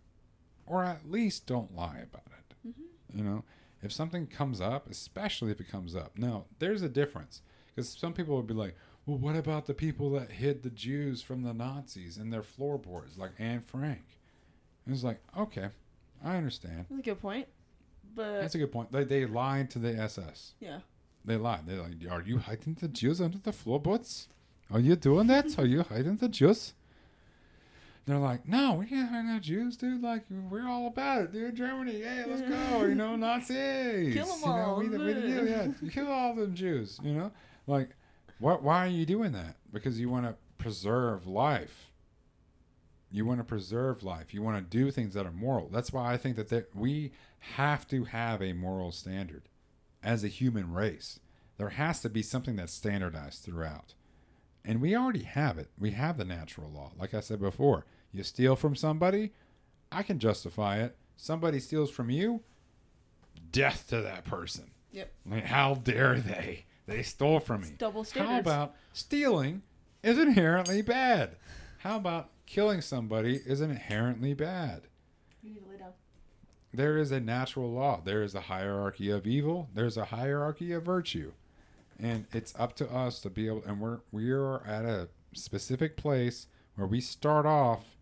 [0.66, 2.56] or at least don't lie about it.
[2.70, 3.18] Mhm.
[3.18, 3.44] You know,
[3.84, 6.18] if something comes up, especially if it comes up.
[6.18, 8.76] Now, there's a difference because some people would be like,
[9.06, 13.16] well, what about the people that hid the Jews from the Nazis in their floorboards,
[13.20, 14.20] like Anne Frank?
[14.86, 15.70] And it's like, okay,
[16.24, 16.88] I understand.
[16.90, 17.48] That's a good point.
[18.16, 18.92] But That's a good point.
[18.92, 20.56] They, they lied to the SS.
[20.60, 20.80] yeah,
[21.26, 21.62] They lied.
[21.66, 24.28] They're like, are you hiding the Jews under the floorboards?
[24.72, 25.58] Are you doing that?
[25.58, 26.74] Are you hiding the Jews?
[28.06, 30.04] They're like, no, we can't hide no Jews, dude.
[30.04, 31.56] Like, we're all about it, dude.
[31.56, 32.86] Germany, hey, let's go.
[32.86, 34.14] You know, Nazis.
[34.14, 35.90] Kill 'em You know, all, we, the, we the yeah.
[35.90, 37.32] Kill all them Jews, you know?
[37.66, 37.90] Like,
[38.38, 39.56] what, why are you doing that?
[39.74, 41.92] Because you want to preserve life.
[43.12, 44.36] You want to preserve life.
[44.36, 45.70] You want to do things that are moral.
[45.70, 49.44] That's why I think that we have to have a moral standard
[50.06, 51.20] as a human race.
[51.58, 53.94] There has to be something that's standardized throughout.
[54.64, 55.70] And we already have it.
[55.78, 56.92] We have the natural law.
[56.98, 59.34] Like I said before, you steal from somebody,
[59.92, 60.96] I can justify it.
[61.18, 62.42] Somebody steals from you,
[63.52, 64.72] death to that person.
[64.92, 65.12] Yep.
[65.46, 66.66] How dare they?
[66.88, 67.70] They stole from me.
[67.70, 69.64] It's double How about stealing
[70.04, 71.38] is inherently bad?
[71.80, 74.84] How about killing somebody is inherently bad?
[75.42, 75.94] you need to lay down.
[76.76, 78.02] There is a natural law.
[78.04, 79.70] There is a hierarchy of evil.
[79.74, 81.32] There's a hierarchy of virtue.
[82.00, 85.96] And it's up to us to be able and we're we are at a specific
[85.96, 87.96] place where we start off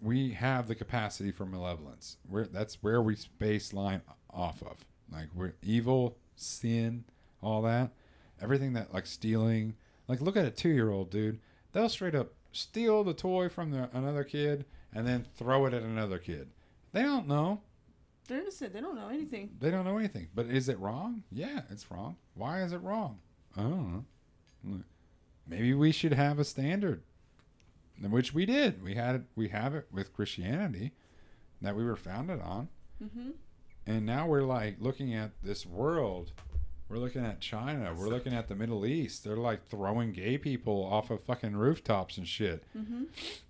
[0.00, 2.16] we have the capacity for malevolence.
[2.26, 4.00] We're, that's where we baseline
[4.30, 4.78] off of.
[5.12, 7.04] Like we're evil, sin,
[7.42, 7.90] all that,
[8.40, 9.74] everything that like stealing.
[10.08, 11.38] Like look at a two year old dude.
[11.72, 15.82] They'll straight up steal the toy from the, another kid and then throw it at
[15.82, 16.48] another kid.
[16.92, 17.60] They don't know.
[18.28, 18.72] They're innocent.
[18.72, 19.50] They don't know anything.
[19.60, 20.28] They don't know anything.
[20.34, 21.24] But is it wrong?
[21.32, 22.16] Yeah, it's wrong.
[22.34, 23.18] Why is it wrong?
[23.56, 24.04] I don't
[24.64, 24.82] know.
[25.46, 27.02] Maybe we should have a standard,
[28.00, 28.82] which we did.
[28.82, 29.22] We had it.
[29.34, 30.92] We have it with Christianity
[31.60, 32.68] that we were founded on,
[33.02, 33.30] Mm-hmm.
[33.86, 36.32] and now we're like looking at this world.
[36.90, 37.94] We're looking at China.
[37.96, 39.22] We're looking at the Middle East.
[39.22, 42.64] They're like throwing gay people off of fucking rooftops and shit.
[42.76, 43.04] Mm-hmm.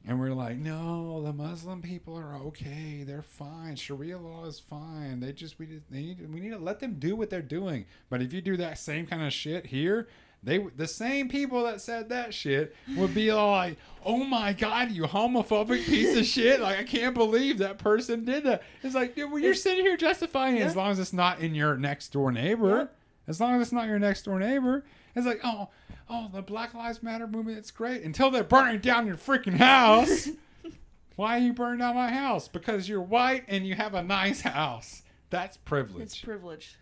[0.07, 3.03] And we're like, no, the Muslim people are okay.
[3.03, 3.77] They're fine.
[3.77, 5.21] Sharia law is fine.
[5.21, 7.87] They just we just, they need we need to let them do what they're doing.
[8.11, 10.09] But if you do that same kind of shit here,
[10.43, 14.91] they the same people that said that shit would be all like, "Oh my god,
[14.91, 16.61] you homophobic piece of shit!
[16.61, 19.97] Like I can't believe that person did that." It's like, dude, well, you're sitting here
[19.97, 22.77] justifying it as long as it's not in your next door neighbor.
[22.79, 22.87] Yeah.
[23.31, 24.85] As long as it's not your next door neighbor.
[25.15, 25.69] It's like, oh,
[26.09, 28.03] oh, the Black Lives Matter movement, it's great.
[28.03, 30.29] Until they're burning down your freaking house.
[31.17, 32.49] Why are you burning down my house?
[32.49, 35.03] Because you're white and you have a nice house.
[35.31, 36.03] That's privilege.
[36.03, 36.77] It's privilege.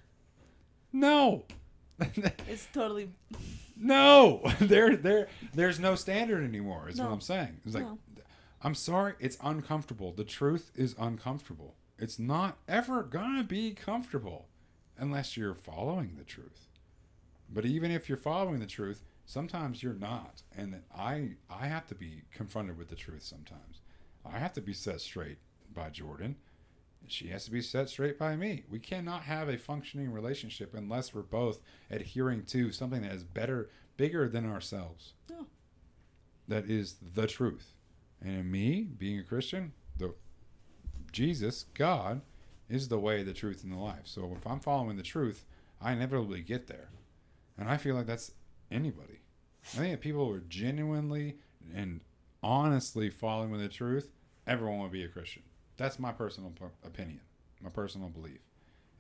[0.92, 1.44] no.
[2.48, 3.10] It's totally.
[3.76, 4.40] no.
[4.60, 7.60] There there there's no standard anymore, is what I'm saying.
[7.66, 7.98] It's like No.
[8.62, 10.12] I'm sorry, it's uncomfortable.
[10.12, 11.74] The truth is uncomfortable.
[11.98, 14.47] It's not ever gonna be comfortable
[14.98, 16.68] unless you're following the truth.
[17.50, 20.42] But even if you're following the truth, sometimes you're not.
[20.56, 23.80] And I I have to be confronted with the truth sometimes.
[24.24, 25.38] I have to be set straight
[25.72, 26.36] by Jordan.
[27.06, 28.64] She has to be set straight by me.
[28.68, 31.60] We cannot have a functioning relationship unless we're both
[31.90, 35.14] adhering to something that is better, bigger than ourselves.
[35.30, 35.46] No.
[36.48, 37.72] That is the truth.
[38.20, 40.14] And in me, being a Christian, the
[41.12, 42.20] Jesus, God,
[42.68, 44.04] is the way, the truth, and the life.
[44.04, 45.44] So if I'm following the truth,
[45.80, 46.90] I inevitably get there.
[47.56, 48.32] And I feel like that's
[48.70, 49.20] anybody.
[49.74, 51.36] I think if people were genuinely
[51.74, 52.00] and
[52.42, 54.10] honestly following the truth,
[54.46, 55.42] everyone would be a Christian.
[55.76, 57.20] That's my personal p- opinion,
[57.62, 58.40] my personal belief.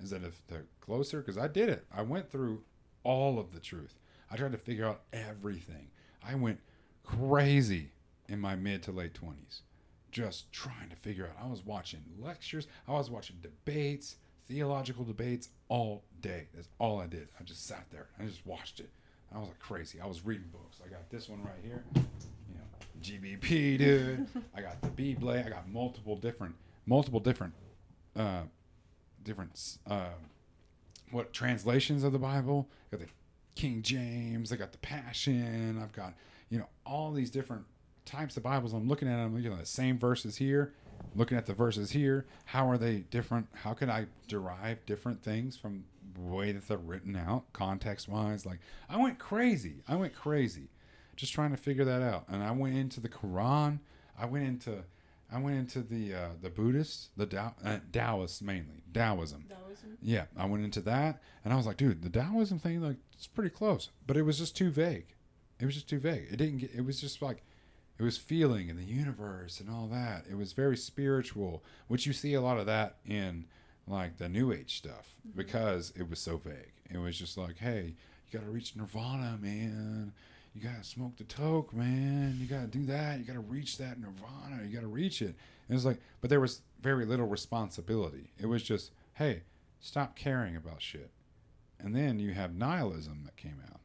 [0.00, 2.62] Is that if they're closer, because I did it, I went through
[3.02, 3.98] all of the truth.
[4.30, 5.88] I tried to figure out everything.
[6.22, 6.60] I went
[7.02, 7.90] crazy
[8.28, 9.62] in my mid to late 20s,
[10.10, 11.44] just trying to figure out.
[11.44, 14.16] I was watching lectures, I was watching debates,
[14.48, 16.48] theological debates all day.
[16.54, 17.28] That's all I did.
[17.38, 18.08] I just sat there.
[18.18, 18.90] I just watched it.
[19.34, 20.00] I was like crazy.
[20.00, 20.80] I was reading books.
[20.84, 21.84] I got this one right here.
[21.94, 24.26] You know, GBP, dude.
[24.54, 25.44] I got the B Blade.
[25.46, 26.54] I got multiple different,
[26.86, 27.52] multiple different,
[28.16, 28.42] uh,
[29.22, 30.08] different, uh,
[31.10, 32.68] what translations of the Bible.
[32.90, 33.12] I got the
[33.54, 34.50] King James.
[34.50, 35.78] I got the Passion.
[35.82, 36.14] I've got,
[36.48, 37.64] you know, all these different
[38.08, 38.72] types of Bibles.
[38.72, 39.34] I'm looking at them.
[39.34, 40.72] looking at the same verses here.
[41.14, 42.26] Looking at the verses here.
[42.46, 43.46] How are they different?
[43.52, 48.44] How can I derive different things from the way that they're written out, context wise?
[48.44, 48.58] Like,
[48.88, 49.82] I went crazy.
[49.86, 50.68] I went crazy
[51.18, 52.24] just trying to figure that out.
[52.28, 53.80] And I went into the Quran.
[54.18, 54.84] I went into
[55.30, 59.44] I went into the uh, the Buddhists, the Tao, uh, Taoists mainly, Taoism.
[59.48, 59.98] Taoism.
[60.00, 63.26] Yeah, I went into that, and I was like, dude, the Taoism thing, like, it's
[63.26, 65.14] pretty close, but it was just too vague.
[65.60, 66.28] It was just too vague.
[66.30, 66.70] It didn't get.
[66.74, 67.42] It was just like,
[67.98, 70.24] it was feeling and the universe and all that.
[70.30, 73.46] It was very spiritual, which you see a lot of that in
[73.86, 75.36] like the New Age stuff mm-hmm.
[75.36, 76.72] because it was so vague.
[76.90, 77.94] It was just like, hey,
[78.30, 80.12] you got to reach nirvana, man.
[80.54, 82.36] You gotta smoke the toke, man.
[82.40, 83.18] You gotta do that.
[83.20, 84.64] You gotta reach that nirvana.
[84.66, 85.36] You gotta reach it.
[85.68, 88.32] And it's like, but there was very little responsibility.
[88.40, 89.42] It was just, hey,
[89.78, 91.10] stop caring about shit.
[91.78, 93.80] And then you have nihilism that came out,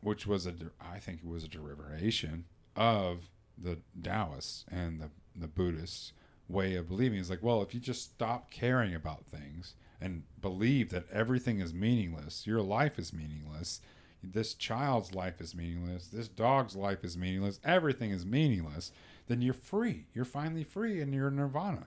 [0.00, 2.44] which was a, I think it was a derivation
[2.76, 6.12] of the Taoists and the the Buddhists
[6.48, 7.18] way of believing.
[7.18, 11.72] is like, well, if you just stop caring about things and believe that everything is
[11.72, 13.80] meaningless, your life is meaningless,
[14.22, 18.92] this child's life is meaningless, this dog's life is meaningless, everything is meaningless,
[19.26, 20.06] then you're free.
[20.12, 21.86] You're finally free and you're in nirvana.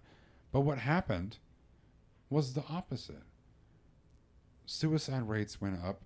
[0.51, 1.37] But what happened
[2.31, 3.21] was the opposite.
[4.65, 6.01] Suicide rates went up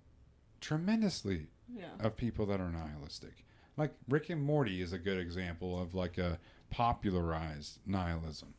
[0.60, 1.94] tremendously Yeah.
[1.98, 3.44] of people that are nihilistic.
[3.80, 6.38] Like Rick and Morty is a good example of like a
[6.68, 8.52] popularized nihilism.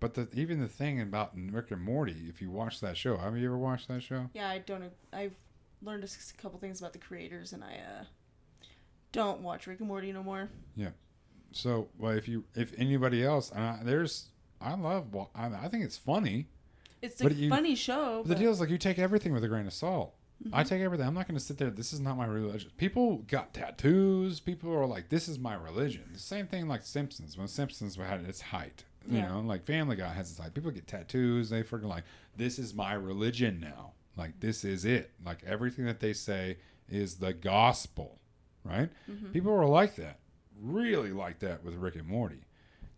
[0.00, 3.36] But the, even the thing about Rick and Morty, if you watch that show, have
[3.36, 4.30] you ever watched that show?
[4.32, 4.84] Yeah, I don't.
[5.12, 5.34] I've
[5.82, 6.08] learned a
[6.40, 8.04] couple things about the creators, and I uh,
[9.12, 10.48] don't watch Rick and Morty no more.
[10.76, 10.90] Yeah.
[11.52, 14.28] So, well, if you, if anybody else, and I, there's,
[14.62, 16.46] I love, I, I think it's funny.
[17.02, 18.22] It's a But you- funny show.
[18.22, 20.14] But the deal is like you take everything with a grain of salt.
[20.52, 20.68] I Mhm.
[20.68, 21.06] take everything.
[21.06, 21.70] I'm not going to sit there.
[21.70, 22.70] This is not my religion.
[22.76, 24.38] People got tattoos.
[24.40, 26.02] People are like, this is my religion.
[26.12, 27.38] The same thing like Simpsons.
[27.38, 29.28] When Simpsons had its height, You Yeah.
[29.28, 31.48] know, like Family Guy has its like people get tattoos.
[31.48, 32.02] They freaking like
[32.36, 33.92] this is my religion now.
[34.16, 35.12] Like this is it.
[35.24, 36.58] Like everything that they say
[36.88, 38.18] is the gospel,
[38.64, 38.90] right?
[39.08, 39.30] Mm-hmm.
[39.30, 40.18] People were like that,
[40.60, 42.40] really like that with Rick and Morty.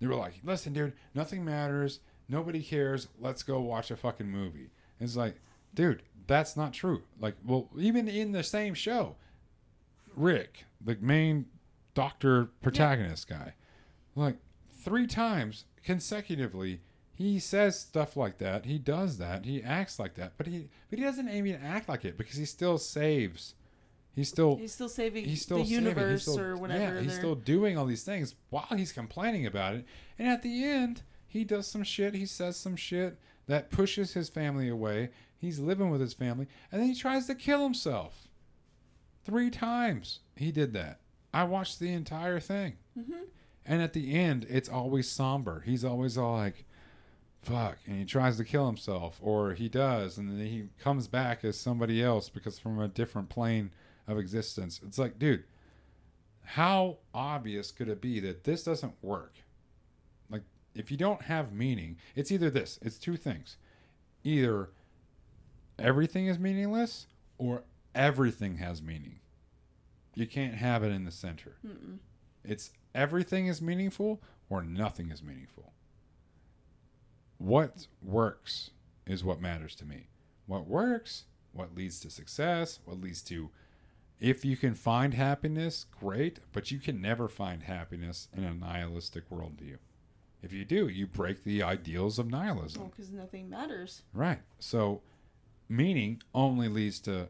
[0.01, 2.01] They were like, "Listen, dude, nothing matters.
[2.27, 3.09] Nobody cares.
[3.21, 4.71] Let's go watch a fucking movie."
[5.01, 5.39] It's like,
[5.75, 7.03] dude, that's not true.
[7.21, 9.17] Like, well, even in the same show,
[10.15, 11.47] Rick, the main
[11.95, 13.55] doctor protagonist guy,
[14.15, 14.37] like
[14.85, 16.81] three times consecutively,
[17.13, 18.67] he says stuff like that.
[18.67, 19.45] He does that.
[19.45, 22.37] He acts like that, but he but he doesn't aim even act like it because
[22.37, 23.55] he still saves.
[24.15, 25.85] He still He's still saving he's still the saving.
[25.85, 26.97] He's universe still- or whatever.
[26.97, 29.85] Yeah, he's still doing all these things while he's complaining about it.
[30.19, 32.15] And at the end, he does some shit.
[32.15, 35.11] He says some shit that pushes his family away.
[35.39, 38.29] He's living with his family, and then he tries to kill himself.
[39.25, 41.01] Three times he did that.
[41.33, 42.77] I watched the entire thing.
[42.97, 43.27] Mhm.
[43.65, 45.61] And at the end, it's always somber.
[45.61, 46.65] He's always all like,
[47.43, 47.79] fuck.
[47.87, 50.19] And he tries to kill himself, or he does.
[50.19, 53.71] And then he comes back as somebody else because from a different plane
[54.07, 54.81] of existence.
[54.85, 55.45] It's like, dude,
[56.43, 59.35] how obvious could it be that this doesn't work?
[60.31, 60.43] Like,
[60.75, 63.59] if you don't have meaning, it's either this it's two things.
[64.25, 64.71] Either
[65.79, 67.07] everything is meaningless
[67.39, 67.65] or
[67.95, 69.21] everything has meaning.
[70.15, 71.57] You can't have it in the center.
[71.67, 71.99] Mm-mm.
[72.45, 75.73] It's everything is meaningful or nothing is meaningful.
[77.39, 78.71] What works
[79.07, 80.09] is what matters to me.
[80.47, 83.51] What works, what leads to success, what leads to
[84.21, 89.31] if you can find happiness, great, but you can never find happiness in a nihilistic
[89.31, 89.77] worldview.
[90.43, 92.83] If you do, you break the ideals of nihilism.
[92.83, 94.03] Well, because nothing matters.
[94.13, 94.41] Right.
[94.59, 95.03] So
[95.69, 97.29] meaning only leads to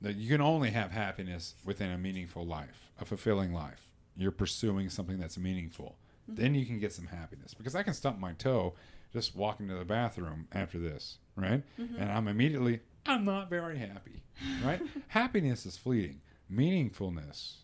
[0.00, 3.90] that you can only have happiness within a meaningful life, a fulfilling life.
[4.16, 5.98] You're pursuing something that's meaningful.
[6.30, 6.40] Mm-hmm.
[6.40, 7.54] Then you can get some happiness.
[7.54, 8.74] Because I can stump my toe
[9.12, 11.62] just walking to the bathroom after this, right?
[11.78, 11.96] Mm-hmm.
[11.96, 14.22] And I'm immediately I'm not very happy.
[14.64, 14.80] Right?
[15.08, 16.20] happiness is fleeting.
[16.52, 17.56] Meaningfulness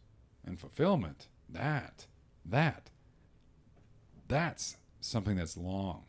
[0.44, 2.07] and fulfillment, that
[2.44, 2.90] that
[4.28, 6.05] that's something that's long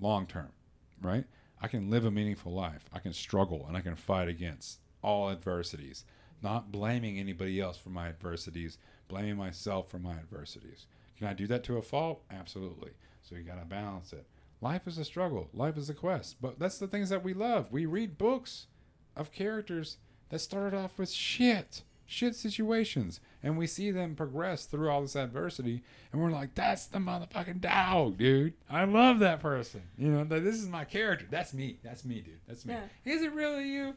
[0.00, 0.52] long term,
[1.00, 1.24] right?
[1.60, 2.84] I can live a meaningful life.
[2.92, 6.04] I can struggle and I can fight against all adversities,
[6.42, 8.78] not blaming anybody else for my adversities,
[9.08, 10.86] blaming myself for my adversities.
[11.16, 12.22] Can I do that to a fault?
[12.30, 12.90] Absolutely.
[13.22, 14.26] So you got to balance it.
[14.60, 16.36] Life is a struggle, life is a quest.
[16.40, 17.70] But that's the things that we love.
[17.72, 18.66] We read books
[19.14, 24.90] of characters that started off with shit, shit situations, and we see them progress through
[24.90, 28.54] all this adversity, and we're like, that's the motherfucking dog, dude.
[28.68, 29.82] I love that person.
[29.96, 31.26] You know, this is my character.
[31.30, 31.78] That's me.
[31.84, 32.40] That's me, dude.
[32.48, 32.74] That's me.
[32.74, 33.12] Yeah.
[33.14, 33.94] Is it really you?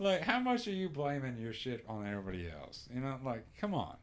[0.00, 2.88] Like, how much are you blaming your shit on everybody else?
[2.92, 3.94] You know, like, come on.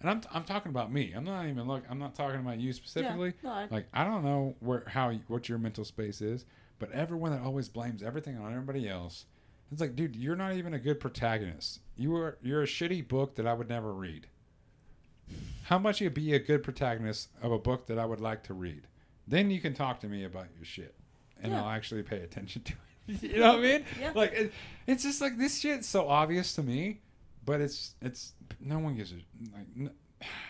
[0.00, 1.12] And I'm, I'm talking about me.
[1.14, 1.84] I'm not even look.
[1.90, 3.34] I'm not talking about you specifically.
[3.44, 3.50] Yeah.
[3.50, 6.46] No, I, Like I don't know where how what your mental space is,
[6.78, 9.26] but everyone that always blames everything on everybody else,
[9.72, 11.80] it's like, dude, you're not even a good protagonist.
[11.96, 14.26] You are you're a shitty book that I would never read.
[15.64, 18.54] How much you be a good protagonist of a book that I would like to
[18.54, 18.82] read?
[19.26, 20.94] Then you can talk to me about your shit,
[21.42, 21.62] and Yeah.
[21.62, 22.72] I'll actually pay attention to
[23.08, 23.22] it.
[23.32, 23.84] you know what I mean?
[24.00, 24.12] Yeah.
[24.14, 24.52] Like it,
[24.86, 27.00] it's just like this shit's so obvious to me,
[27.44, 29.16] but it's it's no one gives a
[29.56, 29.66] like.
[29.76, 29.90] n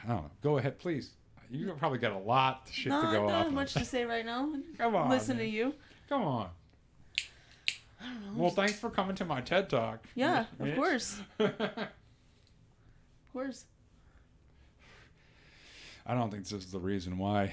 [0.05, 0.31] I don't know.
[0.43, 1.12] Go ahead, please.
[1.51, 3.44] You probably got a lot of shit no, to I go don't off.
[3.44, 4.53] have much to say right now.
[4.78, 5.47] Come on, Listen man.
[5.47, 5.74] to you.
[6.09, 6.49] Come on.
[8.03, 8.43] I don't know.
[8.43, 10.07] Well, thanks for coming to my TED talk.
[10.15, 11.53] yeah, of course, of
[13.33, 13.65] course.
[16.05, 17.53] I don't think this is the reason why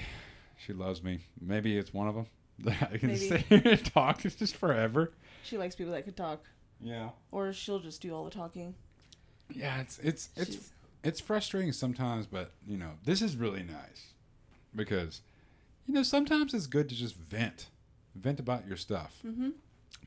[0.57, 1.19] she loves me.
[1.39, 2.25] Maybe it's one of them.
[2.91, 3.29] I can Maybe.
[3.29, 5.13] sit here and talk it's just forever.
[5.43, 6.43] She likes people that could talk,
[6.81, 7.09] Yeah.
[7.31, 8.75] or she'll just do all the talking.
[9.51, 10.71] Yeah, it's it's it's She's-
[11.03, 14.07] it's frustrating sometimes, but you know, this is really nice
[14.75, 15.21] because
[15.87, 17.67] you know sometimes it's good to just vent,
[18.15, 19.49] vent about your stuff, Mm-hmm.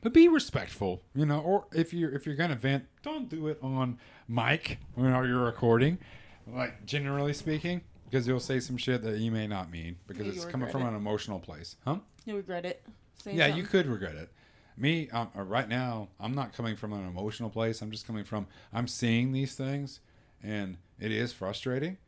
[0.01, 1.03] But be respectful.
[1.15, 3.99] You know, or if you're if you're gonna vent, don't do it on
[4.29, 5.99] mic when you're recording.
[6.47, 10.33] Like generally speaking, because you'll say some shit that you may not mean because Yeah,
[10.33, 10.89] it's coming from it.
[10.89, 11.99] an emotional place, huh?
[12.25, 12.83] You regret it.
[13.25, 14.31] Yeah, you could regret it.
[14.77, 17.83] Me, um, uh, right now, I'm not coming from an emotional place.
[17.83, 20.01] I'm just coming from I'm seeing these things,
[20.43, 21.99] and it is frustrating.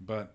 [0.00, 0.34] But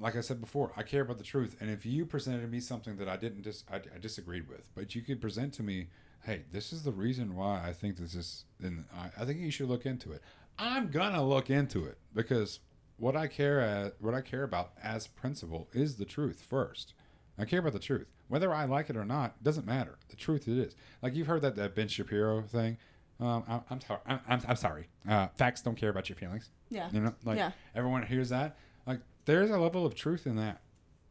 [0.00, 1.56] like I said before, I care about the truth.
[1.60, 4.94] And if you presented me something that I didn't dis- I, I disagreed with, but
[4.94, 5.88] you could present to me,
[6.24, 9.50] hey, this is the reason why I think this is, and I, I think you
[9.50, 10.22] should look into it.
[10.58, 12.60] I'm gonna look into it because
[12.96, 16.94] what I care at, what I care about as principle is the truth first.
[17.38, 18.08] I care about the truth.
[18.28, 19.98] Whether I like it or not doesn't matter.
[20.08, 20.76] The truth it is.
[21.02, 22.76] Like you've heard that, that Ben Shapiro thing.
[23.18, 24.00] Um, I, I'm sorry.
[24.06, 24.88] I'm, I'm, I'm sorry.
[25.08, 26.50] Uh, facts don't care about your feelings.
[26.70, 26.88] Yeah.
[26.92, 27.52] You know, like Yeah.
[27.74, 28.56] everyone hears that.
[28.86, 29.00] Like
[29.30, 30.60] there's a level of truth in that,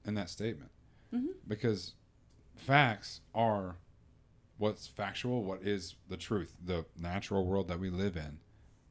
[0.06, 0.72] in that statement.
[1.14, 1.30] Mhm.
[1.48, 1.94] because
[2.56, 3.78] facts are
[4.58, 6.56] what's factual, what is the truth.
[6.64, 8.40] The natural world that we live in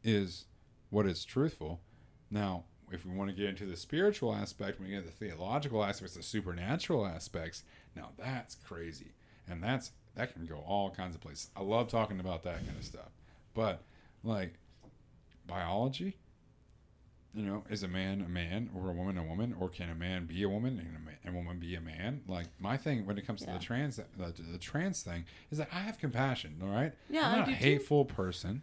[0.03, 0.47] is
[0.91, 1.81] what is truthful.
[2.31, 6.17] Now, if we want to get into the spiritual aspect, we get the theological aspects,
[6.17, 7.63] the supernatural aspects,
[7.95, 9.13] now that's crazy.
[9.47, 11.51] And that's that can go all kinds of places.
[11.55, 13.13] I love talking about that kind of stuff.
[13.55, 13.83] But
[14.25, 14.55] like
[15.47, 16.17] biology,
[17.35, 19.95] you know, is a man a man or a woman a woman, or can a
[19.95, 22.23] man be a woman and a, man, a woman be a man?
[22.27, 25.69] Like my thing when it comes to the trans the, the trans thing is that
[25.73, 26.61] I have compassion.
[26.63, 27.57] All right, Yeah, I'm not a too.
[27.57, 28.63] hateful person,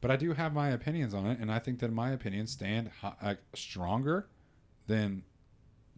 [0.00, 2.90] but I do have my opinions on it, and I think that my opinions stand
[3.22, 4.26] like stronger
[4.86, 5.22] than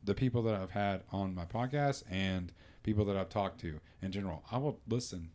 [0.03, 4.11] the people that I've had on my podcast and people that I've talked to in
[4.11, 4.43] general.
[4.51, 5.31] I will listen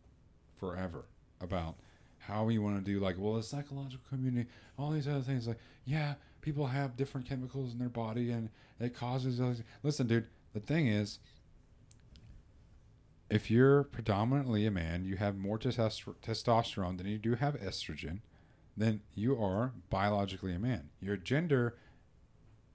[0.58, 1.04] forever
[1.40, 1.76] about
[2.18, 4.48] how you want to do like well the psychological community
[4.78, 6.14] all these other things like yeah
[6.46, 8.48] people have different chemicals in their body and
[8.80, 11.18] it causes those listen dude the thing is
[13.28, 18.20] if you're predominantly a man you have more testosterone than you do have estrogen
[18.76, 20.90] then you are biologically a man.
[21.00, 21.76] Your gender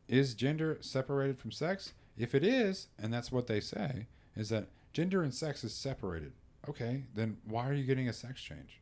[0.07, 1.93] is gender separated from sex?
[2.18, 6.34] If it is and that's what they say is that gender and sex is separated.
[6.68, 8.80] Okay then why are you getting a sex change?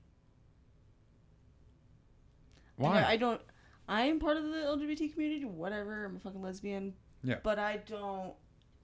[2.78, 3.02] Why?
[3.02, 3.42] I, I don't.
[3.90, 5.46] I'm part of the LGBT community.
[5.46, 6.06] Whatever.
[6.06, 6.94] I'm a fucking lesbian.
[7.24, 7.36] Yeah.
[7.44, 8.34] But I don't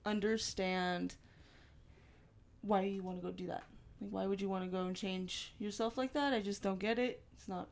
[0.05, 1.15] understand
[2.61, 3.63] why you want to go do that.
[4.01, 6.33] Like, why would you want to go and change yourself like that?
[6.33, 7.23] I just don't get it.
[7.33, 7.69] It's not.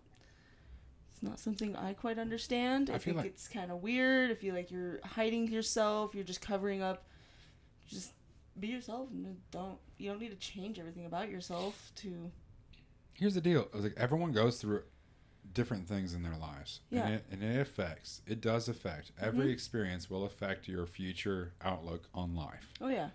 [1.11, 2.89] It's not something I quite understand.
[2.89, 4.31] I, I feel think like- it's kind of weird.
[4.31, 6.13] I feel like you're hiding yourself.
[6.15, 7.05] You're just covering up.
[7.87, 8.13] Just
[8.59, 9.77] be yourself and don't.
[9.97, 12.31] You don't need to change everything about yourself to.
[13.13, 14.83] here's the deal It was like everyone goes through
[15.53, 16.79] different things in their lives.
[16.89, 17.05] Yeah.
[17.05, 19.11] and, it, and it affects it does affect.
[19.19, 19.53] Every Mhm.
[19.53, 22.71] experience will affect your future outlook on life.
[22.81, 23.09] Oh yeah.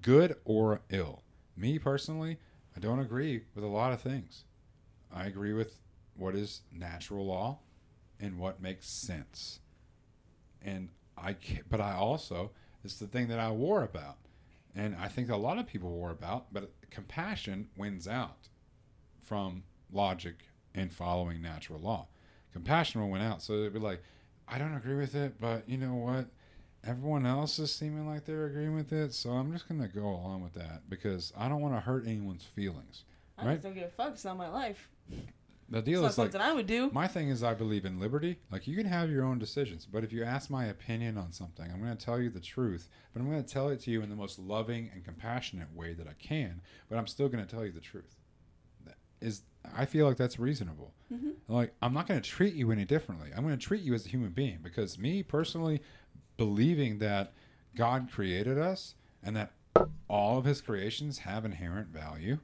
[0.00, 1.22] good or ill.
[1.56, 2.38] Me personally
[2.76, 4.44] i don't agree with a lot of things.
[5.12, 5.78] I agree with
[6.16, 7.60] what is natural law
[8.20, 9.60] and what makes sense.
[10.62, 11.36] And i
[11.70, 12.50] but i also
[12.84, 14.18] it's the thing that i war about.
[14.74, 18.48] And i think a lot of people war about but compassion wins out
[19.22, 19.62] from
[19.92, 20.44] logic
[20.74, 22.06] and following natural law.
[22.52, 23.42] Compassion went out.
[23.42, 24.02] So it'd be like,
[24.48, 26.26] I don't agree with it, but you know what?
[26.86, 30.42] Everyone else is seeming like they're agreeing with it, so I'm just gonna go along
[30.42, 33.04] with that because I don't want to hurt anyone's feelings.
[33.38, 33.52] I Right.
[33.54, 34.12] just don't give a fuck.
[34.12, 34.88] It's not my life.
[35.70, 36.90] The It's deal not is like something I would do.
[36.92, 38.38] my thing is I believe in liberty.
[38.50, 41.64] Like you can have your own decisions, but if you ask my opinion on something,
[41.72, 44.02] I'm going to tell you the truth, but I'm going to tell it to you
[44.02, 46.60] in the most loving and compassionate way that I can,
[46.90, 48.14] but I'm still going to tell you the truth.
[49.24, 49.42] Is
[49.76, 50.92] I feel like that's reasonable.
[51.12, 51.32] Mhm.
[51.48, 53.30] Like I'm not going to treat you any differently.
[53.34, 55.80] I'm going to treat you as a human being because me personally
[56.36, 57.32] believing that
[57.74, 59.52] God created us and that
[60.08, 62.38] all of his creations have inherent value,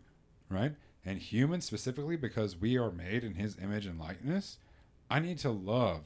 [0.49, 0.73] right?
[1.05, 4.59] And humans specifically because we are made in his image and likeness,
[5.11, 6.05] I need to love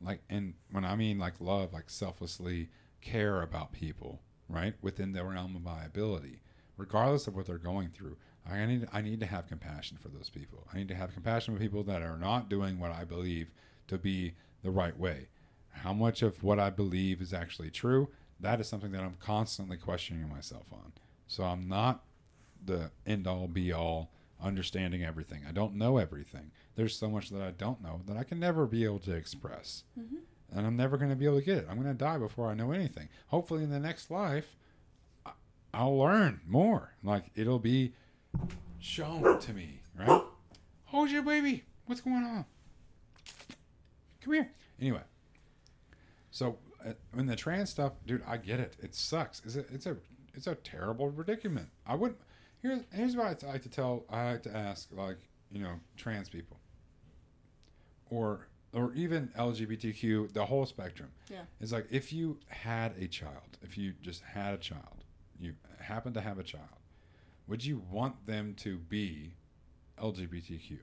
[0.00, 2.68] like and when I mean like love like selflessly
[3.00, 4.74] care about people, right?
[4.82, 6.40] Within the realm of my ability,
[6.76, 8.16] regardless of what they're going through.
[8.48, 10.66] I need I need to have compassion for those people.
[10.72, 13.50] I need to have compassion for people that are not doing what I believe
[13.88, 15.28] to be the right way.
[15.70, 18.08] How much of what I believe is actually true?
[18.40, 20.92] That is something that I'm constantly questioning myself on.
[21.26, 22.04] So I'm not
[22.64, 24.10] the end all be all
[24.42, 25.42] understanding everything.
[25.48, 26.50] I don't know everything.
[26.74, 29.84] There's so much that I don't know that I can never be able to express.
[29.98, 30.18] Mhm.
[30.52, 31.66] And I'm never going to be able to get it.
[31.68, 33.08] I'm going to die before I know anything.
[33.28, 34.54] Hopefully, in the next life,
[35.74, 36.92] I'll learn more.
[37.02, 37.94] Like, it'll be
[38.78, 40.22] shown to me, right?
[40.86, 41.64] Hold your baby.
[41.86, 42.44] What's going on?
[44.22, 44.50] Come here.
[44.80, 45.02] Anyway,
[46.30, 48.76] so uh, in the trans stuff, dude, I get it.
[48.82, 49.42] It sucks.
[49.44, 49.96] It's a, it's a,
[50.34, 51.68] it's a terrible predicament.
[51.86, 52.20] I wouldn't.
[52.60, 54.04] Here's here's what I like to tell.
[54.10, 55.18] I like to ask, like
[55.50, 56.58] you know, trans people,
[58.10, 61.10] or or even LGBTQ, the whole spectrum.
[61.30, 61.42] Yeah.
[61.60, 65.04] It's like if you had a child, if you just had a child,
[65.38, 66.64] you happen to have a child,
[67.46, 69.32] would you want them to be
[70.02, 70.78] LGBTQ?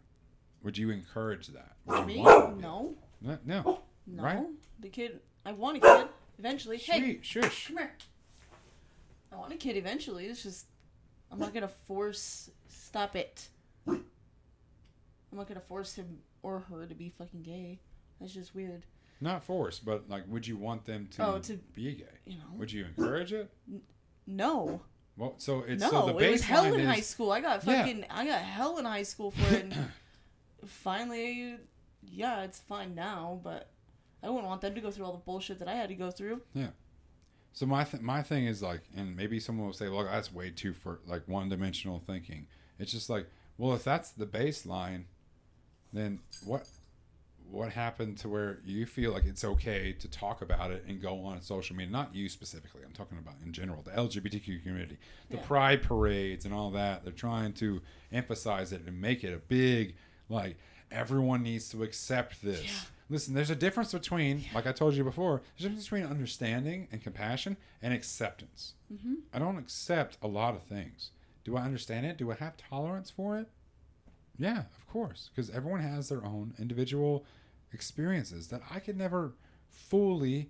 [0.63, 1.73] Would you encourage that?
[1.85, 2.19] Would Me?
[2.19, 2.61] want them to be?
[2.61, 2.95] No.
[3.21, 3.37] No.
[3.45, 3.63] No.
[3.65, 4.23] Oh, no.
[4.23, 4.45] Right?
[4.79, 5.19] The kid.
[5.45, 6.07] I want a kid
[6.39, 6.77] eventually.
[6.77, 7.67] Hey, Shush.
[7.67, 7.91] come here.
[9.31, 10.25] I want a kid eventually.
[10.27, 10.67] It's just
[11.31, 12.49] I'm not gonna force.
[12.69, 13.47] Stop it.
[13.87, 14.03] I'm
[15.33, 17.79] not gonna force him or her to be fucking gay.
[18.21, 18.85] That's just weird.
[19.19, 22.05] Not forced, but like, would you want them to, Oh, to- be gay?
[22.25, 22.45] You know.
[22.57, 23.49] Would you encourage it?
[24.27, 24.81] No.
[25.17, 25.89] Well, so it's no.
[25.89, 27.31] so the it was hell in high school.
[27.31, 27.81] I got Yeah.
[27.83, 28.05] fucking.
[28.09, 29.63] I got hell in high school for it.
[29.65, 29.75] And
[30.65, 31.57] finally,
[32.09, 33.39] yeah, it's fine now.
[33.43, 33.69] But
[34.21, 36.09] I wouldn't want them to go through all the bullshit that I had to go
[36.11, 36.41] through.
[36.53, 36.69] Yeah.
[37.53, 40.49] So my th- my thing is like, and maybe someone will say, "Look, that's way
[40.49, 42.47] too for like one dimensional thinking."
[42.79, 43.27] It's just like,
[43.59, 45.03] well, if that's the baseline,
[45.91, 46.65] then what
[47.51, 51.23] what happened to where you feel like it's okay to talk about it and go
[51.23, 51.91] on social media?
[51.91, 52.81] Not you specifically.
[52.85, 54.97] I'm talking about in general, the LGBTQ community,
[55.29, 55.43] the Yeah.
[55.43, 57.03] pride parades and all that.
[57.03, 59.95] They're trying to emphasize it and make it a big
[60.29, 60.57] like
[60.91, 62.63] everyone needs to accept this.
[62.63, 62.71] Yeah.
[63.09, 66.87] Listen, there's a difference between, like I told you before, there's a difference between understanding
[66.91, 68.73] and compassion and acceptance.
[68.91, 69.15] Mm-hmm.
[69.33, 71.11] I don't accept a lot of things.
[71.43, 72.17] Do I understand it?
[72.17, 73.49] Do I have tolerance for it?
[74.37, 77.25] Yeah, of course, because everyone has their own individual
[77.71, 79.33] experiences that I could never
[79.67, 80.49] fully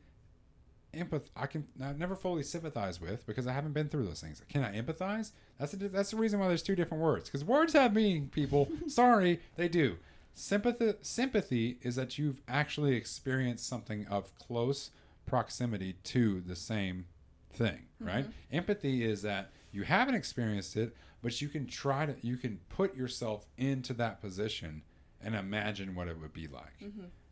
[0.94, 1.24] empath.
[1.36, 4.42] I can I've never fully sympathize with because I haven't been through those things.
[4.50, 5.32] Can I empathize?
[5.60, 8.30] That's a, that's the reason why there's two different words because words have meaning.
[8.30, 9.98] People, sorry, they do.
[10.36, 14.92] Sympathy sympathy is that you've actually experienced something of close
[15.26, 17.06] proximity to the same
[17.54, 18.24] thing, right?
[18.24, 18.56] Mm-hmm.
[18.58, 22.96] Empathy is that you haven't experienced it, but you can try to you can put
[22.96, 24.84] yourself into that position
[25.22, 26.78] and imagine what it would be like.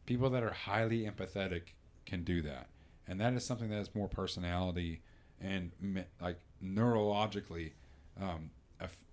[0.07, 1.73] People that are highly empathetic
[2.05, 2.69] can do that,
[3.07, 5.01] and that is something that has more personality
[5.39, 5.71] and
[6.19, 7.73] like neurologically
[8.19, 8.49] um,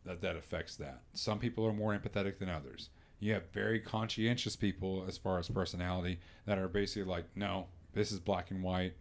[0.04, 1.02] that that affects that.
[1.12, 2.88] Some people are more empathetic than others.
[3.20, 8.12] You have very conscientious people as far as personality that are basically like, no, this
[8.12, 8.94] is black and white.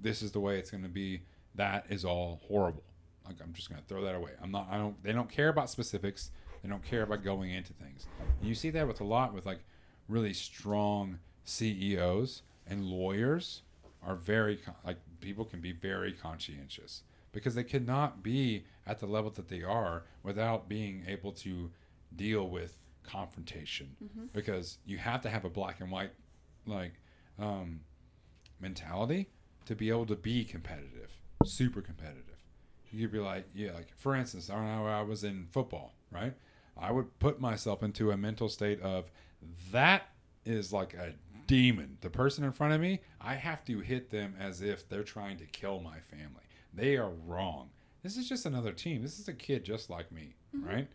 [0.00, 1.22] This is the way it's going to be.
[1.54, 2.82] That is all horrible.
[3.26, 4.32] Like I'm just going to throw that away.
[4.42, 4.68] I'm not.
[4.70, 5.02] I don't.
[5.02, 6.30] They don't care about specifics.
[6.62, 8.06] They don't care about going into things.
[8.40, 9.60] And you see that with a lot with like
[10.08, 13.62] really strong CEOs and lawyers
[14.02, 19.30] are very like people can be very conscientious because they cannot be at the level
[19.30, 21.70] that they are without being able to
[22.14, 23.94] deal with confrontation
[24.32, 26.10] because you have to have a black and white
[26.66, 26.94] like
[27.38, 27.80] um,
[28.60, 29.28] mentality
[29.64, 31.10] to be able to be competitive
[31.44, 32.25] super competitive
[32.90, 35.96] you could be like yeah like for instance i don't know i was in football
[36.10, 36.34] right?
[36.76, 39.10] I would put myself into a mental state of
[39.72, 40.08] that
[40.44, 41.14] is like a
[41.46, 41.98] demon.
[42.00, 45.38] The person in front of me i have to hit them as if they're trying
[45.38, 46.42] to kill my family.
[46.72, 47.70] They are wrong.
[48.02, 49.02] This is just another team.
[49.02, 50.68] This is a kid just like me mm-hmm.
[50.68, 50.88] right?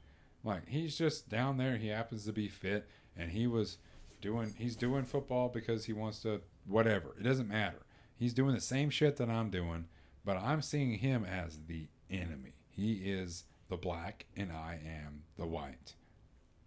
[0.43, 1.77] Like he's just down there.
[1.77, 2.87] He happens to be fit
[3.17, 3.77] and he was
[4.21, 7.15] doing he's doing football because he wants to whatever.
[7.19, 7.79] It doesn't matter.
[8.15, 9.85] He's doing the same shit that i'm doing
[10.25, 12.53] but i'm seeing him as the enemy.
[12.69, 15.95] He is the black and i am the white.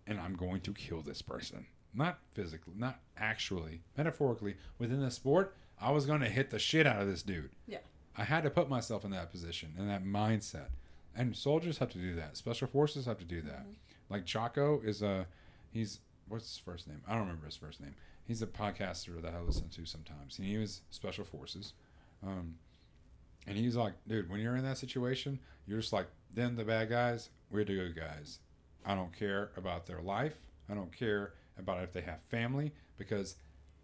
[0.06, 1.66] And i'm going to kill this person.
[1.94, 4.56] Not physically not actually metaphorically.
[4.78, 7.50] Within the sport i was going to hit the shit out of this dude.
[7.66, 7.78] Yeah.
[8.16, 10.68] i had to put myself in that position in that mindset.
[11.16, 12.36] And soldiers have to do that.
[12.36, 13.66] Special forces have to do that.
[14.10, 15.26] Like Jocko is a
[15.70, 17.00] he's what's his first name?
[17.06, 17.94] I don't remember his first name.
[18.26, 21.74] He's a podcaster that I listen to sometimes, and he was special forces.
[22.26, 22.54] Um,
[23.46, 26.88] and he's like, dude, when you're in that situation, you're just like, them the bad
[26.88, 28.38] guys, we're the good guys.
[28.84, 30.36] I don't care about their life.
[30.68, 33.36] I don't care about if they have family because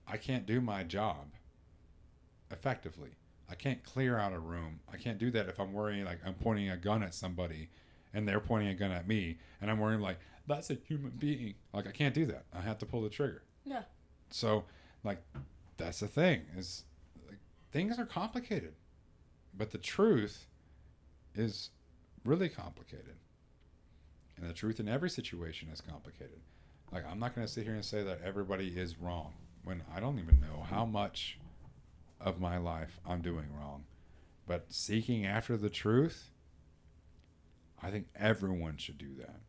[0.06, 1.26] I can't do my job
[2.50, 3.10] effectively.
[3.48, 4.80] I can't clear out a room.
[4.92, 7.68] I can't do that if I'm worrying like I'm pointing a gun at somebody
[8.14, 11.54] and they're pointing a gun at me and I'm worrying like that's a human being.
[11.72, 12.44] Like I can't do that.
[12.52, 13.42] I have to pull the trigger.
[13.64, 13.82] Yeah.
[14.30, 14.64] So
[15.04, 15.18] like
[15.76, 16.84] that's the thing is
[17.28, 17.38] like,
[17.72, 18.74] things are complicated.
[19.56, 20.46] But the truth
[21.34, 21.70] is
[22.24, 23.16] really complicated.
[24.36, 26.40] And the truth in every situation is complicated.
[26.92, 29.32] Like I'm not going to sit here and say that everybody is wrong
[29.64, 31.38] when I don't even know how much
[32.20, 33.84] of my life I'm doing wrong.
[34.46, 36.30] But seeking after the truth,
[37.82, 39.40] I think everyone should do that.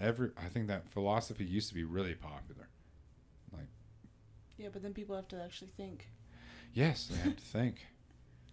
[0.00, 2.68] Every I think that philosophy used to be really popular.
[3.52, 3.68] Like
[4.56, 6.08] Yeah, but then people have to actually think.
[6.72, 7.86] Yes, they have to think,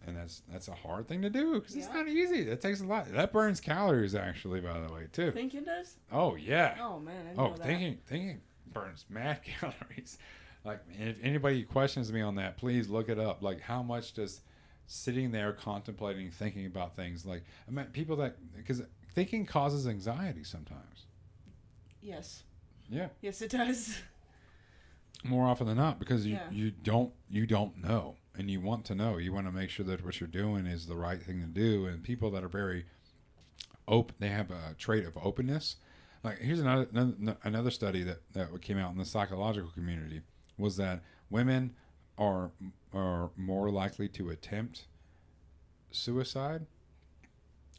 [0.06, 2.42] and that's that's a hard thing to do because it's not easy.
[2.50, 3.12] It takes a lot.
[3.12, 5.32] That burns calories, actually, by the way, too.
[5.32, 5.98] Thinking does?
[6.12, 6.76] Oh yeah.
[6.82, 7.66] Oh man, Oh, that.
[7.66, 8.42] thinking thinking
[8.74, 10.18] burns mad calories.
[10.66, 13.42] Like, if anybody questions me on that, please look it up.
[13.44, 14.42] Like, how much does
[14.88, 18.82] sitting there contemplating, thinking about things like I mean, people that because
[19.14, 21.06] thinking causes anxiety sometimes.
[22.02, 22.44] Yes.
[22.90, 23.08] Yeah.
[23.22, 23.98] Yes, it does.
[25.24, 26.50] more often than not because you, Yeah.
[26.52, 29.86] you don't you don't know and you want to know you want to make sure
[29.86, 32.86] that what you're doing is the right thing to do and people that are very
[33.88, 35.76] open they have a trait of openness.
[36.24, 36.88] Like here's another
[37.44, 40.22] another, study that, that came out in the psychological community
[40.58, 41.74] was that women
[42.18, 42.52] are
[42.94, 44.86] are more likely to attempt
[45.92, 46.66] suicide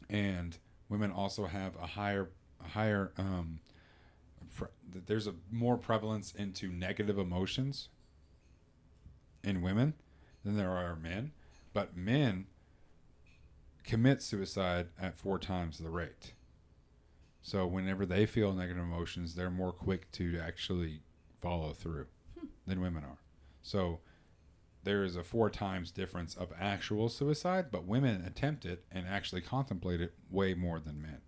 [0.09, 0.57] and
[0.89, 2.29] women also have a higher
[2.63, 3.59] a higher um,
[4.55, 4.67] pre-
[5.07, 7.89] there's a more prevalence into negative emotions
[9.43, 9.93] in women
[10.45, 11.31] than there are men.
[11.73, 12.45] but men
[13.83, 16.33] commit suicide at four times the rate.
[17.41, 21.01] So whenever they feel negative emotions, they're more quick to actually
[21.41, 22.07] follow through
[22.65, 23.19] than women are.
[23.61, 23.99] So
[24.83, 29.41] there is a four times difference of actual suicide, but women attempt it and actually
[29.41, 31.21] contemplate it way more than men.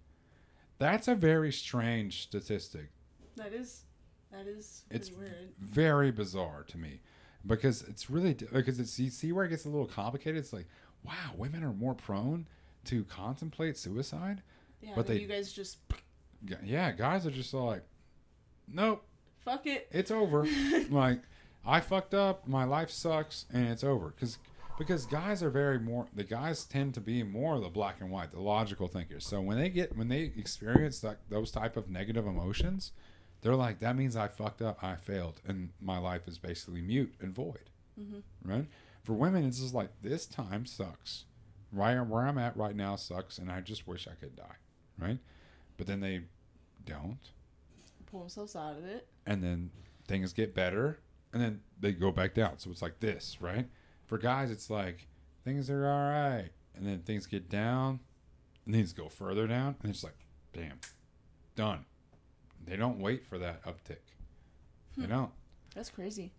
[0.79, 2.89] That's a very strange statistic.
[3.35, 3.83] That is,
[4.31, 5.53] that is It's weird.
[5.59, 7.01] very bizarre to me
[7.47, 10.37] because it's really because it's you see where it gets a little complicated.
[10.37, 10.67] It's like,
[11.03, 12.47] wow, women are more prone
[12.85, 14.41] to contemplate suicide.
[14.81, 15.77] Yeah, but they- you guys just
[16.63, 17.83] Yeah, guys are just like,
[18.67, 19.03] nope,
[19.39, 19.87] fuck it.
[19.91, 20.45] it's over.
[20.89, 21.21] like,
[21.65, 22.47] I fucked up.
[22.47, 24.09] My life sucks, and it's over.
[24.09, 24.37] Because
[24.77, 26.05] because guys are very more.
[26.13, 29.25] The guys tend to be more the black and white, the logical thinkers.
[29.25, 32.91] So when they get when they experience that those type of negative emotions,
[33.41, 34.83] they're like, that means I fucked up.
[34.83, 37.69] I failed, and my life is basically mute and void.
[37.99, 38.23] Mhm.
[38.43, 38.67] Right.
[39.03, 41.25] For women, it's just like this time sucks.
[41.71, 44.55] Right where I'm at right now sucks, and I just wish I could die.
[44.97, 45.19] Right.
[45.77, 46.23] But then they
[46.85, 47.31] don't
[48.05, 49.07] Pull themselves out of it.
[49.25, 49.69] and then
[50.07, 50.99] things get better
[51.33, 53.67] and then they go back down so it's like this right
[54.05, 55.05] for guys it's like
[55.43, 57.99] things are all right and then things get down
[58.65, 60.15] and things go further down and it's like
[60.53, 60.79] damn
[61.57, 61.83] done
[62.67, 63.97] they don't wait for that uptick.
[64.97, 65.09] They Hmm.
[65.09, 65.31] don't.
[65.75, 66.33] That's crazy.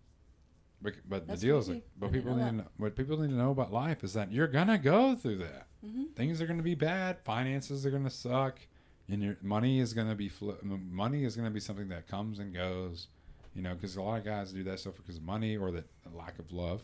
[0.81, 3.29] but, but the That's deal is like but people need to know, what people need
[3.29, 5.67] to know about life is that you're gonna go through that.
[5.85, 6.03] Mm-hmm.
[6.15, 7.19] things are going to be bad.
[7.23, 8.59] Finances are going to suck.
[9.07, 12.39] And your money is going to be fl- money is to be something that comes
[12.39, 13.07] and goes
[13.55, 15.83] you know because a lot of guys do that stuff because of money or the
[16.13, 16.81] lack of love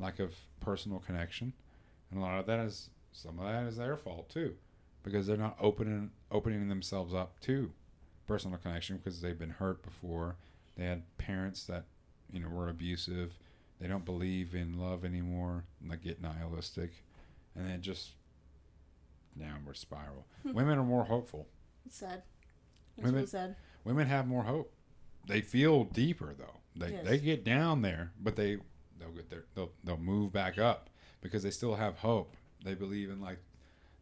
[0.00, 1.52] lack of personal connection.
[2.10, 4.54] And a lot of that is some of that is their fault too
[5.04, 7.70] because they're not opening opening themselves up to
[8.28, 10.36] personal connection because they've been hurt before
[10.76, 11.84] they had parents that
[12.30, 13.32] you know were abusive
[13.80, 16.92] they don't believe in love anymore they get nihilistic
[17.56, 18.10] and then just
[19.38, 20.26] downward spiral.
[20.42, 20.52] Hmm.
[20.52, 21.46] Women are more hopeful.
[21.86, 22.22] It's sad.
[22.96, 23.56] It's Women- really sad.
[23.84, 24.72] Women have more hope.
[25.26, 26.56] They feel deeper though.
[26.76, 27.04] They Yes.
[27.04, 28.58] they get down there, but they
[28.98, 29.44] they'll get there.
[29.54, 30.90] They'll they'll move back up
[31.20, 32.36] because they still have hope.
[32.64, 33.38] They believe in like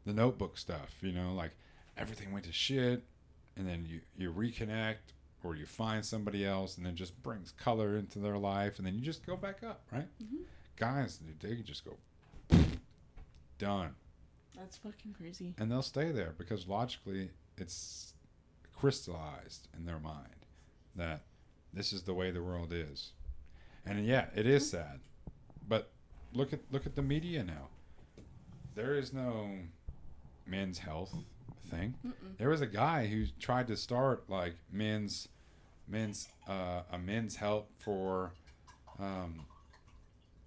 [0.05, 0.97] the Notebook stuff.
[1.03, 1.53] You know, like
[1.97, 3.05] everything went to shit,
[3.56, 5.12] and then you you reconnect
[5.42, 8.94] or you find somebody else, and then just brings color into their life, and then
[8.94, 10.08] you just go back up, right?
[10.22, 10.44] Mhm.
[10.76, 11.96] Guys, they can just go
[13.58, 13.94] done.
[14.56, 15.54] That's fucking crazy.
[15.58, 18.14] and they'll stay there because logically it's
[18.74, 20.46] crystallized in their mind
[20.94, 21.22] that
[21.72, 23.12] this is the way the world is
[23.84, 25.00] and yeah it is sad
[25.68, 25.90] but
[26.32, 27.68] look at look at the media now
[28.74, 29.48] there is no
[30.46, 31.14] men's health
[31.66, 31.94] thing.
[32.06, 32.36] Mm-mm.
[32.38, 35.28] there was a guy who tried to start like men's
[35.88, 38.32] men's uh, a men's help for
[38.98, 39.44] um,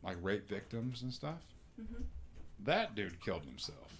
[0.04, 1.42] like rape victims and stuff.
[1.80, 2.04] Mhm.
[2.66, 3.94] that dude killed himself.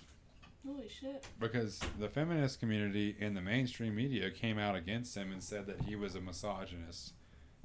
[0.68, 1.26] Holy shit.
[1.40, 5.82] because the feminist community in the mainstream media came out against him and said that
[5.84, 7.14] he was a misogynist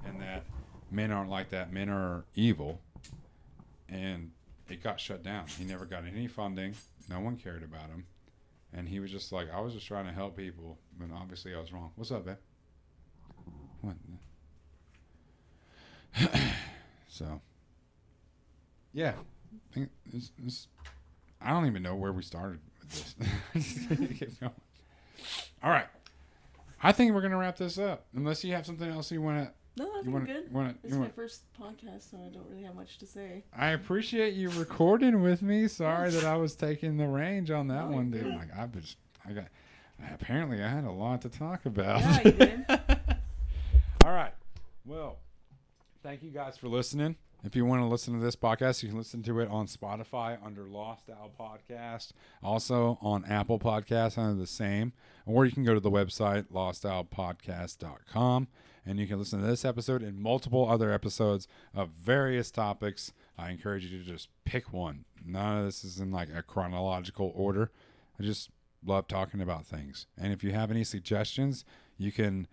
[0.07, 0.45] and that
[0.93, 1.73] men aren't like that.
[1.73, 2.81] Men are evil.
[3.89, 4.31] And
[4.69, 5.47] it got shut down.
[5.59, 6.75] He never got any funding.
[7.11, 8.07] No one cared about him
[8.75, 11.59] and he was just like i was just trying to help people and obviously i
[11.59, 12.37] was wrong what's up man?
[13.81, 13.97] what
[17.09, 17.41] so
[18.93, 19.15] yeah
[19.77, 20.69] I it's, it's,
[21.41, 23.15] I don't even know where we started with
[23.55, 24.35] this.
[25.63, 25.87] All right.
[26.83, 28.07] I think we're gonna wrap this up.
[28.15, 29.53] Unless you have something else you want to.
[29.77, 30.49] No, I You think want I'm good.
[30.49, 30.55] to.
[30.55, 33.43] wanna, my first podcast, so I don't really have much to say.
[33.57, 35.67] I appreciate you recording with me.
[35.69, 38.23] Sorry that I was taking the range on that No, one, dude.
[38.25, 38.35] good.
[38.35, 38.97] Like I was,
[39.29, 39.47] I got.
[40.13, 42.01] Apparently, I had a lot to talk about.
[42.01, 42.65] Yeah, you did.
[44.05, 44.33] All right.
[44.85, 45.19] Well,
[46.03, 47.17] thank you guys for listening.
[47.45, 50.39] If you want to listen to this podcast, you can listen to it on Spotify
[50.45, 54.93] under Lost Owl Podcast, also on Apple Podcasts under the same,
[55.27, 58.49] or you can go to the website lostowlpodcast.com
[58.87, 63.13] and you can listen to this episode and multiple other episodes of various topics.
[63.39, 65.05] I encourage you to just pick one.
[65.25, 67.71] None of this is in like a chronological order.
[68.19, 68.51] I just
[68.85, 70.07] love talking about things.
[70.19, 71.65] And if you have any suggestions,
[71.97, 72.47] you can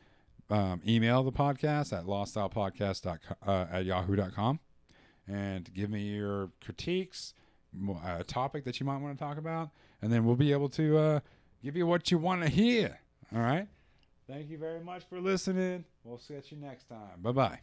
[0.50, 4.60] um, email the podcast at lostowlpodcast uh, at yahoo.com
[5.28, 7.34] and give me your critiques,
[8.06, 9.70] a topic that you might want to talk about,
[10.02, 11.20] and then we'll be able to uh,
[11.64, 13.00] give you what you want to hear.
[13.34, 13.68] All right.
[14.32, 15.84] Thank you very much for listening.
[16.06, 17.22] We'll see you next time.
[17.22, 17.60] Bye bye.